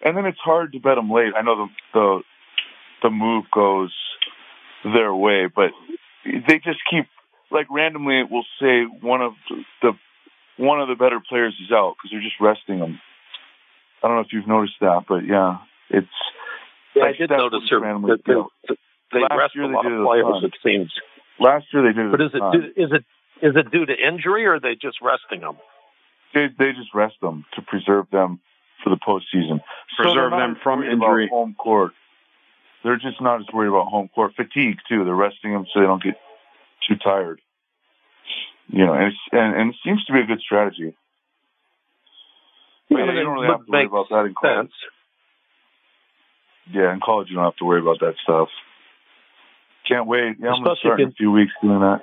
and 0.04 0.16
then 0.16 0.26
it's 0.26 0.38
hard 0.38 0.72
to 0.72 0.78
bet 0.80 0.96
them 0.96 1.10
late. 1.10 1.32
I 1.36 1.42
know 1.42 1.66
the 1.66 1.68
the 1.94 2.22
the 3.02 3.10
move 3.10 3.44
goes 3.52 3.92
their 4.84 5.14
way, 5.14 5.46
but 5.54 5.70
they 6.24 6.58
just 6.58 6.80
keep 6.90 7.06
like 7.50 7.66
randomly. 7.70 8.20
It 8.20 8.30
will 8.30 8.46
say 8.60 8.84
one 9.00 9.22
of 9.22 9.32
the 9.82 9.92
one 10.56 10.80
of 10.80 10.88
the 10.88 10.94
better 10.94 11.20
players 11.26 11.54
is 11.64 11.70
out 11.72 11.96
because 11.96 12.10
they're 12.10 12.22
just 12.22 12.40
resting 12.40 12.78
them. 12.78 13.00
I 14.02 14.08
don't 14.08 14.16
know 14.16 14.22
if 14.22 14.32
you've 14.32 14.46
noticed 14.46 14.74
that, 14.80 15.04
but 15.08 15.26
yeah, 15.26 15.58
it's 15.90 16.06
Yeah, 16.94 17.04
Like 17.04 17.14
I 17.14 17.18
did 17.18 17.30
notice 17.30 17.60
her. 17.70 17.80
randomly 17.80 18.12
that 18.12 18.24
they, 18.24 18.74
they 19.12 19.20
rest 19.36 19.54
a 19.56 19.66
lot 19.66 19.84
it 19.86 19.92
of 19.92 20.04
players. 20.06 20.44
It 20.44 20.54
seems. 20.62 20.92
last 21.40 21.66
year 21.72 21.82
they 21.82 21.92
did. 21.92 22.10
But 22.10 22.20
is 22.20 22.30
it 22.34 22.42
due, 22.52 22.82
is 22.84 22.90
it 22.92 23.04
is 23.40 23.56
it 23.56 23.70
due 23.70 23.86
to 23.86 23.94
injury 23.94 24.46
or 24.46 24.54
are 24.54 24.60
they 24.60 24.74
just 24.74 24.98
resting 25.02 25.40
them? 25.40 25.56
they 26.34 26.46
they 26.58 26.72
just 26.72 26.94
rest 26.94 27.14
them 27.22 27.44
to 27.54 27.62
preserve 27.62 28.06
them 28.10 28.40
for 28.88 28.96
the 28.96 29.00
postseason. 29.00 29.60
So 29.96 30.02
Preserve 30.02 30.14
they're 30.14 30.30
not 30.30 30.38
them 30.38 30.56
as 30.56 30.62
from 30.62 30.80
worried 30.80 30.92
about 30.94 31.06
injury. 31.06 31.28
Home 31.30 31.54
court. 31.54 31.92
They're 32.84 32.96
just 32.96 33.20
not 33.20 33.40
as 33.40 33.46
worried 33.52 33.68
about 33.68 33.88
home 33.88 34.08
court 34.14 34.32
fatigue 34.36 34.78
too. 34.88 35.04
They're 35.04 35.14
resting 35.14 35.52
them 35.52 35.66
so 35.72 35.80
they 35.80 35.86
don't 35.86 36.02
get 36.02 36.14
too 36.88 36.96
tired. 36.96 37.40
You 38.68 38.86
know, 38.86 38.92
and 38.92 39.04
it's, 39.04 39.16
and, 39.32 39.56
and 39.56 39.70
it 39.70 39.76
seems 39.84 40.04
to 40.04 40.12
be 40.12 40.20
a 40.20 40.26
good 40.26 40.40
strategy. 40.40 40.94
But 42.88 42.98
yeah, 42.98 43.04
I 43.04 43.06
mean, 43.06 43.16
you 43.16 43.22
don't 43.24 43.34
really 43.34 43.48
have 43.48 43.66
to 43.66 43.72
worry 43.72 43.86
about 43.86 44.08
that 44.10 44.24
in 44.26 44.34
college. 44.34 44.66
sense. 44.66 44.72
Yeah, 46.70 46.92
in 46.92 47.00
college 47.00 47.28
you 47.30 47.36
don't 47.36 47.44
have 47.44 47.56
to 47.56 47.64
worry 47.64 47.80
about 47.80 48.00
that 48.00 48.14
stuff. 48.22 48.48
Can't 49.88 50.06
wait. 50.06 50.36
Yeah, 50.38 50.50
I'm 50.50 50.62
gonna 50.62 50.76
start 50.76 51.00
in 51.00 51.08
a 51.08 51.12
few 51.12 51.32
weeks 51.32 51.52
doing 51.62 51.80
that. 51.80 52.00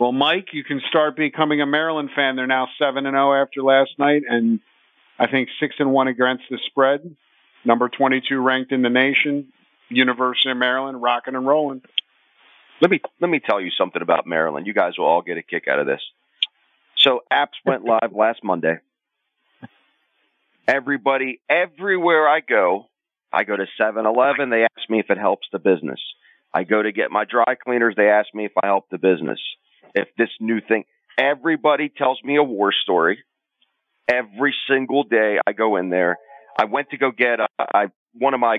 Well, 0.00 0.12
Mike, 0.12 0.48
you 0.52 0.62
can 0.62 0.80
start 0.88 1.16
becoming 1.16 1.60
a 1.60 1.66
Maryland 1.66 2.10
fan. 2.14 2.36
They're 2.36 2.46
now 2.46 2.68
seven 2.78 3.06
and 3.06 3.14
zero 3.14 3.34
after 3.42 3.62
last 3.62 3.98
night, 3.98 4.22
and 4.28 4.60
I 5.18 5.26
think 5.26 5.48
six 5.58 5.76
and 5.78 5.92
one 5.92 6.08
against 6.08 6.44
the 6.50 6.58
spread. 6.66 7.16
Number 7.64 7.88
twenty-two 7.88 8.40
ranked 8.40 8.72
in 8.72 8.82
the 8.82 8.90
nation. 8.90 9.52
University 9.88 10.50
of 10.50 10.56
Maryland, 10.56 11.02
rocking 11.02 11.34
and 11.34 11.46
rolling. 11.46 11.82
Let 12.80 12.90
me 12.90 13.00
let 13.20 13.28
me 13.28 13.40
tell 13.40 13.60
you 13.60 13.70
something 13.70 14.02
about 14.02 14.26
Maryland. 14.26 14.66
You 14.66 14.74
guys 14.74 14.92
will 14.98 15.06
all 15.06 15.22
get 15.22 15.36
a 15.36 15.42
kick 15.42 15.66
out 15.66 15.80
of 15.80 15.86
this. 15.86 16.00
So 16.96 17.22
apps 17.32 17.58
went 17.64 17.84
live 17.84 18.12
last 18.12 18.44
Monday. 18.44 18.78
Everybody, 20.66 21.40
everywhere 21.48 22.28
I 22.28 22.40
go, 22.40 22.86
I 23.32 23.44
go 23.44 23.56
to 23.56 23.66
7-Eleven. 23.80 24.50
They 24.50 24.64
ask 24.64 24.90
me 24.90 25.00
if 25.00 25.08
it 25.08 25.16
helps 25.16 25.46
the 25.50 25.58
business. 25.58 26.00
I 26.52 26.64
go 26.64 26.82
to 26.82 26.92
get 26.92 27.10
my 27.10 27.24
dry 27.24 27.54
cleaners. 27.54 27.94
They 27.96 28.10
ask 28.10 28.28
me 28.34 28.44
if 28.44 28.52
I 28.62 28.66
help 28.66 28.84
the 28.90 28.98
business. 28.98 29.38
If 29.94 30.08
this 30.16 30.30
new 30.40 30.60
thing, 30.60 30.84
everybody 31.18 31.88
tells 31.88 32.18
me 32.22 32.36
a 32.36 32.42
war 32.42 32.72
story. 32.72 33.18
Every 34.10 34.54
single 34.68 35.04
day 35.04 35.38
I 35.46 35.52
go 35.52 35.76
in 35.76 35.90
there. 35.90 36.18
I 36.58 36.64
went 36.64 36.90
to 36.90 36.96
go 36.96 37.10
get 37.10 37.40
a, 37.40 37.48
I, 37.58 37.86
one 38.14 38.34
of 38.34 38.40
my 38.40 38.58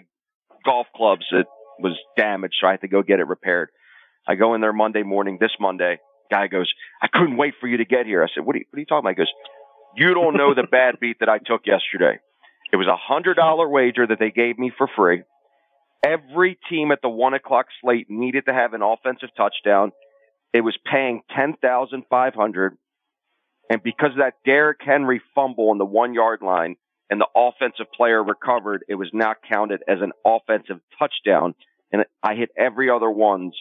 golf 0.65 0.87
clubs 0.95 1.25
that 1.31 1.45
was 1.79 1.97
damaged, 2.17 2.55
so 2.61 2.67
I 2.67 2.71
had 2.71 2.81
to 2.81 2.87
go 2.87 3.01
get 3.01 3.19
it 3.19 3.27
repaired. 3.27 3.69
I 4.27 4.35
go 4.35 4.53
in 4.53 4.61
there 4.61 4.73
Monday 4.73 5.03
morning, 5.03 5.37
this 5.39 5.51
Monday. 5.59 5.99
Guy 6.29 6.47
goes, 6.47 6.71
I 7.01 7.07
couldn't 7.11 7.37
wait 7.37 7.55
for 7.59 7.67
you 7.67 7.77
to 7.77 7.85
get 7.85 8.05
here. 8.05 8.23
I 8.23 8.27
said, 8.33 8.45
what 8.45 8.55
are 8.55 8.59
you, 8.59 8.65
what 8.69 8.77
are 8.77 8.79
you 8.81 8.85
talking 8.85 8.99
about? 8.99 9.09
He 9.11 9.15
goes, 9.15 9.33
you 9.95 10.13
don't 10.13 10.37
know 10.37 10.53
the 10.53 10.67
bad 10.69 10.99
beat 10.99 11.17
that 11.21 11.29
I 11.29 11.39
took 11.39 11.65
yesterday. 11.65 12.19
It 12.71 12.75
was 12.75 12.87
a 12.87 12.95
hundred 12.95 13.35
dollar 13.35 13.67
wager 13.67 14.05
that 14.05 14.19
they 14.19 14.29
gave 14.29 14.59
me 14.59 14.71
for 14.77 14.87
free. 14.95 15.23
Every 16.05 16.59
team 16.69 16.91
at 16.91 17.01
the 17.01 17.09
one 17.09 17.33
o'clock 17.33 17.65
slate 17.81 18.09
needed 18.09 18.45
to 18.45 18.53
have 18.53 18.73
an 18.73 18.81
offensive 18.81 19.29
touchdown. 19.35 19.91
It 20.53 20.61
was 20.61 20.77
paying 20.91 21.21
ten 21.35 21.53
thousand 21.61 22.03
five 22.09 22.33
hundred, 22.33 22.77
and 23.69 23.83
because 23.83 24.11
of 24.11 24.17
that 24.17 24.33
Derrick 24.45 24.79
Henry 24.81 25.21
fumble 25.35 25.69
on 25.69 25.77
the 25.77 25.85
one 25.85 26.13
yard 26.13 26.41
line 26.41 26.75
and 27.09 27.21
the 27.21 27.27
offensive 27.35 27.87
player 27.95 28.23
recovered, 28.23 28.83
it 28.87 28.95
was 28.95 29.09
not 29.13 29.37
counted 29.49 29.81
as 29.87 29.99
an 30.01 30.11
offensive 30.25 30.79
touchdown. 30.97 31.55
And 31.91 32.05
I 32.21 32.35
hit 32.35 32.49
every 32.57 32.89
other 32.89 33.09
ones 33.09 33.55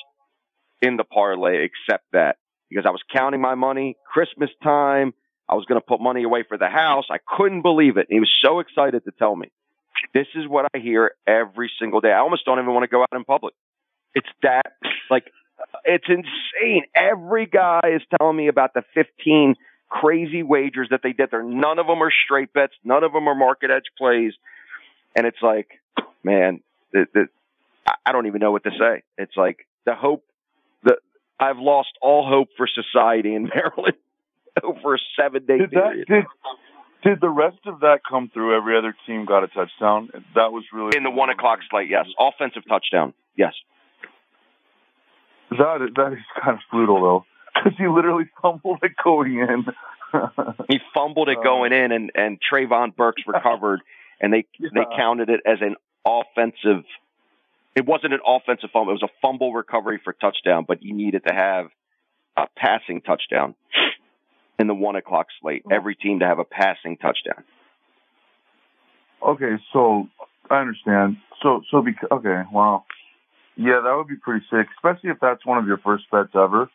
in 0.83 0.97
the 0.97 1.05
parlay 1.05 1.67
except 1.67 2.05
that 2.13 2.37
because 2.69 2.85
I 2.87 2.91
was 2.91 3.03
counting 3.15 3.41
my 3.41 3.55
money. 3.55 3.97
Christmas 4.13 4.51
time, 4.63 5.15
I 5.49 5.55
was 5.55 5.65
going 5.65 5.81
to 5.81 5.87
put 5.87 6.01
money 6.01 6.25
away 6.25 6.45
for 6.47 6.59
the 6.59 6.69
house. 6.69 7.07
I 7.11 7.19
couldn't 7.27 7.63
believe 7.63 7.97
it. 7.97 8.07
He 8.11 8.21
was 8.21 8.31
so 8.45 8.61
excited 8.61 9.05
to 9.05 9.13
tell 9.19 9.35
me. 9.35 9.51
This 10.13 10.27
is 10.35 10.47
what 10.47 10.67
I 10.75 10.79
hear 10.79 11.13
every 11.27 11.71
single 11.81 12.01
day. 12.01 12.13
I 12.13 12.19
almost 12.19 12.45
don't 12.45 12.59
even 12.59 12.73
want 12.73 12.85
to 12.85 12.89
go 12.89 13.01
out 13.01 13.09
in 13.13 13.25
public. 13.25 13.55
It's 14.15 14.29
that, 14.43 14.73
like, 15.11 15.25
it's 15.85 16.05
insane. 16.09 16.85
Every 16.95 17.47
guy 17.47 17.81
is 17.95 18.03
telling 18.19 18.37
me 18.37 18.49
about 18.49 18.75
the 18.75 18.83
15 18.95 19.55
crazy 19.89 20.43
wagers 20.43 20.89
that 20.91 21.01
they 21.03 21.13
did 21.13 21.31
there. 21.31 21.43
None 21.43 21.79
of 21.79 21.87
them 21.87 22.03
are 22.03 22.13
straight 22.25 22.53
bets. 22.53 22.75
None 22.85 23.05
of 23.05 23.13
them 23.13 23.27
are 23.29 23.35
market 23.35 23.71
edge 23.71 23.87
plays. 23.97 24.33
And 25.17 25.27
it's 25.27 25.39
like, 25.43 25.69
man, 26.23 26.61
the, 26.93 27.07
the, 27.15 27.29
I- 28.05 28.13
don't 28.13 28.27
even 28.27 28.41
know 28.41 28.53
what 28.53 28.65
to 28.65 28.71
say. 28.71 29.03
It's 29.17 29.37
like 29.37 29.67
the 29.87 29.95
hope, 29.95 30.25
the, 30.83 30.97
I've 31.41 31.59
lost 31.59 31.91
all 32.03 32.27
hope 32.29 32.49
for 32.57 32.67
society 32.69 33.35
in 33.35 33.45
Maryland 33.55 33.97
over 34.63 34.95
a 34.95 34.99
seven 35.21 35.47
day 35.47 35.59
period. 35.67 36.07
That, 36.09 36.15
did, 36.15 36.25
did 37.11 37.21
the 37.21 37.29
rest 37.31 37.59
of 37.67 37.81
that 37.81 38.01
come 38.09 38.31
through? 38.33 38.57
Every 38.57 38.77
other 38.77 38.95
team 39.07 39.25
got 39.25 39.45
a 39.45 39.49
touchdown. 39.49 40.11
That 40.35 40.53
was 40.53 40.65
really 40.73 40.97
in 40.97 41.05
the 41.05 41.11
one 41.11 41.31
o'clock 41.31 41.61
slate. 41.71 41.89
Yes, 41.89 42.07
offensive 42.19 42.63
touchdown. 42.69 43.15
Yes. 43.37 43.55
That 45.59 45.83
is, 45.83 45.91
that 45.97 46.13
is 46.13 46.19
kind 46.43 46.57
of 46.57 46.63
brutal 46.71 47.03
though, 47.03 47.25
because 47.55 47.79
he 47.79 47.89
literally 47.89 48.29
fumbled 48.41 48.79
it 48.83 48.93
going 49.03 49.35
in. 49.35 49.67
he 50.69 50.79
fumbled 50.95 51.29
it 51.29 51.39
going 51.43 51.73
um, 51.73 51.79
in, 51.79 51.93
and 51.93 52.11
and 52.15 52.39
Treylon 52.41 52.95
Burks 52.97 53.23
recovered, 53.27 53.81
and 54.21 54.33
they 54.33 54.47
yeah. 54.59 54.71
they 54.75 54.85
counted 54.97 55.29
it 55.29 55.41
as 55.45 55.59
an 55.61 55.77
offensive. 56.07 56.85
It 57.75 57.87
wasn't 57.87 58.15
an 58.15 58.21
offensive 58.27 58.71
fumble; 58.73 58.93
it 58.93 59.01
was 59.03 59.11
a 59.11 59.15
fumble 59.21 59.53
recovery 59.53 60.01
for 60.03 60.13
touchdown. 60.13 60.65
But 60.67 60.83
you 60.83 60.95
needed 60.95 61.23
to 61.27 61.35
have 61.35 61.67
a 62.37 62.47
passing 62.57 63.01
touchdown 63.01 63.55
in 64.59 64.67
the 64.67 64.75
one 64.75 64.97
o'clock 64.97 65.27
slate. 65.41 65.63
Oh. 65.67 65.75
Every 65.75 65.95
team 65.95 66.21
to 66.21 66.27
have 66.27 66.39
a 66.39 66.45
passing 66.45 66.97
touchdown. 66.97 67.45
Okay, 69.27 69.57
so 69.73 70.09
I 70.49 70.61
understand. 70.61 71.17
So 71.43 71.63
so 71.71 71.83
because 71.83 72.09
okay, 72.11 72.43
wow, 72.53 72.85
yeah, 73.59 73.81
that 73.83 73.93
would 73.97 74.07
be 74.07 74.17
pretty 74.17 74.47
sick, 74.51 74.69
especially 74.77 75.11
if 75.11 75.19
that's 75.21 75.45
one 75.45 75.59
of 75.59 75.67
your 75.67 75.79
first 75.79 76.05
bets 76.13 76.31
ever. 76.33 76.71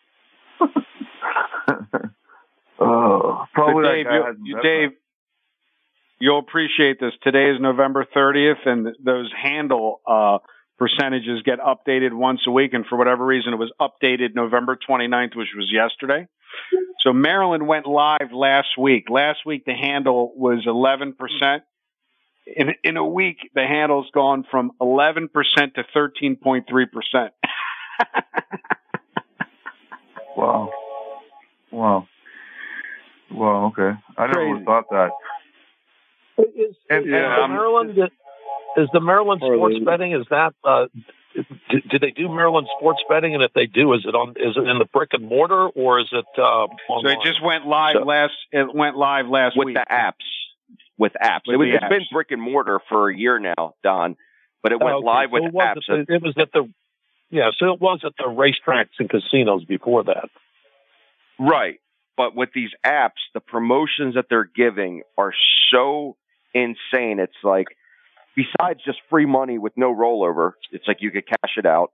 uh, 0.61 0.67
probably 3.53 4.03
Dave, 4.03 4.05
you, 4.43 4.61
Dave, 4.61 4.89
you'll 6.19 6.39
appreciate 6.39 6.99
this. 6.99 7.13
Today 7.23 7.51
is 7.51 7.61
November 7.61 8.05
30th, 8.13 8.67
and 8.67 8.89
those 9.01 9.31
handle 9.31 10.01
uh, 10.05 10.39
percentages 10.77 11.41
get 11.43 11.59
updated 11.59 12.11
once 12.11 12.41
a 12.47 12.51
week. 12.51 12.73
And 12.73 12.85
for 12.85 12.97
whatever 12.97 13.25
reason, 13.25 13.53
it 13.53 13.59
was 13.59 13.71
updated 13.79 14.35
November 14.35 14.77
29th, 14.77 15.37
which 15.37 15.49
was 15.55 15.71
yesterday. 15.71 16.27
So 16.99 17.13
Maryland 17.13 17.65
went 17.65 17.87
live 17.87 18.33
last 18.33 18.77
week. 18.77 19.09
Last 19.09 19.45
week, 19.45 19.63
the 19.65 19.73
handle 19.73 20.33
was 20.35 20.65
11%. 20.65 21.61
In, 22.45 22.73
in 22.83 22.97
a 22.97 23.05
week, 23.05 23.51
the 23.55 23.65
handle's 23.65 24.09
gone 24.13 24.45
from 24.49 24.71
11% 24.81 25.29
to 25.75 25.83
13.3%. 25.95 27.29
wow. 30.37 30.69
Wow. 31.71 32.07
Wow, 33.31 33.65
okay. 33.67 33.97
I 34.17 34.27
never 34.27 34.49
would 34.49 34.57
have 34.57 34.65
thought 34.65 34.89
that. 34.91 35.11
Is, 36.37 36.75
and, 36.89 37.05
is 37.05 37.13
and, 37.13 37.43
um, 37.43 37.51
Maryland 37.51 37.97
is 38.77 38.89
the 38.91 38.99
Maryland 38.99 39.41
sports 39.43 39.77
betting 39.85 40.13
is 40.13 40.25
that 40.29 40.53
uh, 40.63 40.85
do, 41.35 41.81
do, 41.89 41.99
they 41.99 42.11
do 42.11 42.27
Maryland 42.29 42.67
sports 42.77 43.01
betting? 43.09 43.33
And 43.33 43.43
if 43.43 43.53
they 43.53 43.65
do, 43.65 43.93
is 43.93 44.01
it 44.05 44.15
on 44.15 44.29
is 44.31 44.55
it 44.55 44.67
in 44.67 44.77
the 44.79 44.85
brick 44.85 45.09
and 45.13 45.27
mortar 45.27 45.67
or 45.67 45.99
is 45.99 46.07
it? 46.11 46.25
Uh, 46.37 46.67
so 46.87 47.07
it 47.07 47.19
just 47.23 47.43
went 47.43 47.65
live 47.65 47.95
so, 47.99 48.03
last. 48.03 48.33
It 48.51 48.73
went 48.73 48.97
live 48.97 49.27
last 49.27 49.57
with 49.57 49.67
week. 49.67 49.75
the 49.75 49.85
apps. 49.89 50.25
With 50.97 51.13
apps, 51.21 51.41
with 51.47 51.55
it 51.55 51.57
was, 51.57 51.67
it's 51.73 51.83
apps. 51.83 51.89
been 51.89 52.05
brick 52.11 52.27
and 52.31 52.41
mortar 52.41 52.79
for 52.87 53.09
a 53.09 53.17
year 53.17 53.39
now, 53.39 53.73
Don. 53.83 54.15
But 54.61 54.71
it 54.71 54.79
went 54.79 54.95
okay. 54.97 55.05
live 55.05 55.31
with 55.31 55.43
so 55.51 55.59
apps. 55.59 55.89
It, 55.89 56.05
it 56.09 56.21
was 56.21 56.35
at 56.37 56.51
the 56.53 56.71
yeah, 57.29 57.49
so 57.57 57.73
it 57.73 57.81
was 57.81 58.01
at 58.05 58.13
the 58.17 58.25
racetracks 58.25 58.99
and 58.99 59.09
casinos 59.09 59.65
before 59.65 60.03
that. 60.03 60.29
Right. 61.39 61.79
But 62.15 62.35
with 62.35 62.49
these 62.53 62.69
apps, 62.85 63.21
the 63.33 63.39
promotions 63.39 64.13
that 64.13 64.25
they're 64.29 64.49
giving 64.55 65.01
are 65.17 65.33
so 65.71 66.15
insane. 66.53 67.19
It's 67.19 67.33
like 67.43 67.67
besides 68.35 68.81
just 68.85 68.99
free 69.09 69.25
money 69.25 69.57
with 69.57 69.73
no 69.75 69.93
rollover, 69.93 70.51
it's 70.71 70.87
like 70.87 70.97
you 70.99 71.09
could 71.11 71.27
cash 71.27 71.57
it 71.57 71.65
out, 71.65 71.91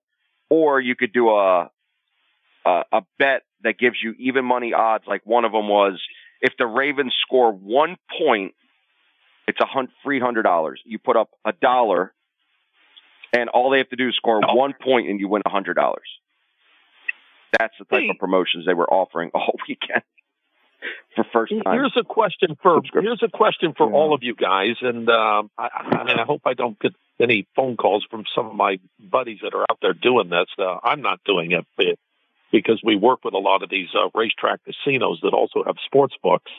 or 0.49 0.81
you 0.81 0.95
could 0.95 1.13
do 1.13 1.29
a 1.29 1.71
a, 2.65 2.81
a 2.91 3.01
bet 3.17 3.43
that 3.63 3.79
gives 3.79 3.95
you 4.03 4.13
even 4.19 4.45
money 4.45 4.73
odds. 4.73 5.05
Like 5.07 5.21
one 5.25 5.45
of 5.45 5.51
them 5.51 5.67
was 5.67 6.01
if 6.41 6.53
the 6.57 6.65
Ravens 6.65 7.13
score 7.25 7.53
one 7.53 7.97
point, 8.17 8.53
it's 9.47 9.59
a 9.59 9.65
free 10.03 10.19
hundred 10.19 10.43
dollars. 10.43 10.81
You 10.85 10.99
put 10.99 11.17
up 11.17 11.29
a 11.45 11.53
dollar, 11.53 12.13
and 13.33 13.49
all 13.49 13.69
they 13.69 13.79
have 13.79 13.89
to 13.89 13.95
do 13.95 14.09
is 14.09 14.15
score 14.15 14.41
oh. 14.43 14.55
one 14.55 14.73
point, 14.79 15.09
and 15.09 15.19
you 15.19 15.27
win 15.27 15.41
a 15.45 15.49
hundred 15.49 15.75
dollars. 15.75 16.07
That's 17.57 17.73
the 17.79 17.85
type 17.85 18.01
hey. 18.01 18.09
of 18.09 18.17
promotions 18.19 18.65
they 18.65 18.73
were 18.73 18.91
offering 18.91 19.31
all 19.33 19.55
weekend 19.67 20.03
for 21.15 21.25
first 21.31 21.53
time. 21.63 21.73
Here's 21.73 21.97
a 21.97 22.03
question 22.03 22.57
for 22.61 22.81
here's 22.93 23.23
a 23.23 23.29
question 23.29 23.73
for 23.75 23.89
yeah. 23.89 23.95
all 23.95 24.13
of 24.13 24.23
you 24.23 24.35
guys, 24.35 24.75
and 24.81 25.09
um, 25.09 25.49
I, 25.57 25.69
I 25.73 26.03
mean 26.03 26.19
I 26.19 26.25
hope 26.25 26.41
I 26.45 26.53
don't 26.53 26.79
get 26.79 26.93
any 27.19 27.47
phone 27.55 27.75
calls 27.75 28.05
from 28.09 28.23
some 28.35 28.47
of 28.47 28.55
my 28.55 28.79
buddies 28.99 29.39
that 29.43 29.53
are 29.53 29.65
out 29.69 29.79
there 29.81 29.93
doing 29.93 30.29
this. 30.29 30.47
Uh, 30.57 30.77
I'm 30.83 31.01
not 31.01 31.19
doing 31.25 31.51
it 31.51 31.65
because 32.51 32.81
we 32.83 32.95
work 32.95 33.23
with 33.23 33.33
a 33.33 33.39
lot 33.39 33.63
of 33.63 33.69
these 33.69 33.89
uh, 33.95 34.09
racetrack 34.13 34.59
casinos 34.65 35.19
that 35.23 35.33
also 35.33 35.63
have 35.65 35.75
sports 35.85 36.15
books. 36.21 36.51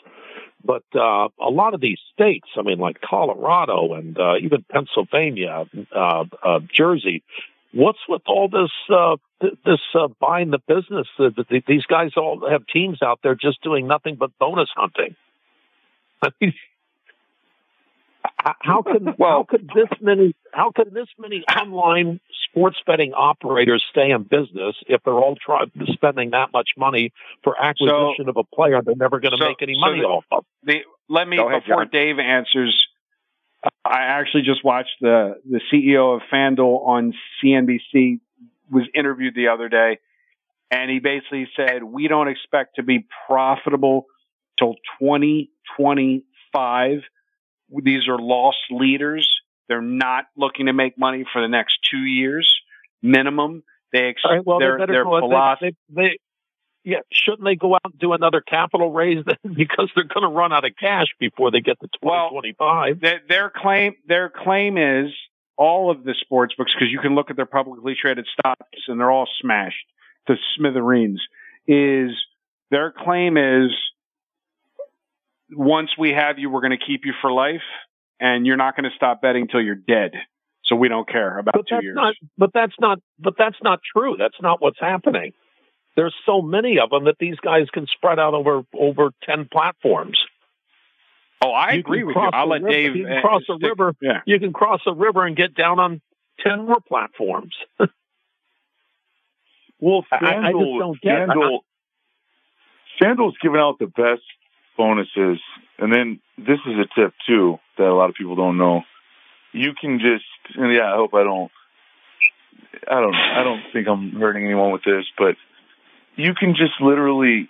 But 0.63 0.83
uh, 0.93 1.29
a 1.39 1.49
lot 1.49 1.73
of 1.73 1.81
these 1.81 1.97
states, 2.13 2.47
I 2.57 2.61
mean, 2.61 2.77
like 2.77 3.01
Colorado 3.01 3.93
and 3.93 4.17
uh, 4.17 4.35
even 4.41 4.63
Pennsylvania, 4.69 5.65
uh, 5.93 6.25
uh, 6.43 6.59
Jersey, 6.71 7.23
what's 7.73 7.99
with 8.07 8.21
all 8.27 8.47
this 8.47 8.71
uh, 8.89 9.17
this 9.65 9.79
uh, 9.95 10.07
buying 10.19 10.51
the 10.51 10.59
business? 10.59 11.07
Uh, 11.17 11.29
these 11.67 11.85
guys 11.85 12.11
all 12.15 12.47
have 12.49 12.67
teams 12.67 13.01
out 13.01 13.19
there 13.23 13.35
just 13.35 13.61
doing 13.63 13.87
nothing 13.87 14.15
but 14.15 14.37
bonus 14.39 14.69
hunting. 14.75 15.15
I 16.21 16.29
mean, 16.39 16.53
how 18.59 18.81
could 18.81 19.05
well, 19.17 19.31
how 19.31 19.45
could 19.47 19.69
this 19.73 19.87
many 20.01 20.35
how 20.53 20.71
could 20.71 20.93
this 20.93 21.07
many 21.17 21.43
online 21.43 22.19
sports 22.47 22.77
betting 22.85 23.13
operators 23.13 23.83
stay 23.89 24.11
in 24.11 24.23
business 24.23 24.75
if 24.87 25.01
they're 25.03 25.13
all 25.13 25.35
try, 25.35 25.63
spending 25.93 26.31
that 26.31 26.51
much 26.51 26.71
money 26.77 27.13
for 27.43 27.59
acquisition 27.61 28.25
so, 28.25 28.29
of 28.29 28.37
a 28.37 28.55
player 28.55 28.81
they're 28.83 28.95
never 28.95 29.19
going 29.19 29.31
to 29.31 29.37
so, 29.39 29.47
make 29.47 29.61
any 29.61 29.77
money 29.77 30.01
so 30.01 30.07
off 30.07 30.25
of? 30.31 30.45
The, 30.63 30.79
let 31.09 31.27
me 31.27 31.37
ahead, 31.37 31.63
before 31.65 31.85
John. 31.85 31.91
Dave 31.91 32.19
answers 32.19 32.87
I 33.85 34.03
actually 34.03 34.43
just 34.43 34.63
watched 34.63 34.95
the 35.01 35.41
the 35.49 35.59
CEO 35.71 36.15
of 36.15 36.21
FanDuel 36.31 36.87
on 36.87 37.13
CNBC 37.43 38.19
was 38.69 38.83
interviewed 38.95 39.35
the 39.35 39.49
other 39.49 39.67
day, 39.69 39.99
and 40.71 40.89
he 40.89 40.99
basically 40.99 41.47
said 41.55 41.83
we 41.83 42.07
don't 42.07 42.27
expect 42.27 42.77
to 42.77 42.83
be 42.83 43.05
profitable 43.27 44.07
till 44.57 44.73
2025. 44.99 47.01
These 47.83 48.07
are 48.07 48.19
lost 48.19 48.57
leaders. 48.69 49.41
They're 49.67 49.81
not 49.81 50.25
looking 50.35 50.65
to 50.65 50.73
make 50.73 50.97
money 50.97 51.25
for 51.31 51.41
the 51.41 51.47
next 51.47 51.79
two 51.89 52.03
years 52.03 52.61
minimum. 53.01 53.63
They 53.93 54.09
ex- 54.09 54.21
right, 54.29 54.45
well, 54.45 54.59
their, 54.59 54.85
their 54.85 55.03
philosophy. 55.03 55.75
They, 55.89 56.01
they, 56.01 56.17
yeah, 56.83 56.99
shouldn't 57.11 57.43
they 57.43 57.55
go 57.55 57.75
out 57.75 57.81
and 57.85 57.99
do 57.99 58.13
another 58.13 58.41
capital 58.41 58.91
raise 58.91 59.23
then? 59.25 59.53
because 59.55 59.89
they're 59.95 60.05
going 60.05 60.23
to 60.23 60.35
run 60.35 60.51
out 60.53 60.65
of 60.65 60.71
cash 60.79 61.07
before 61.19 61.51
they 61.51 61.61
get 61.61 61.79
to 61.79 61.87
2025. 62.01 62.99
Well, 63.01 63.19
their, 63.27 63.51
claim, 63.55 63.95
their 64.07 64.29
claim 64.29 64.77
is 64.77 65.11
all 65.57 65.91
of 65.91 66.03
the 66.03 66.15
sports 66.19 66.55
books, 66.57 66.73
because 66.73 66.91
you 66.91 66.99
can 66.99 67.13
look 67.13 67.29
at 67.29 67.35
their 67.35 67.45
publicly 67.45 67.95
traded 67.99 68.25
stocks 68.31 68.79
and 68.87 68.99
they're 68.99 69.11
all 69.11 69.29
smashed 69.41 69.85
to 70.27 70.35
smithereens, 70.55 71.21
is 71.67 72.11
their 72.71 72.91
claim 72.91 73.37
is 73.37 73.71
once 75.51 75.91
we 75.97 76.11
have 76.11 76.39
you, 76.39 76.49
we're 76.49 76.61
going 76.61 76.77
to 76.77 76.85
keep 76.85 77.01
you 77.05 77.13
for 77.21 77.31
life 77.31 77.61
and 78.19 78.45
you're 78.45 78.57
not 78.57 78.75
going 78.75 78.89
to 78.89 78.95
stop 78.95 79.21
betting 79.21 79.43
until 79.43 79.61
you're 79.61 79.75
dead. 79.75 80.11
So 80.65 80.75
we 80.75 80.87
don't 80.87 81.09
care 81.09 81.37
about 81.39 81.53
but 81.55 81.67
two 81.67 81.79
years. 81.81 81.95
Not, 81.95 82.13
but 82.37 82.51
that's 82.53 82.75
not, 82.79 82.99
but 83.19 83.33
that's 83.37 83.57
not 83.63 83.79
true. 83.95 84.15
That's 84.17 84.39
not 84.41 84.61
what's 84.61 84.79
happening. 84.79 85.33
There's 85.95 86.15
so 86.25 86.41
many 86.41 86.79
of 86.79 86.91
them 86.91 87.05
that 87.05 87.17
these 87.19 87.35
guys 87.37 87.67
can 87.73 87.87
spread 87.87 88.19
out 88.19 88.33
over 88.33 88.61
over 88.73 89.11
ten 89.23 89.49
platforms. 89.51 90.17
Oh, 91.43 91.51
I 91.51 91.73
you 91.73 91.79
agree 91.79 92.03
with 92.03 92.15
you. 92.15 92.21
I'll 92.21 92.47
let 92.47 92.61
river. 92.61 92.71
Dave 92.71 92.95
you 92.95 93.05
can 93.05 93.17
uh, 93.17 93.21
cross 93.21 93.41
a 93.49 93.57
river. 93.59 93.95
Yeah. 94.01 94.21
You 94.25 94.39
can 94.39 94.53
cross 94.53 94.81
a 94.85 94.93
river 94.93 95.25
and 95.25 95.35
get 95.35 95.55
down 95.55 95.79
on 95.79 95.99
ten 96.39 96.65
more 96.65 96.79
platforms. 96.79 97.55
well, 99.79 100.05
FanDuel, 100.13 100.23
I, 100.23 100.47
I 100.47 100.51
just 100.53 100.79
don't 100.79 101.01
get 101.01 101.27
FanDuel, 101.27 101.59
FanDuel's 103.01 103.37
giving 103.41 103.59
out 103.59 103.79
the 103.79 103.87
best 103.87 104.21
bonuses, 104.77 105.39
and 105.77 105.93
then 105.93 106.19
this 106.37 106.59
is 106.65 106.73
a 106.77 106.99
tip 106.99 107.13
too 107.27 107.59
that 107.77 107.87
a 107.87 107.93
lot 107.93 108.09
of 108.09 108.15
people 108.15 108.35
don't 108.35 108.57
know. 108.57 108.83
You 109.53 109.73
can 109.79 109.99
just, 109.99 110.25
yeah, 110.57 110.93
I 110.93 110.95
hope 110.95 111.13
I 111.13 111.23
don't. 111.23 111.51
I 112.89 112.99
don't. 113.01 113.15
I 113.15 113.43
don't 113.43 113.61
think 113.73 113.87
I'm 113.87 114.11
hurting 114.11 114.45
anyone 114.45 114.71
with 114.71 114.83
this, 114.83 115.05
but 115.17 115.35
you 116.15 116.33
can 116.33 116.55
just 116.55 116.79
literally, 116.79 117.49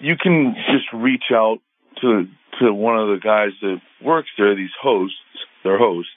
you 0.00 0.16
can 0.16 0.54
just 0.72 0.86
reach 0.92 1.24
out 1.32 1.58
to 2.00 2.26
to 2.60 2.72
one 2.72 2.98
of 2.98 3.08
the 3.08 3.18
guys 3.22 3.50
that 3.60 3.80
works 4.02 4.28
there, 4.38 4.54
these 4.54 4.70
hosts, 4.80 5.16
they're 5.62 5.78
hosts, 5.78 6.10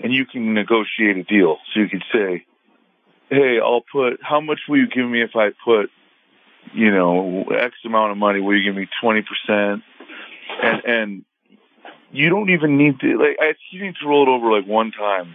and 0.00 0.12
you 0.12 0.26
can 0.26 0.54
negotiate 0.54 1.16
a 1.16 1.24
deal. 1.24 1.56
So 1.72 1.80
you 1.80 1.88
could 1.88 2.04
say, 2.12 2.44
"Hey, 3.30 3.58
I'll 3.58 3.84
put. 3.92 4.20
How 4.22 4.40
much 4.40 4.60
will 4.68 4.78
you 4.78 4.86
give 4.86 5.08
me 5.08 5.22
if 5.22 5.34
I 5.34 5.50
put, 5.64 5.90
you 6.74 6.90
know, 6.90 7.44
X 7.50 7.74
amount 7.84 8.12
of 8.12 8.18
money? 8.18 8.40
Will 8.40 8.56
you 8.56 8.64
give 8.64 8.76
me 8.76 8.88
twenty 9.00 9.22
percent?" 9.22 9.82
And 10.62 10.84
and 10.84 11.24
you 12.12 12.28
don't 12.28 12.50
even 12.50 12.76
need 12.76 13.00
to 13.00 13.18
like. 13.18 13.36
I, 13.40 13.54
You 13.70 13.84
need 13.84 13.94
to 14.02 14.08
roll 14.08 14.22
it 14.24 14.28
over 14.28 14.50
like 14.50 14.66
one 14.66 14.92
time, 14.92 15.34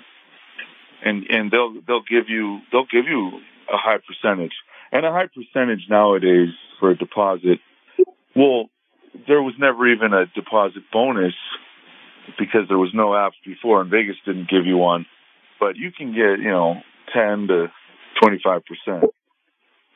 and 1.03 1.25
and 1.29 1.51
they'll 1.51 1.73
they'll 1.88 2.03
give 2.03 2.29
you 2.29 2.59
they'll 2.71 2.86
give 2.86 3.05
you 3.05 3.39
a 3.71 3.77
high 3.77 3.97
percentage 3.97 4.53
and 4.91 5.05
a 5.05 5.11
high 5.11 5.27
percentage 5.27 5.88
nowadays 5.89 6.49
for 6.79 6.91
a 6.91 6.97
deposit. 6.97 7.59
Well, 8.36 8.69
there 9.27 9.41
was 9.41 9.53
never 9.57 9.88
even 9.88 10.13
a 10.13 10.25
deposit 10.27 10.83
bonus 10.91 11.33
because 12.38 12.67
there 12.67 12.77
was 12.77 12.91
no 12.93 13.09
apps 13.09 13.39
before, 13.45 13.81
and 13.81 13.89
Vegas 13.89 14.17
didn't 14.25 14.49
give 14.49 14.65
you 14.65 14.77
one. 14.77 15.05
But 15.59 15.77
you 15.77 15.91
can 15.91 16.11
get, 16.11 16.39
you 16.39 16.49
know, 16.49 16.81
ten 17.13 17.47
to 17.47 17.71
twenty-five 18.21 18.61
percent, 18.65 19.05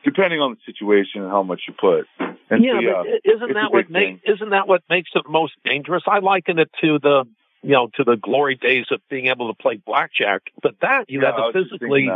depending 0.03 0.39
on 0.39 0.55
the 0.55 0.71
situation 0.71 1.21
and 1.21 1.29
how 1.29 1.43
much 1.43 1.61
you 1.67 1.73
put. 1.73 2.07
And 2.49 2.63
yeah, 2.63 2.73
so, 2.73 2.79
yeah, 2.79 3.03
but 3.03 3.31
isn't 3.31 3.53
that 3.53 3.71
what 3.71 3.87
big 3.87 3.91
makes 3.91 4.21
isn't 4.25 4.49
that 4.49 4.67
what 4.67 4.81
makes 4.89 5.11
it 5.15 5.23
most 5.29 5.53
dangerous? 5.63 6.03
I 6.07 6.19
liken 6.19 6.59
it 6.59 6.69
to 6.81 6.99
the 6.99 7.25
you 7.61 7.71
know 7.71 7.89
to 7.95 8.03
the 8.03 8.15
glory 8.15 8.55
days 8.55 8.85
of 8.91 9.01
being 9.09 9.27
able 9.27 9.53
to 9.53 9.57
play 9.61 9.81
blackjack. 9.83 10.43
But 10.61 10.75
that 10.81 11.05
you 11.09 11.21
yeah, 11.21 11.31
had 11.35 11.51
to 11.51 11.63
physically 11.63 12.09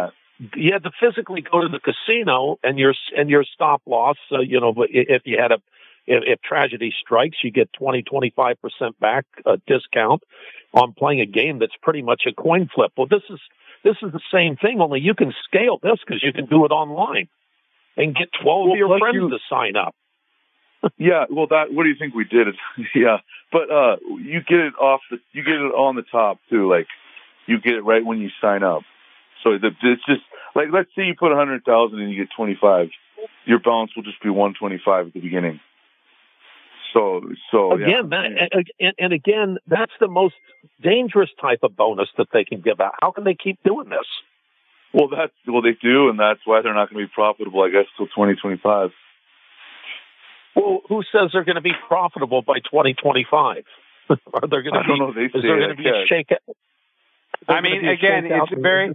you 0.56 0.74
had 0.74 0.84
to 0.84 0.92
physically 1.00 1.42
go 1.42 1.62
to 1.62 1.68
the 1.68 1.80
casino 1.80 2.58
and 2.64 2.80
your 2.80 2.94
and 3.16 3.30
your 3.30 3.44
stop 3.44 3.82
loss. 3.86 4.18
Uh, 4.32 4.40
you 4.40 4.60
know, 4.60 4.74
but 4.74 4.90
if 4.92 5.24
you 5.26 5.38
had 5.40 5.52
a 5.52 5.62
if, 6.06 6.24
if 6.26 6.42
tragedy 6.42 6.94
strikes, 7.00 7.38
you 7.44 7.52
get 7.52 7.72
20 7.74 8.02
25 8.04 8.62
percent 8.62 9.00
back 9.00 9.26
uh, 9.46 9.58
discount 9.68 10.24
on 10.74 10.94
playing 10.94 11.22
a 11.22 11.26
game 11.26 11.60
that's 11.60 11.76
pretty 11.82 12.02
much 12.02 12.24
a 12.28 12.34
coin 12.34 12.70
flip. 12.74 12.92
Well, 12.98 13.08
this 13.08 13.22
is 13.30 13.40
this 13.84 13.98
is 14.02 14.12
the 14.12 14.22
same 14.34 14.56
thing, 14.56 14.80
only 14.82 15.02
you 15.02 15.14
can 15.14 15.34
scale 15.44 15.78
this 15.84 16.00
because 16.06 16.24
you 16.24 16.34
can 16.34 16.46
do 16.46 16.66
it 16.66 16.72
online 16.72 17.28
and 17.98 18.16
get 18.16 18.30
12 18.42 18.46
Well, 18.46 18.72
of 18.74 18.78
your 18.78 18.88
plus 18.88 19.00
friends 19.00 19.16
you- 19.16 19.30
to 19.30 19.40
sign 19.50 19.76
up. 19.76 19.96
Yeah, 20.98 21.26
well, 21.30 21.48
that. 21.48 21.72
What 21.74 21.84
do 21.84 21.90
you 21.90 21.96
think 21.98 22.14
we 22.14 22.26
did? 22.26 22.48
yeah, 22.96 23.20
but 23.54 23.72
uh, 23.72 23.96
you 24.20 24.42
get 24.42 24.60
it 24.60 24.74
off 24.76 25.00
the, 25.10 25.18
you 25.32 25.42
get 25.42 25.54
it 25.56 25.72
on 25.74 25.96
the 25.96 26.02
top 26.04 26.40
too. 26.50 26.70
Like, 26.70 26.88
you 27.48 27.62
get 27.62 27.76
it 27.76 27.86
right 27.86 28.06
when 28.06 28.20
you 28.20 28.30
sign 28.42 28.64
up. 28.64 28.82
So 29.44 29.52
the, 29.58 29.70
it's 29.82 30.06
just 30.06 30.24
like, 30.56 30.68
let's 30.74 30.90
say 30.94 31.04
you 31.04 31.16
put 31.18 31.32
a 31.32 31.36
hundred 31.36 31.64
thousand 31.64 32.00
and 32.02 32.12
you 32.12 32.18
get 32.26 32.28
twenty 32.36 32.58
five, 32.60 32.90
your 33.46 33.60
balance 33.60 33.92
will 33.96 34.04
just 34.04 34.22
be 34.22 34.30
one 34.30 34.56
twenty 34.60 34.78
five 34.84 35.08
at 35.08 35.14
the 35.14 35.22
beginning. 35.22 35.62
So, 36.94 37.22
so 37.50 37.78
yeah. 37.78 37.86
again, 37.86 38.10
that, 38.10 38.26
and, 38.26 38.72
and- 38.80 38.96
and 39.00 39.14
again, 39.14 39.58
that's 39.68 39.94
the 40.02 40.08
most 40.10 40.36
dangerous 40.82 41.30
type 41.42 41.60
of 41.64 41.76
bonus 41.78 42.10
that 42.18 42.28
they 42.34 42.44
can 42.44 42.60
give 42.62 42.80
out. 42.82 42.96
How 43.02 43.12
can 43.12 43.24
they 43.24 43.36
keep 43.36 43.58
doing 43.64 43.88
this? 43.90 44.06
Well, 44.94 45.08
that's 45.10 45.34
well 45.48 45.62
they 45.62 45.76
do, 45.82 46.10
and 46.10 46.20
that's 46.20 46.42
why 46.46 46.62
they're 46.62 46.74
not 46.74 46.90
going 46.92 47.02
to 47.04 47.08
be 47.08 47.14
profitable, 47.14 47.62
I 47.64 47.70
guess, 47.70 47.86
till 47.98 48.08
twenty 48.08 48.36
twenty 48.36 48.58
five. 48.62 48.92
Well, 50.56 50.82
who 50.88 51.02
says 51.12 51.32
they're 51.34 51.44
going 51.44 51.56
to 51.56 51.62
be 51.62 51.74
profitable 51.88 52.44
by 52.44 52.60
2025? 52.60 53.64
Are 54.10 54.18
there 54.48 54.62
going 54.62 54.74
to 54.74 54.80
I 54.80 54.84
be? 54.84 54.88
don't 54.88 55.00
know. 55.00 55.12
They 55.14 55.22
Is 55.26 55.32
say 55.34 55.42
there 55.42 55.58
going 55.58 55.70
to 55.76 55.76
be 55.76 55.90
a 55.90 56.06
shake? 56.08 56.30
I 57.48 57.62
mean, 57.62 57.88
again, 57.88 58.26
it's 58.30 58.52
very- 58.62 58.94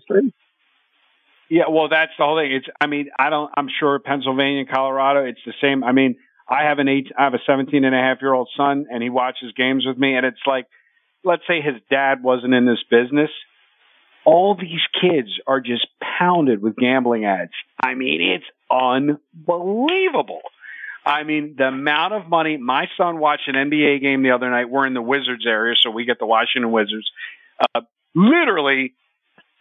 Yeah, 1.51 1.65
well, 1.69 1.89
that's 1.89 2.13
the 2.17 2.25
whole 2.25 2.39
thing. 2.39 2.53
It's, 2.53 2.67
I 2.81 2.87
mean, 2.87 3.11
I 3.19 3.29
don't, 3.31 3.51
I'm 3.57 3.69
sure 3.81 3.99
Pennsylvania 3.99 4.61
and 4.61 4.69
Colorado, 4.71 5.25
it's 5.25 5.41
the 5.45 5.53
same. 5.61 5.83
I 5.83 5.91
mean, 5.91 6.15
I 6.49 6.63
have 6.63 6.79
an 6.79 6.87
eight, 6.87 7.09
I 7.19 7.25
have 7.25 7.35
a 7.35 7.41
17 7.45 7.85
and 7.85 7.93
a 7.95 7.99
half 7.99 8.19
year 8.23 8.33
old 8.33 8.49
son 8.57 8.87
and 8.91 9.03
he 9.03 9.11
watches 9.11 9.53
games 9.57 9.85
with 9.85 9.99
me 9.99 10.15
and 10.17 10.25
it's 10.25 10.39
like, 10.47 10.67
let's 11.25 11.43
say 11.49 11.61
his 11.61 11.75
dad 11.91 12.23
wasn't 12.23 12.55
in 12.55 12.67
this 12.67 12.83
business. 12.89 13.31
All 14.29 14.55
these 14.55 14.83
kids 15.01 15.31
are 15.47 15.61
just 15.61 15.87
pounded 16.18 16.61
with 16.61 16.76
gambling 16.76 17.24
ads. 17.24 17.53
I 17.83 17.95
mean, 17.95 18.20
it's 18.20 18.45
unbelievable. 18.70 20.43
I 21.07 21.22
mean, 21.22 21.55
the 21.57 21.68
amount 21.68 22.12
of 22.12 22.29
money. 22.29 22.59
My 22.59 22.89
son 22.99 23.18
watched 23.18 23.49
an 23.49 23.55
NBA 23.55 24.03
game 24.03 24.22
the 24.22 24.33
other 24.33 24.51
night. 24.51 24.68
We're 24.68 24.87
in 24.87 24.93
the 24.93 25.01
Wizards 25.01 25.47
area, 25.47 25.74
so 25.83 25.91
we 25.91 26.05
get 26.05 26.18
the 26.18 26.26
Washington 26.26 26.70
Wizards. 26.70 27.11
Uh, 27.74 27.81
literally, 28.14 28.93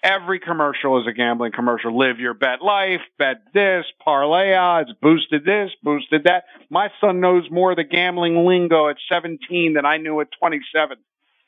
every 0.04 0.42
commercial 0.42 1.00
is 1.00 1.08
a 1.08 1.14
gambling 1.14 1.54
commercial. 1.54 1.98
Live 1.98 2.20
your 2.20 2.34
bet 2.34 2.62
life, 2.62 3.00
bet 3.18 3.38
this, 3.54 3.86
parlay 4.04 4.54
odds, 4.54 4.90
boosted 5.02 5.46
this, 5.46 5.72
boosted 5.82 6.26
that. 6.26 6.44
My 6.70 6.90
son 7.00 7.22
knows 7.22 7.50
more 7.50 7.72
of 7.72 7.78
the 7.78 7.86
gambling 7.86 8.46
lingo 8.46 8.90
at 8.90 8.98
17 9.10 9.76
than 9.76 9.86
I 9.86 9.96
knew 9.96 10.20
at 10.20 10.28
27. 10.38 10.98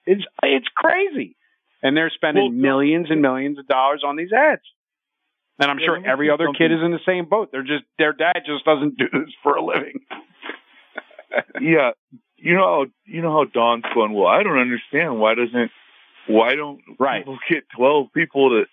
It's 0.06 0.24
it's 0.44 0.68
crazy, 0.74 1.36
and 1.82 1.96
they're 1.96 2.12
spending 2.14 2.44
Well, 2.44 2.52
millions 2.52 3.08
and 3.10 3.22
millions 3.22 3.58
of 3.60 3.68
dollars 3.68 4.04
on 4.06 4.16
these 4.16 4.32
ads. 4.34 4.62
And 5.60 5.70
I'm 5.70 5.80
Yeah, 5.80 5.86
sure 5.88 6.02
every 6.06 6.30
other 6.30 6.48
kid 6.58 6.72
is 6.72 6.80
in 6.84 6.92
the 6.92 7.00
same 7.06 7.26
boat. 7.26 7.50
They're 7.52 7.64
just 7.64 7.84
their 7.98 8.14
dad 8.14 8.44
just 8.46 8.64
doesn't 8.66 8.98
do 8.98 9.06
this 9.12 9.34
for 9.44 9.56
a 9.56 9.64
living. 9.66 10.00
yeah, 11.62 11.92
you 12.38 12.56
know 12.56 12.66
how 12.66 12.86
you 13.06 13.22
know 13.22 13.32
how 13.32 13.44
Don's 13.46 13.84
going. 13.94 14.14
Well, 14.14 14.28
I 14.28 14.44
don't 14.44 14.58
understand 14.58 15.20
why 15.20 15.36
doesn't 15.36 15.72
why 16.28 16.56
don't 16.56 16.80
Right. 16.98 17.22
people 17.22 17.40
get 17.50 17.64
twelve 17.76 18.08
people 18.14 18.50
to 18.50 18.66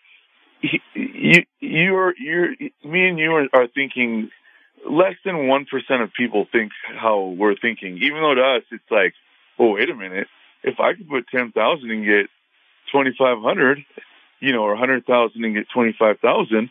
you 0.94 1.42
you're 1.60 2.14
you're 2.18 2.48
me 2.84 3.08
and 3.08 3.18
you 3.18 3.32
are, 3.32 3.46
are 3.52 3.66
thinking 3.68 4.30
less 4.88 5.14
than 5.24 5.48
one 5.48 5.66
percent 5.66 6.02
of 6.02 6.12
people 6.12 6.46
think 6.50 6.72
how 6.96 7.34
we're 7.36 7.56
thinking. 7.56 7.98
Even 7.98 8.22
though 8.22 8.34
to 8.34 8.42
us 8.42 8.62
it's 8.70 8.90
like, 8.90 9.14
oh 9.58 9.72
wait 9.72 9.90
a 9.90 9.94
minute, 9.94 10.28
if 10.62 10.78
I 10.80 10.94
could 10.94 11.08
put 11.08 11.26
ten 11.28 11.52
thousand 11.52 11.90
and 11.90 12.04
get 12.04 12.30
twenty 12.92 13.14
five 13.18 13.38
hundred, 13.40 13.84
you 14.40 14.52
know, 14.52 14.62
or 14.62 14.74
a 14.74 14.78
hundred 14.78 15.06
thousand 15.06 15.44
and 15.44 15.54
get 15.54 15.66
twenty 15.72 15.94
five 15.98 16.18
thousand, 16.20 16.70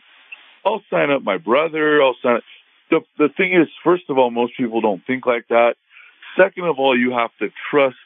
I'll 0.64 0.82
sign 0.90 1.10
up 1.10 1.22
my 1.22 1.38
brother. 1.38 2.02
I'll 2.02 2.16
sign. 2.22 2.36
Up. 2.36 2.42
The 2.90 3.00
the 3.18 3.28
thing 3.36 3.52
is, 3.52 3.68
first 3.82 4.04
of 4.08 4.18
all, 4.18 4.30
most 4.30 4.56
people 4.56 4.80
don't 4.80 5.04
think 5.06 5.26
like 5.26 5.48
that. 5.48 5.74
Second 6.36 6.64
of 6.64 6.78
all, 6.78 6.98
you 6.98 7.12
have 7.12 7.30
to 7.40 7.48
trust 7.70 7.96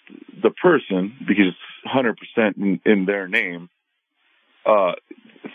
the 0.43 0.51
person 0.51 1.15
because 1.27 1.49
it's 1.49 1.59
hundred 1.85 2.19
percent 2.19 2.57
in, 2.57 2.81
in 2.85 3.05
their 3.05 3.27
name. 3.29 3.69
Uh, 4.65 4.93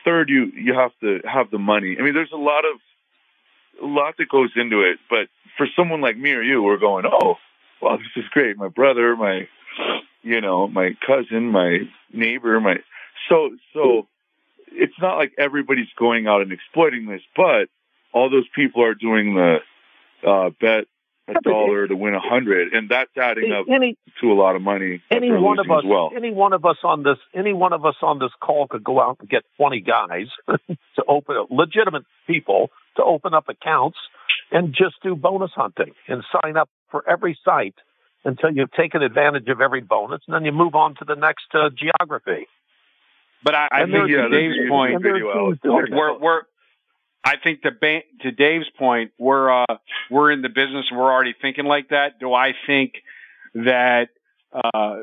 third, 0.03 0.29
you 0.29 0.51
you 0.55 0.73
have 0.73 0.91
to 1.01 1.21
have 1.27 1.51
the 1.51 1.59
money. 1.59 1.95
I 1.99 2.03
mean, 2.03 2.13
there's 2.13 2.33
a 2.33 2.37
lot 2.37 2.65
of 2.65 2.79
a 3.81 3.85
lot 3.85 4.15
that 4.17 4.29
goes 4.29 4.51
into 4.55 4.81
it. 4.81 4.99
But 5.09 5.27
for 5.57 5.67
someone 5.75 6.01
like 6.01 6.17
me 6.17 6.31
or 6.31 6.41
you, 6.41 6.61
we're 6.61 6.77
going, 6.77 7.05
oh, 7.05 7.35
wow, 7.81 7.97
this 7.97 8.23
is 8.23 8.29
great. 8.31 8.57
My 8.57 8.67
brother, 8.67 9.15
my 9.15 9.47
you 10.25 10.41
know, 10.41 10.67
my 10.67 10.97
cousin, 11.05 11.51
my 11.51 11.79
neighbor, 12.11 12.59
my 12.59 12.77
so 13.29 13.51
so. 13.73 14.07
It's 14.77 14.99
not 14.99 15.15
like 15.15 15.31
everybody's 15.37 15.87
going 15.97 16.27
out 16.27 16.41
and 16.41 16.51
exploiting 16.51 17.05
this, 17.05 17.21
but 17.33 17.69
all 18.11 18.29
those 18.29 18.47
people 18.53 18.83
are 18.83 18.93
doing 18.93 19.33
the 19.35 19.59
uh, 20.27 20.49
bet 20.59 20.85
a 21.27 21.41
dollar 21.41 21.87
to 21.87 21.95
win 21.95 22.13
a 22.13 22.19
hundred, 22.19 22.73
and 22.73 22.89
that's 22.89 23.11
adding 23.17 23.51
up 23.51 23.65
Any 23.69 23.97
to 24.21 24.31
a 24.31 24.33
lot 24.33 24.55
of 24.55 24.61
money. 24.61 25.01
any 25.09 25.31
one 25.31 25.59
of 25.59 25.69
us, 25.71 25.83
well. 25.85 26.11
any 26.15 26.31
one 26.31 26.53
of 26.53 26.65
us 26.65 26.77
on 26.83 27.03
this, 27.03 27.17
any 27.33 27.53
one 27.53 27.73
of 27.73 27.85
us 27.85 27.95
on 28.01 28.19
this 28.19 28.31
call 28.41 28.67
could 28.67 28.83
go 28.83 29.01
out 29.01 29.17
and 29.19 29.29
get 29.29 29.43
twenty 29.57 29.81
guys 29.81 30.27
to 30.47 31.03
open 31.07 31.35
legitimate 31.49 32.03
people 32.27 32.69
to 32.97 33.03
open 33.03 33.33
up 33.33 33.49
accounts 33.49 33.97
and 34.51 34.73
just 34.73 34.95
do 35.03 35.15
bonus 35.15 35.51
hunting 35.55 35.93
and 36.07 36.23
sign 36.41 36.57
up 36.57 36.69
for 36.91 37.07
every 37.09 37.37
site 37.43 37.75
until 38.25 38.51
you've 38.51 38.71
taken 38.73 39.01
advantage 39.03 39.47
of 39.47 39.61
every 39.61 39.81
bonus, 39.81 40.21
and 40.27 40.35
then 40.35 40.43
you 40.45 40.51
move 40.51 40.75
on 40.75 40.95
to 40.95 41.05
the 41.05 41.15
next 41.15 41.45
uh, 41.53 41.69
geography. 41.69 42.47
But 43.43 43.55
I, 43.55 43.67
I 43.71 43.81
And 43.81 43.91
think 43.91 44.07
to 44.07 44.11
yeah, 44.11 44.27
Dave's 44.29 44.55
there's 44.55 44.67
a 44.67 44.69
point, 44.69 44.95
And 44.95 45.03
there 45.05 45.11
are 45.15 45.19
video 45.19 45.33
teams 45.49 45.57
out. 45.57 45.63
doing 45.63 45.85
it. 45.91 45.95
we're 45.95 46.17
we're 46.19 46.41
I 47.23 47.37
think 47.43 47.61
the 47.63 47.71
ba- 47.71 48.03
to 48.21 48.31
Dave's 48.31 48.69
point, 48.77 49.11
we're 49.19 49.51
uh 49.63 49.65
we're 50.11 50.31
in 50.31 50.41
the 50.41 50.49
business 50.49 50.85
and 50.89 50.99
we're 50.99 51.11
already 51.11 51.33
thinking 51.39 51.65
like 51.65 51.89
that. 51.89 52.19
Do 52.19 52.33
I 52.33 52.53
think 52.67 52.93
that 53.53 54.09
uh 54.53 54.97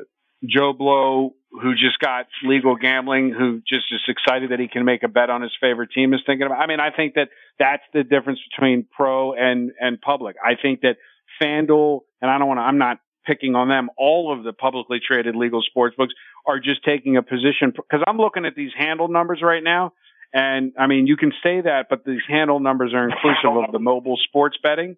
Joe 0.45 0.73
Blow 0.73 1.33
who 1.61 1.73
just 1.75 1.99
got 1.99 2.25
legal 2.43 2.75
gambling, 2.75 3.31
who 3.31 3.61
just 3.67 3.85
is 3.91 4.01
excited 4.07 4.49
that 4.51 4.59
he 4.59 4.67
can 4.67 4.83
make 4.85 5.03
a 5.03 5.07
bet 5.07 5.29
on 5.29 5.41
his 5.43 5.51
favorite 5.61 5.91
team 5.91 6.13
is 6.13 6.21
thinking 6.25 6.45
about 6.47 6.59
I 6.59 6.67
mean, 6.67 6.79
I 6.79 6.89
think 6.91 7.13
that 7.15 7.29
that's 7.59 7.83
the 7.93 8.03
difference 8.03 8.39
between 8.51 8.85
pro 8.91 9.33
and 9.33 9.71
and 9.79 10.01
public. 10.01 10.35
I 10.43 10.55
think 10.61 10.81
that 10.81 10.97
FanDuel 11.41 12.01
and 12.21 12.29
I 12.29 12.37
don't 12.39 12.47
want 12.47 12.57
to 12.57 12.63
I'm 12.63 12.77
not 12.77 12.99
picking 13.25 13.55
on 13.55 13.69
them. 13.69 13.89
All 13.97 14.31
of 14.37 14.43
the 14.43 14.53
publicly 14.53 14.99
traded 15.05 15.35
legal 15.35 15.61
sports 15.61 15.95
books 15.95 16.13
are 16.45 16.59
just 16.59 16.83
taking 16.83 17.17
a 17.17 17.23
position 17.23 17.71
because 17.75 18.01
I'm 18.07 18.17
looking 18.17 18.45
at 18.45 18.55
these 18.55 18.71
handle 18.77 19.07
numbers 19.07 19.41
right 19.41 19.63
now 19.63 19.93
and 20.33 20.73
I 20.79 20.87
mean, 20.87 21.05
you 21.05 21.15
can 21.15 21.31
say 21.43 21.61
that, 21.61 21.87
but 21.89 22.03
these 22.05 22.21
handle 22.27 22.59
numbers 22.59 22.91
are 22.93 23.07
inclusive 23.09 23.55
of 23.55 23.71
the 23.71 23.79
mobile 23.79 24.17
sports 24.17 24.57
betting. 24.61 24.97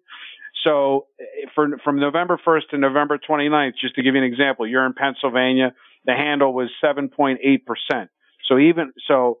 So 0.64 1.06
eh, 1.20 1.46
for, 1.54 1.78
from 1.84 2.00
November 2.00 2.40
1st 2.44 2.70
to 2.70 2.78
November 2.78 3.18
29th, 3.18 3.74
just 3.78 3.94
to 3.96 4.02
give 4.02 4.14
you 4.14 4.22
an 4.22 4.26
example, 4.26 4.66
you're 4.66 4.86
in 4.86 4.94
Pennsylvania, 4.94 5.74
the 6.06 6.14
handle 6.14 6.54
was 6.54 6.70
7.8%. 6.82 8.08
So 8.48 8.58
even, 8.58 8.92
so 9.06 9.38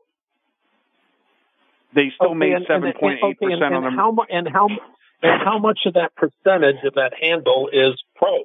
they 1.94 2.12
still 2.14 2.34
made 2.34 2.52
and- 2.52 2.66
and- 2.68 2.94
7.8% 2.94 3.34
okay, 3.42 3.54
on 3.54 3.82
them. 3.82 3.94
how 3.94 4.14
and 4.28 4.48
how 4.48 4.68
and 5.22 5.42
how 5.42 5.58
much 5.58 5.80
of 5.86 5.94
that 5.94 6.12
percentage 6.14 6.84
of 6.84 6.94
that 6.94 7.12
handle 7.20 7.68
is 7.72 8.02
pros? 8.14 8.44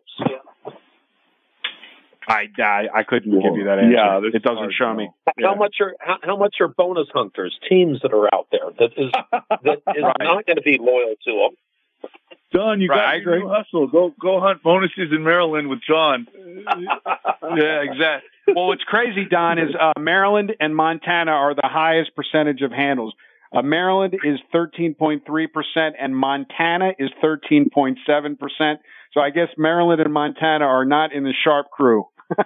I, 2.27 2.47
I, 2.59 2.87
I 2.93 3.03
couldn't 3.03 3.31
give 3.41 3.55
you 3.57 3.65
that 3.65 3.79
answer. 3.79 3.91
Yeah, 3.91 4.21
it 4.33 4.43
doesn't 4.43 4.73
show 4.77 4.93
me. 4.93 5.09
know. 5.37 5.49
How 5.49 5.55
much 5.55 5.77
are 5.81 5.95
how, 5.99 6.17
how 6.23 6.37
much 6.37 6.55
are 6.61 6.67
bonus 6.67 7.07
hunters 7.13 7.57
teams 7.67 7.99
that 8.03 8.13
are 8.13 8.33
out 8.33 8.47
there 8.51 8.69
that 8.79 8.91
is 8.95 9.11
that 9.63 9.81
is 9.95 10.03
Right. 10.03 10.15
not 10.19 10.45
going 10.45 10.55
to 10.57 10.61
be 10.61 10.77
loyal 10.79 11.15
to 11.25 11.31
them? 11.31 12.11
Don, 12.53 12.79
you 12.81 12.89
Right, 12.89 12.97
got 12.97 13.05
I 13.07 13.15
your 13.15 13.35
agree. 13.37 13.49
hustle. 13.49 13.87
Go 13.87 14.13
go 14.21 14.39
hunt 14.39 14.61
bonuses 14.61 15.11
in 15.11 15.23
Maryland 15.23 15.67
with 15.67 15.79
John. 15.87 16.27
yeah, 16.35 17.81
exactly. 17.81 18.29
Well, 18.47 18.67
what's 18.67 18.83
crazy, 18.83 19.25
Don, 19.25 19.57
is 19.57 19.69
uh, 19.79 19.93
Maryland 19.99 20.53
and 20.59 20.75
Montana 20.75 21.31
are 21.31 21.55
the 21.55 21.67
highest 21.67 22.15
percentage 22.15 22.61
of 22.61 22.71
handles. 22.71 23.13
Uh, 23.53 23.61
Maryland 23.61 24.13
is 24.23 24.39
13.3%, 24.53 25.91
and 25.99 26.15
Montana 26.15 26.91
is 26.97 27.09
13.7%. 27.23 28.75
So 29.13 29.19
I 29.19 29.29
guess 29.29 29.49
Maryland 29.57 29.99
and 30.01 30.13
Montana 30.13 30.63
are 30.65 30.85
not 30.85 31.11
in 31.11 31.23
the 31.23 31.33
sharp 31.43 31.69
crew. 31.69 32.05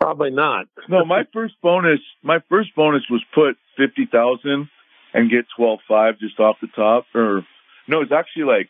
Probably 0.00 0.30
not. 0.30 0.66
no, 0.88 1.04
my 1.04 1.24
first 1.32 1.54
bonus, 1.62 2.00
my 2.22 2.38
first 2.48 2.74
bonus 2.76 3.02
was 3.10 3.22
put 3.34 3.56
fifty 3.76 4.06
thousand 4.06 4.68
and 5.12 5.30
get 5.30 5.46
twelve 5.56 5.80
five 5.88 6.18
just 6.20 6.38
off 6.38 6.56
the 6.60 6.68
top. 6.68 7.06
Or 7.14 7.44
no, 7.88 8.02
it's 8.02 8.12
actually 8.12 8.44
like, 8.44 8.68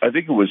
I 0.00 0.10
think 0.10 0.28
it 0.28 0.32
was, 0.32 0.50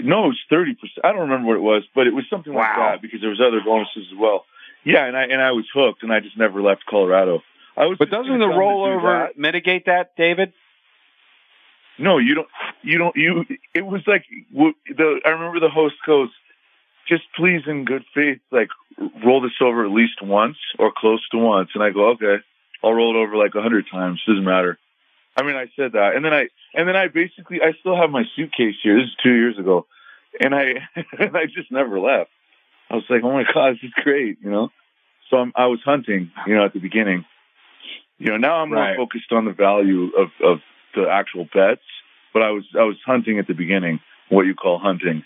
no, 0.00 0.24
it 0.24 0.28
was 0.28 0.40
thirty 0.48 0.74
percent. 0.74 1.04
I 1.04 1.12
don't 1.12 1.28
remember 1.28 1.48
what 1.48 1.56
it 1.56 1.62
was, 1.62 1.82
but 1.94 2.06
it 2.06 2.14
was 2.14 2.24
something 2.30 2.54
like 2.54 2.76
Wow. 2.76 2.92
that 2.92 3.02
because 3.02 3.20
there 3.20 3.30
was 3.30 3.40
other 3.40 3.60
bonuses 3.64 4.06
as 4.12 4.18
well. 4.18 4.44
Yeah, 4.84 5.04
and 5.06 5.16
I 5.16 5.24
and 5.24 5.42
I 5.42 5.50
was 5.52 5.66
hooked, 5.74 6.02
and 6.02 6.12
I 6.12 6.20
just 6.20 6.38
never 6.38 6.62
left 6.62 6.86
Colorado. 6.88 7.42
I 7.76 7.86
was. 7.86 7.98
But 7.98 8.10
doesn't 8.10 8.26
the 8.26 8.38
gonna 8.38 8.54
tell 8.54 8.82
them 8.84 8.92
to 8.92 9.00
do 9.00 9.06
rollover 9.06 9.36
mitigate 9.36 9.86
that, 9.86 10.16
David? 10.16 10.52
No, 11.98 12.18
you 12.18 12.34
don't. 12.34 12.48
You 12.82 12.98
don't. 12.98 13.16
You. 13.16 13.44
It 13.74 13.84
was 13.86 14.02
like 14.06 14.24
the. 14.54 15.20
I 15.24 15.30
remember 15.30 15.60
the 15.60 15.70
host 15.70 15.94
goes, 16.06 16.28
"Just 17.08 17.22
please, 17.36 17.62
in 17.66 17.84
good 17.84 18.04
faith, 18.14 18.38
like 18.50 18.68
roll 19.24 19.40
this 19.40 19.52
over 19.60 19.84
at 19.84 19.90
least 19.90 20.22
once 20.22 20.56
or 20.78 20.92
close 20.96 21.26
to 21.30 21.38
once." 21.38 21.70
And 21.74 21.82
I 21.82 21.90
go, 21.90 22.10
"Okay, 22.10 22.36
I'll 22.82 22.92
roll 22.92 23.16
it 23.16 23.18
over 23.18 23.36
like 23.36 23.54
a 23.54 23.62
hundred 23.62 23.86
times. 23.90 24.22
Doesn't 24.26 24.44
matter." 24.44 24.78
I 25.36 25.42
mean, 25.42 25.56
I 25.56 25.66
said 25.76 25.92
that, 25.92 26.16
and 26.16 26.24
then 26.24 26.32
I, 26.32 26.48
and 26.74 26.88
then 26.88 26.96
I 26.96 27.08
basically, 27.08 27.60
I 27.60 27.72
still 27.80 27.94
have 27.94 28.08
my 28.08 28.24
suitcase 28.34 28.76
here. 28.82 28.96
This 28.96 29.08
is 29.08 29.16
two 29.22 29.34
years 29.34 29.58
ago, 29.58 29.86
and 30.40 30.54
I, 30.54 30.88
and 31.18 31.36
I 31.36 31.44
just 31.44 31.70
never 31.70 32.00
left. 32.00 32.30
I 32.90 32.94
was 32.94 33.04
like, 33.10 33.22
"Oh 33.22 33.32
my 33.32 33.44
god, 33.52 33.74
this 33.74 33.84
is 33.84 33.92
great," 34.02 34.38
you 34.42 34.50
know. 34.50 34.70
So 35.30 35.38
I'm, 35.38 35.52
I 35.56 35.66
was 35.66 35.80
hunting, 35.84 36.30
you 36.46 36.54
know, 36.54 36.64
at 36.64 36.72
the 36.72 36.78
beginning. 36.78 37.24
You 38.18 38.30
know, 38.30 38.36
now 38.38 38.56
I'm 38.62 38.72
Right. 38.72 38.96
more 38.96 39.06
focused 39.06 39.32
on 39.32 39.44
the 39.44 39.52
value 39.52 40.10
of 40.16 40.30
of 40.42 40.60
the 40.94 41.08
actual 41.08 41.44
bets, 41.52 41.82
but 42.32 42.42
I 42.42 42.50
was 42.50 42.64
I 42.78 42.84
was 42.84 42.96
hunting 43.04 43.38
at 43.38 43.46
the 43.46 43.54
beginning, 43.54 44.00
what 44.28 44.46
you 44.46 44.54
call 44.54 44.78
hunting. 44.78 45.24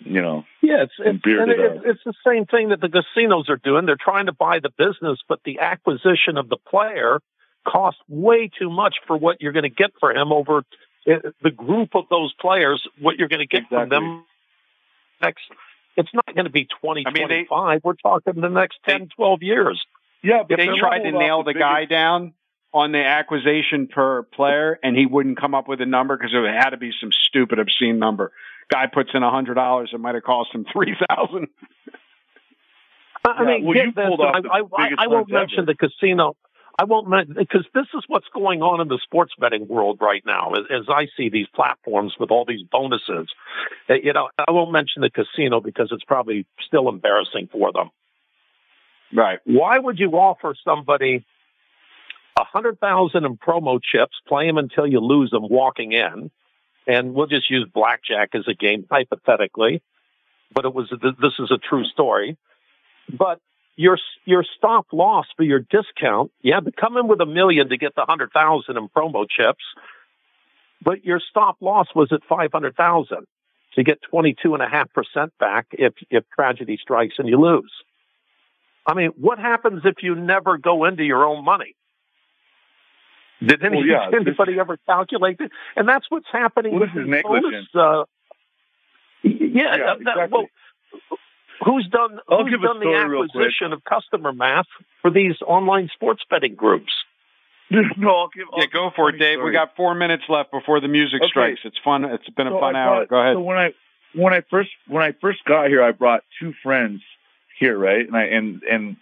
You 0.00 0.22
know, 0.22 0.44
Yeah, 0.62 0.82
it's 0.84 0.92
it's, 0.98 1.24
and 1.26 1.50
it 1.50 1.58
it, 1.58 1.82
it's 1.84 2.04
the 2.04 2.14
same 2.24 2.46
thing 2.46 2.68
that 2.68 2.80
the 2.80 2.88
casinos 2.88 3.48
are 3.48 3.56
doing. 3.56 3.84
They're 3.84 3.96
trying 3.96 4.26
to 4.26 4.32
buy 4.32 4.60
the 4.60 4.70
business, 4.70 5.18
but 5.28 5.40
the 5.44 5.58
acquisition 5.58 6.36
of 6.36 6.48
the 6.48 6.56
player 6.56 7.20
costs 7.66 8.00
way 8.08 8.48
too 8.48 8.70
much 8.70 8.96
for 9.08 9.16
what 9.16 9.40
you're 9.40 9.50
going 9.52 9.64
to 9.64 9.68
get 9.70 9.90
for 9.98 10.12
him 10.12 10.32
over 10.32 10.58
uh, 11.10 11.30
the 11.42 11.50
group 11.50 11.96
of 11.96 12.04
those 12.10 12.32
players. 12.40 12.86
What 13.00 13.16
you're 13.18 13.28
going 13.28 13.40
to 13.40 13.46
get 13.46 13.68
from 13.68 13.88
them 13.88 14.24
next. 15.20 15.42
It's 15.96 16.14
not 16.14 16.26
going 16.32 16.44
to 16.46 16.50
be 16.52 16.68
twenty 16.80 17.04
I 17.04 17.10
mean, 17.10 17.26
they- 17.28 17.44
twenty 17.44 17.46
five. 17.48 17.80
We're 17.82 17.94
talking 17.94 18.40
the 18.40 18.48
next 18.48 18.78
They- 18.86 18.92
10, 18.98 19.08
12 19.16 19.42
years. 19.42 19.84
Yeah, 20.22 20.42
but 20.48 20.56
They 20.58 20.66
tried 20.78 21.00
to 21.04 21.12
nail 21.12 21.42
the 21.42 21.52
biggest- 21.52 21.60
guy 21.62 21.84
down 21.84 22.34
on 22.72 22.92
the 22.92 23.02
acquisition 23.04 23.86
per 23.88 24.22
player, 24.24 24.78
and 24.82 24.96
he 24.96 25.06
wouldn't 25.06 25.38
come 25.40 25.54
up 25.54 25.68
with 25.68 25.80
a 25.80 25.86
number 25.86 26.16
because 26.16 26.32
it 26.34 26.54
had 26.54 26.70
to 26.70 26.76
be 26.76 26.92
some 27.00 27.10
stupid, 27.12 27.58
obscene 27.58 27.98
number. 27.98 28.30
Guy 28.70 28.86
puts 28.86 29.10
in 29.14 29.22
a 29.22 29.30
hundred 29.30 29.54
dollars, 29.54 29.90
it 29.94 29.98
might 30.00 30.14
have 30.14 30.24
cost 30.24 30.54
him 30.54 30.66
three 30.72 30.94
thousand. 31.08 31.48
I 33.24 33.30
I 33.30 33.42
Yeah, 33.42 33.46
mean, 33.46 33.64
well, 33.64 33.74
get 33.74 33.94
this. 33.94 34.06
pulled 34.06 34.20
I, 34.20 34.38
I, 34.38 34.90
I, 34.98 35.06
won't 35.06 35.30
mention 35.30 35.60
ever. 35.60 35.66
the 35.66 35.74
casino. 35.74 36.36
I 36.78 36.84
won't 36.84 37.08
mention 37.08 37.34
because 37.34 37.66
this 37.74 37.86
is 37.94 38.04
what's 38.06 38.28
going 38.32 38.62
on 38.62 38.80
in 38.80 38.88
the 38.88 38.98
sports 39.02 39.32
betting 39.38 39.66
world 39.66 39.98
right 40.00 40.22
now. 40.24 40.52
As, 40.52 40.64
as 40.70 40.82
I 40.88 41.06
see 41.16 41.28
these 41.28 41.48
platforms 41.54 42.14
with 42.20 42.30
all 42.30 42.44
these 42.46 42.62
bonuses, 42.70 43.26
Uh, 43.90 43.94
you 43.94 44.12
know, 44.12 44.28
I 44.38 44.50
won't 44.52 44.70
mention 44.72 45.02
the 45.02 45.10
casino 45.10 45.60
because 45.60 45.88
it's 45.90 46.04
probably 46.04 46.46
still 46.66 46.88
embarrassing 46.88 47.48
for 47.50 47.72
them. 47.72 47.90
Right. 49.14 49.38
Why 49.44 49.78
would 49.78 49.98
you 49.98 50.10
offer 50.12 50.54
somebody 50.64 51.24
a 52.38 52.44
hundred 52.44 52.78
thousand 52.78 53.24
in 53.24 53.36
promo 53.36 53.80
chips, 53.82 54.16
play 54.26 54.46
them 54.46 54.58
until 54.58 54.86
you 54.86 55.00
lose 55.00 55.30
them 55.30 55.48
walking 55.48 55.92
in, 55.92 56.30
and 56.86 57.14
we'll 57.14 57.26
just 57.26 57.50
use 57.50 57.66
blackjack 57.72 58.30
as 58.34 58.46
a 58.46 58.54
game 58.54 58.86
hypothetically, 58.90 59.82
but 60.54 60.64
it 60.64 60.72
was 60.72 60.88
this 60.90 61.32
is 61.38 61.50
a 61.50 61.58
true 61.58 61.84
story. 61.84 62.36
But 63.12 63.40
your 63.76 63.98
your 64.24 64.44
stop 64.56 64.86
loss 64.92 65.26
for 65.36 65.42
your 65.42 65.60
discount, 65.60 66.30
yeah, 66.42 66.60
to 66.60 66.70
come 66.70 66.96
in 66.96 67.08
with 67.08 67.20
a 67.20 67.26
million 67.26 67.70
to 67.70 67.76
get 67.76 67.94
the 67.94 68.04
hundred 68.06 68.32
thousand 68.32 68.76
in 68.76 68.88
promo 68.88 69.26
chips, 69.28 69.64
but 70.82 71.04
your 71.04 71.20
stop 71.30 71.56
loss 71.60 71.88
was 71.94 72.12
at 72.12 72.20
five 72.28 72.52
hundred 72.52 72.76
thousand 72.76 73.26
to 73.74 73.82
get 73.82 74.00
twenty 74.02 74.36
two 74.40 74.54
and 74.54 74.62
a 74.62 74.68
half 74.68 74.92
percent 74.92 75.32
back 75.40 75.66
if 75.72 75.94
if 76.10 76.24
tragedy 76.34 76.78
strikes 76.80 77.14
and 77.18 77.28
you 77.28 77.40
lose. 77.40 77.72
I 78.88 78.94
mean, 78.94 79.10
what 79.16 79.38
happens 79.38 79.82
if 79.84 79.96
you 80.02 80.14
never 80.14 80.56
go 80.56 80.86
into 80.86 81.04
your 81.04 81.24
own 81.24 81.44
money? 81.44 81.74
Did 83.44 83.62
any, 83.62 83.76
Well, 83.76 83.86
yeah, 83.86 84.10
this- 84.10 84.20
anybody 84.26 84.58
ever 84.58 84.78
calculate 84.86 85.36
it? 85.40 85.52
And 85.76 85.86
that's 85.88 86.06
what's 86.08 86.26
happening 86.32 86.72
Well, 86.72 86.80
with 86.80 86.94
this 86.94 87.04
is 87.04 87.10
these 87.12 87.22
bonus. 87.22 87.66
Uh, 87.74 88.04
yeah, 89.22 89.30
Yeah, 89.42 89.76
that- 89.76 90.04
that- 90.04 90.10
exactly. 90.16 90.28
well, 90.32 91.18
who's 91.64 91.86
done 91.88 92.18
I'll 92.28 92.44
who's 92.44 92.50
give 92.50 92.60
a 92.62 92.66
done 92.66 92.78
the 92.78 92.84
story 92.84 93.08
real 93.08 93.20
quick. 93.28 93.30
acquisition 93.36 93.72
of 93.74 93.84
customer 93.84 94.32
math 94.32 94.66
for 95.02 95.10
these 95.10 95.36
online 95.42 95.90
sports 95.92 96.22
betting 96.30 96.54
groups? 96.54 96.92
no, 97.70 98.10
I'll 98.16 98.28
give. 98.28 98.46
I'll 98.50 98.60
Yeah, 98.60 98.66
go 98.72 98.90
for 98.96 99.10
it, 99.10 99.18
Dave. 99.18 99.34
story. 99.36 99.50
We 99.50 99.52
got 99.52 99.76
four 99.76 99.94
minutes 99.94 100.24
left 100.30 100.50
before 100.50 100.80
the 100.80 100.88
music 100.88 101.20
Okay. 101.20 101.28
strikes. 101.28 101.60
It's 101.64 101.76
fun. 101.84 102.06
It's 102.06 102.28
been 102.30 102.46
a 102.46 102.50
So 102.52 102.60
fun 102.60 102.74
I 102.74 102.82
hour. 102.82 103.04
Go 103.06 103.20
ahead. 103.20 103.34
So 103.36 103.40
when 103.40 103.58
I 103.58 103.74
when 104.14 104.32
I 104.32 104.40
first 104.48 104.70
when 104.86 105.02
I 105.02 105.12
first 105.20 105.44
got 105.44 105.68
here, 105.68 105.82
I 105.82 105.90
brought 105.92 106.24
two 106.40 106.54
friends 106.62 107.02
here, 107.58 107.76
right? 107.76 108.06
And 108.06 108.16
I 108.16 108.24
and 108.24 108.62
and 108.62 108.96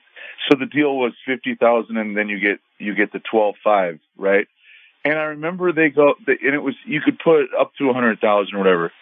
so 0.49 0.59
the 0.59 0.67
deal 0.67 0.97
was 0.97 1.13
fifty 1.27 1.55
thousand, 1.55 1.97
and 1.97 2.17
then 2.17 2.29
you 2.29 2.41
get 2.41 2.61
you 2.79 2.95
get 2.95 3.13
the 3.13 3.21
twelve 3.21 3.57
five, 3.63 3.99
right? 4.17 4.47
And 5.05 5.19
I 5.19 5.25
remember 5.25 5.73
they 5.73 5.91
go, 5.91 6.15
and 6.27 6.55
it 6.55 6.63
was 6.63 6.75
you 6.85 7.01
could 7.01 7.19
put 7.19 7.47
up 7.59 7.73
to 7.79 7.91
a 7.91 7.95
hundred 7.95 8.21
thousand 8.21 8.55
or 8.55 8.59
whatever. 8.59 8.93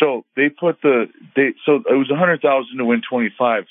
So 0.00 0.24
they 0.36 0.48
put 0.48 0.80
the 0.82 1.06
they 1.36 1.54
so 1.66 1.76
it 1.76 1.96
was 1.96 2.10
a 2.10 2.16
hundred 2.16 2.40
thousand 2.40 2.78
to 2.78 2.84
win 2.84 3.02
twenty 3.08 3.30
five, 3.38 3.64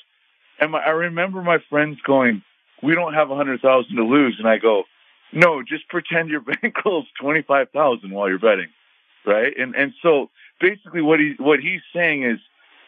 and 0.60 0.72
my, 0.72 0.80
I 0.80 0.90
remember 0.90 1.42
my 1.42 1.58
friends 1.70 1.98
going, 2.06 2.42
"We 2.82 2.94
don't 2.94 3.14
have 3.14 3.30
a 3.30 3.36
hundred 3.36 3.60
thousand 3.60 3.96
to 3.96 4.04
lose," 4.04 4.36
and 4.38 4.48
I 4.48 4.58
go, 4.58 4.84
"No, 5.32 5.62
just 5.62 5.88
pretend 5.88 6.30
your 6.30 6.40
bankroll's 6.62 7.08
twenty 7.20 7.42
five 7.42 7.70
thousand 7.70 8.12
while 8.12 8.28
you're 8.28 8.38
betting." 8.38 8.68
right? 9.24 9.52
And 9.56 9.74
and 9.74 9.92
so 10.02 10.30
basically, 10.60 11.02
what 11.02 11.20
he 11.20 11.34
what 11.38 11.60
he's 11.60 11.80
saying 11.94 12.24
is, 12.24 12.38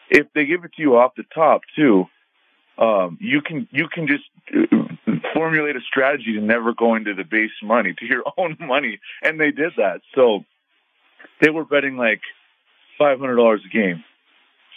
if 0.09 0.27
they 0.33 0.45
give 0.45 0.63
it 0.63 0.73
to 0.73 0.81
you 0.81 0.97
off 0.97 1.13
the 1.15 1.23
top 1.33 1.61
too, 1.75 2.05
um, 2.77 3.17
you 3.21 3.41
can 3.41 3.67
you 3.71 3.87
can 3.87 4.07
just 4.07 4.23
uh, 4.53 5.11
formulate 5.33 5.75
a 5.75 5.81
strategy 5.81 6.33
to 6.33 6.41
never 6.41 6.73
go 6.73 6.95
into 6.95 7.13
the 7.13 7.23
base 7.23 7.51
money 7.63 7.93
to 7.97 8.05
your 8.05 8.23
own 8.37 8.57
money, 8.59 8.99
and 9.21 9.39
they 9.39 9.51
did 9.51 9.73
that. 9.77 10.01
So 10.13 10.43
they 11.41 11.49
were 11.49 11.65
betting 11.65 11.97
like 11.97 12.21
five 12.97 13.19
hundred 13.19 13.35
dollars 13.35 13.61
a 13.65 13.69
game. 13.69 14.03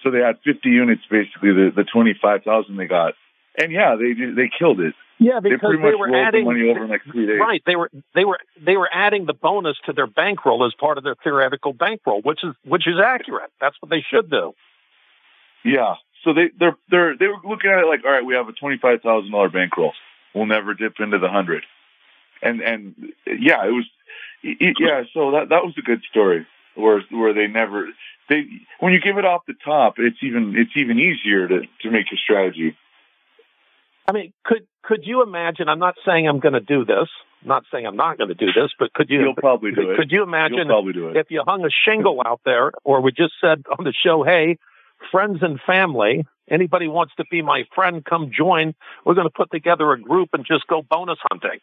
So 0.02 0.10
they 0.10 0.20
had 0.20 0.38
fifty 0.44 0.70
units, 0.70 1.02
basically 1.10 1.52
the 1.52 1.72
the 1.74 1.84
twenty 1.84 2.14
five 2.20 2.42
thousand 2.44 2.76
they 2.76 2.86
got, 2.86 3.14
and 3.56 3.72
yeah, 3.72 3.96
they 3.96 4.12
they 4.12 4.50
killed 4.56 4.80
it. 4.80 4.94
Yeah, 5.20 5.40
They 5.42 5.50
because 5.50 5.74
pretty 5.74 5.82
they 5.82 5.96
were 5.96 6.14
adding 6.14 6.44
the 6.44 6.52
money 6.52 6.70
over 6.70 6.84
in 6.84 6.90
like 6.90 7.02
three 7.02 7.26
days. 7.26 7.40
Right, 7.40 7.60
they 7.66 7.74
were 7.74 7.90
they 8.14 8.24
were 8.24 8.38
they 8.64 8.76
were 8.76 8.88
adding 8.92 9.26
the 9.26 9.34
bonus 9.34 9.76
to 9.86 9.92
their 9.92 10.06
bankroll 10.06 10.64
as 10.64 10.72
part 10.78 10.96
of 10.96 11.02
their 11.02 11.16
theoretical 11.24 11.72
bankroll, 11.72 12.22
which 12.22 12.44
is 12.44 12.54
which 12.64 12.86
is 12.86 12.94
accurate. 13.04 13.50
That's 13.60 13.74
what 13.80 13.90
they 13.90 14.04
should 14.08 14.30
do. 14.30 14.52
Yeah. 15.64 15.94
So 16.28 16.34
they 16.34 16.50
they're 16.58 16.76
they're 16.90 17.16
they 17.16 17.26
were 17.26 17.40
looking 17.42 17.70
at 17.70 17.78
it 17.78 17.86
like, 17.86 18.04
all 18.04 18.12
right, 18.12 18.24
we 18.24 18.34
have 18.34 18.48
a 18.48 18.52
twenty 18.52 18.76
five 18.76 19.00
thousand 19.00 19.32
dollar 19.32 19.48
bankroll. 19.48 19.94
We'll 20.34 20.44
never 20.44 20.74
dip 20.74 21.00
into 21.00 21.18
the 21.18 21.30
hundred. 21.30 21.64
And 22.42 22.60
and 22.60 22.94
yeah, 23.26 23.64
it 23.64 23.70
was 23.70 23.86
y- 24.44 24.56
yeah. 24.78 25.04
So 25.14 25.30
that 25.30 25.48
that 25.48 25.64
was 25.64 25.72
a 25.78 25.80
good 25.80 26.02
story 26.10 26.46
where 26.74 27.00
where 27.10 27.32
they 27.32 27.46
never 27.46 27.88
they 28.28 28.44
when 28.80 28.92
you 28.92 29.00
give 29.00 29.16
it 29.16 29.24
off 29.24 29.46
the 29.46 29.54
top, 29.64 29.94
it's 29.96 30.18
even 30.22 30.54
it's 30.54 30.72
even 30.76 30.98
easier 30.98 31.48
to 31.48 31.60
to 31.80 31.90
make 31.90 32.10
your 32.10 32.18
strategy. 32.22 32.76
I 34.06 34.12
mean, 34.12 34.34
could 34.44 34.66
could 34.82 35.00
you 35.04 35.22
imagine? 35.22 35.70
I'm 35.70 35.78
not 35.78 35.94
saying 36.04 36.28
I'm 36.28 36.40
going 36.40 36.54
to 36.54 36.60
do 36.60 36.84
this. 36.84 37.08
I'm 37.42 37.48
not 37.48 37.64
saying 37.72 37.86
I'm 37.86 37.96
not 37.96 38.18
going 38.18 38.28
to 38.28 38.34
do 38.34 38.46
this, 38.46 38.70
but 38.78 38.92
could 38.92 39.08
you? 39.08 39.20
You'll 39.20 39.34
probably 39.34 39.70
do 39.72 39.92
it. 39.92 39.96
Could 39.96 40.12
you 40.12 40.24
imagine 40.24 40.68
it. 40.70 41.16
if 41.16 41.30
you 41.30 41.42
hung 41.46 41.64
a 41.64 41.70
shingle 41.86 42.20
out 42.22 42.40
there, 42.44 42.72
or 42.84 43.00
we 43.00 43.12
just 43.12 43.32
said 43.40 43.64
on 43.78 43.84
the 43.84 43.94
show, 44.04 44.24
"Hey, 44.24 44.58
friends 45.10 45.38
and 45.42 45.60
family, 45.66 46.26
anybody 46.50 46.88
wants 46.88 47.14
to 47.16 47.24
be 47.30 47.42
my 47.42 47.64
friend, 47.74 48.04
come 48.04 48.30
join. 48.36 48.74
We're 49.04 49.14
going 49.14 49.26
to 49.26 49.32
put 49.34 49.50
together 49.50 49.92
a 49.92 50.00
group 50.00 50.30
and 50.32 50.44
just 50.46 50.66
go 50.66 50.82
bonus 50.82 51.18
hunting." 51.30 51.60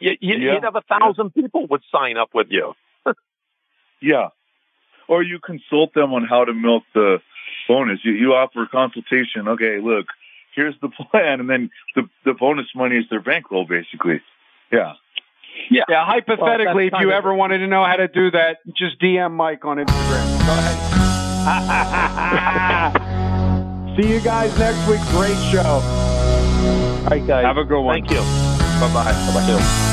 You, 0.00 0.12
you, 0.20 0.36
Yeah. 0.38 0.54
You'd 0.54 0.64
have 0.64 0.76
a 0.76 0.82
thousand 0.82 1.34
people 1.34 1.66
would 1.68 1.82
sign 1.92 2.16
up 2.16 2.30
with 2.34 2.48
you. 2.50 2.74
Yeah. 4.00 4.28
Or 5.08 5.22
you 5.22 5.38
consult 5.38 5.94
them 5.94 6.12
on 6.12 6.24
how 6.26 6.44
to 6.44 6.52
milk 6.52 6.82
the 6.94 7.18
bonus. 7.68 8.00
You, 8.04 8.12
you 8.12 8.32
offer 8.34 8.62
a 8.64 8.68
consultation. 8.68 9.48
Okay, 9.48 9.78
look, 9.80 10.06
here's 10.54 10.74
the 10.82 10.88
plan, 11.10 11.40
and 11.40 11.48
then 11.48 11.70
the 11.94 12.02
the 12.24 12.34
bonus 12.34 12.66
money 12.74 12.96
is 12.96 13.04
their 13.10 13.20
bankroll, 13.20 13.66
basically. 13.66 14.20
Yeah. 14.72 14.94
Yeah, 15.70 15.84
Yeah. 15.88 16.04
hypothetically, 16.04 16.66
Well, 16.66 16.78
if 16.78 16.84
you 16.84 16.90
kind 16.90 17.04
of- 17.06 17.12
ever 17.12 17.32
wanted 17.34 17.58
to 17.58 17.66
know 17.66 17.84
how 17.84 17.96
to 17.96 18.08
do 18.08 18.30
that, 18.32 18.58
just 18.76 19.00
DM 19.00 19.32
Mike 19.32 19.64
on 19.64 19.76
Instagram. 19.78 20.46
Go 20.46 20.52
ahead. 20.52 20.93
See 23.96 24.08
you 24.08 24.20
guys 24.20 24.56
next 24.58 24.88
week. 24.88 25.00
Great 25.10 25.36
show. 25.52 25.60
All 25.60 25.80
right, 27.10 27.26
guys. 27.26 27.44
Have 27.44 27.58
a 27.58 27.64
good 27.64 27.82
one. 27.82 28.02
Thank 28.02 28.10
you. 28.10 28.20
Bye 28.80 28.90
bye. 28.92 29.12
Bye 29.12 29.34
bye. 29.34 29.90